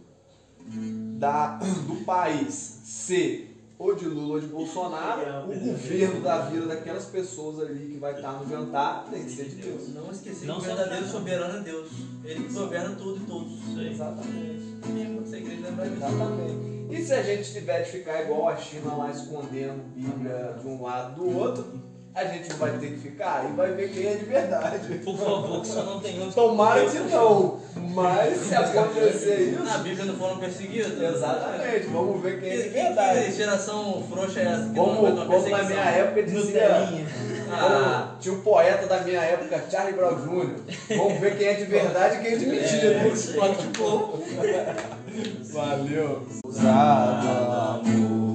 da, 1.17 1.57
do 1.87 1.95
país 2.03 2.81
ser 2.83 3.47
ou 3.79 3.95
de 3.95 4.05
Lula 4.05 4.35
ou 4.35 4.39
de 4.41 4.47
Bolsonaro, 4.47 5.49
o 5.49 5.59
governo 5.59 6.21
da 6.21 6.41
vida 6.41 6.67
daquelas 6.67 7.05
pessoas 7.05 7.61
ali 7.61 7.93
que 7.93 7.97
vai 7.97 8.13
estar 8.13 8.33
no 8.33 8.47
jantar 8.47 9.05
tem 9.09 9.23
que 9.23 9.31
ser 9.31 9.45
de 9.45 9.55
Deus. 9.55 9.89
Não 9.93 10.11
esquecer 10.11 10.45
Não 10.45 10.55
que 10.59 10.61
o 10.61 10.69
só 10.69 10.75
verdadeiro 10.75 11.07
soberano 11.07 11.57
é 11.57 11.61
Deus. 11.61 11.89
Ele 12.25 12.43
que 12.43 12.53
governa 12.53 12.95
tudo 12.95 13.17
e 13.17 13.25
todos. 13.25 13.59
Exatamente. 13.79 14.61
Exatamente. 15.95 16.71
E 16.91 17.01
se 17.01 17.13
a 17.13 17.23
gente 17.23 17.53
tiver 17.53 17.81
de 17.83 17.91
ficar 17.91 18.23
igual 18.23 18.49
a 18.49 18.57
China 18.57 18.93
lá 18.93 19.09
escondendo 19.09 19.81
Bíblia 19.95 20.57
de 20.61 20.67
um 20.67 20.81
lado 20.81 21.15
do 21.15 21.37
outro, 21.37 21.90
a 22.13 22.25
gente 22.25 22.53
vai 22.53 22.71
ter 22.71 22.87
que 22.87 22.97
ficar 22.97 23.49
e 23.49 23.53
vai 23.55 23.71
ver 23.71 23.89
quem 23.89 24.05
é 24.07 24.15
de 24.15 24.25
verdade. 24.25 24.95
Por 24.99 25.17
favor, 25.17 25.61
que 25.61 25.67
só 25.67 25.83
não 25.83 25.99
tenhamos 25.99 26.35
Tomara 26.35 26.85
que 26.85 26.99
não, 26.99 27.59
mas 27.93 28.37
se 28.37 28.55
acontecer 28.55 29.57
Na 29.63 29.71
isso, 29.71 29.79
Bíblia 29.83 30.05
não 30.05 30.15
foram 30.15 30.37
perseguidos? 30.37 31.01
exatamente, 31.01 31.87
vamos 31.87 32.21
ver 32.21 32.41
quem 32.41 32.49
é 32.49 32.55
de 32.57 32.63
que, 32.63 32.69
que 32.69 32.73
verdade. 32.75 33.31
geração 33.31 34.03
frouxa 34.09 34.41
é 34.41 34.43
essa? 34.43 34.71
Como, 34.75 35.25
como 35.25 35.49
na 35.49 35.63
minha 35.63 35.81
época 35.83 36.23
dizia. 36.23 36.91
Ah, 37.53 38.15
tinha 38.19 38.33
um 38.33 38.41
poeta 38.41 38.87
da 38.87 39.01
minha 39.01 39.19
época, 39.21 39.61
Charlie 39.69 39.93
Brown 39.93 40.15
Jr. 40.15 40.55
Vamos 40.97 41.19
ver 41.19 41.37
quem 41.37 41.47
é 41.47 41.53
de 41.55 41.65
verdade 41.65 42.15
e 42.15 42.19
quem 42.19 42.33
é 42.33 42.35
de 42.37 42.45
mentira. 42.45 42.93
É. 44.41 44.75
Valeu. 45.51 46.27
Usado, 46.45 47.27
amor. 47.85 48.30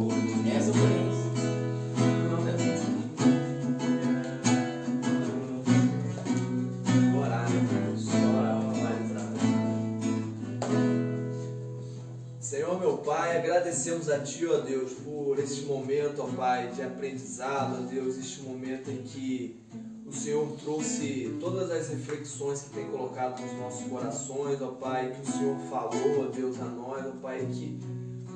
Agradecemos 13.86 14.08
a 14.10 14.18
Ti, 14.18 14.46
ó 14.46 14.58
Deus, 14.58 14.92
por 15.04 15.38
este 15.38 15.64
momento, 15.64 16.22
ó 16.22 16.26
Pai, 16.26 16.72
de 16.72 16.82
aprendizado, 16.82 17.78
ó 17.78 17.86
Deus, 17.86 18.18
este 18.18 18.42
momento 18.42 18.90
em 18.90 19.02
que 19.02 19.56
o 20.04 20.12
Senhor 20.12 20.48
trouxe 20.62 21.36
todas 21.40 21.70
as 21.70 21.88
reflexões 21.88 22.62
que 22.62 22.70
tem 22.70 22.86
colocado 22.86 23.40
nos 23.40 23.52
nossos 23.60 23.86
corações, 23.88 24.60
ó 24.60 24.68
Pai, 24.68 25.12
que 25.12 25.28
o 25.28 25.32
Senhor 25.32 25.56
falou, 25.70 26.26
ó 26.26 26.28
Deus, 26.28 26.60
a 26.60 26.64
nós, 26.64 27.06
ó 27.06 27.10
Pai, 27.22 27.46
que 27.46 27.78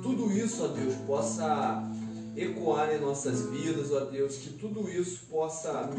tudo 0.02 0.30
isso, 0.30 0.64
ó 0.64 0.68
Deus, 0.68 0.94
possa 1.06 1.89
ecoar 2.42 2.90
em 2.92 3.00
nossas 3.00 3.42
vidas, 3.50 3.92
ó 3.92 4.06
Deus, 4.06 4.36
que 4.36 4.50
tudo 4.54 4.88
isso 4.88 5.26
possa 5.30 5.90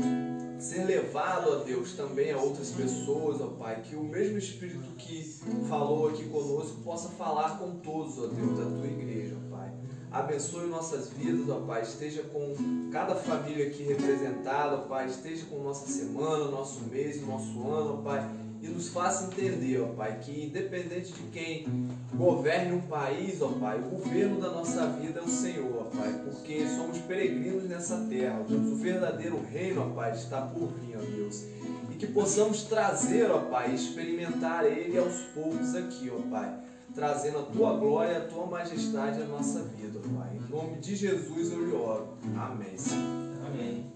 ser 0.60 0.86
levado, 0.86 1.52
ó 1.52 1.56
Deus, 1.64 1.94
também 1.94 2.32
a 2.32 2.38
outras 2.38 2.72
pessoas, 2.72 3.39
ó 3.42 3.48
Pai, 3.48 3.82
que 3.82 3.96
o 3.96 4.04
mesmo 4.04 4.38
Espírito 4.38 4.88
que 4.98 5.24
falou 5.70 6.10
aqui 6.10 6.24
conosco 6.26 6.82
possa 6.84 7.10
falar 7.10 7.60
com 7.60 7.76
todos, 7.80 8.18
ó 8.18 8.28
Deus, 8.28 8.58
da 8.58 8.66
tua 8.66 8.88
igreja, 8.88 9.36
ó 9.38 9.56
Pai. 9.56 9.72
Abençoe 10.12 10.68
nossas 10.68 11.10
vidas, 11.10 11.48
ó 11.50 11.60
Pai, 11.60 11.84
esteja 11.84 12.24
com 12.24 12.54
cada 12.92 13.16
família 13.16 13.68
aqui 13.68 13.84
representada, 13.84 14.78
ó 14.78 14.82
Pai, 14.82 15.08
esteja 15.08 15.46
com 15.46 15.64
nossa 15.64 15.88
semana, 15.88 16.46
nosso 16.46 16.82
mês, 16.86 17.22
nosso 17.26 17.62
ano, 17.68 18.00
ó 18.00 18.02
Pai, 18.02 18.30
e 18.62 18.68
nos 18.68 18.89
faça 18.89 19.26
entender, 19.26 19.82
ó 19.82 19.88
Pai, 19.88 20.20
que 20.20 20.45
independente 20.45 21.12
de 21.14 21.24
quem 21.32 21.89
governe 22.14 22.74
um 22.74 22.82
país, 22.82 23.41
ó 23.41 23.47
Pai, 23.47 23.80
o 23.80 23.89
governo 23.89 24.39
da 24.39 24.49
nossa 24.49 24.86
vida 24.88 25.20
é 25.20 25.24
o 25.24 25.28
Senhor, 25.28 25.88
ó 25.88 25.97
Pai, 25.97 26.22
porque 26.24 26.68
somos 26.68 26.99
peregrinos 26.99 27.64
nessa 27.64 28.05
terra, 28.07 28.45
Deus. 28.47 28.68
O 28.68 28.76
verdadeiro 28.76 29.41
reino, 29.51 29.82
ó 29.82 29.95
Pai, 29.95 30.12
está 30.12 30.41
por 30.41 30.68
vir, 30.74 30.95
ó 30.95 30.99
Deus. 30.99 31.43
E 31.89 31.95
que 31.97 32.05
possamos 32.05 32.64
trazer, 32.64 33.32
ó 33.32 33.39
Pai, 33.39 33.74
experimentar 33.74 34.64
Ele 34.66 34.95
aos 34.95 35.22
poucos 35.34 35.74
aqui, 35.74 36.12
ó 36.16 36.22
Pai, 36.30 36.59
trazendo 36.93 37.39
a 37.39 37.43
Tua 37.43 37.78
glória, 37.78 38.20
a 38.20 38.28
Tua 38.28 38.45
majestade 38.45 39.24
à 39.24 39.26
nossa 39.26 39.64
vida, 39.64 39.99
ó 39.99 40.20
Pai. 40.20 40.38
Em 40.38 40.51
nome 40.51 40.78
de 40.78 40.95
Jesus 40.95 41.51
eu 41.51 41.66
lhe 41.66 41.74
oro. 41.74 42.09
Amém, 42.38 42.78
Senhor. 42.78 43.22
Amém. 43.47 43.91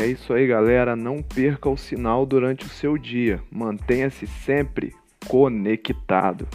É 0.00 0.06
isso 0.06 0.32
aí, 0.32 0.46
galera. 0.46 0.94
Não 0.94 1.20
perca 1.20 1.68
o 1.68 1.76
sinal 1.76 2.24
durante 2.24 2.64
o 2.64 2.68
seu 2.68 2.96
dia. 2.96 3.42
Mantenha-se 3.50 4.28
sempre 4.28 4.94
conectado. 5.26 6.46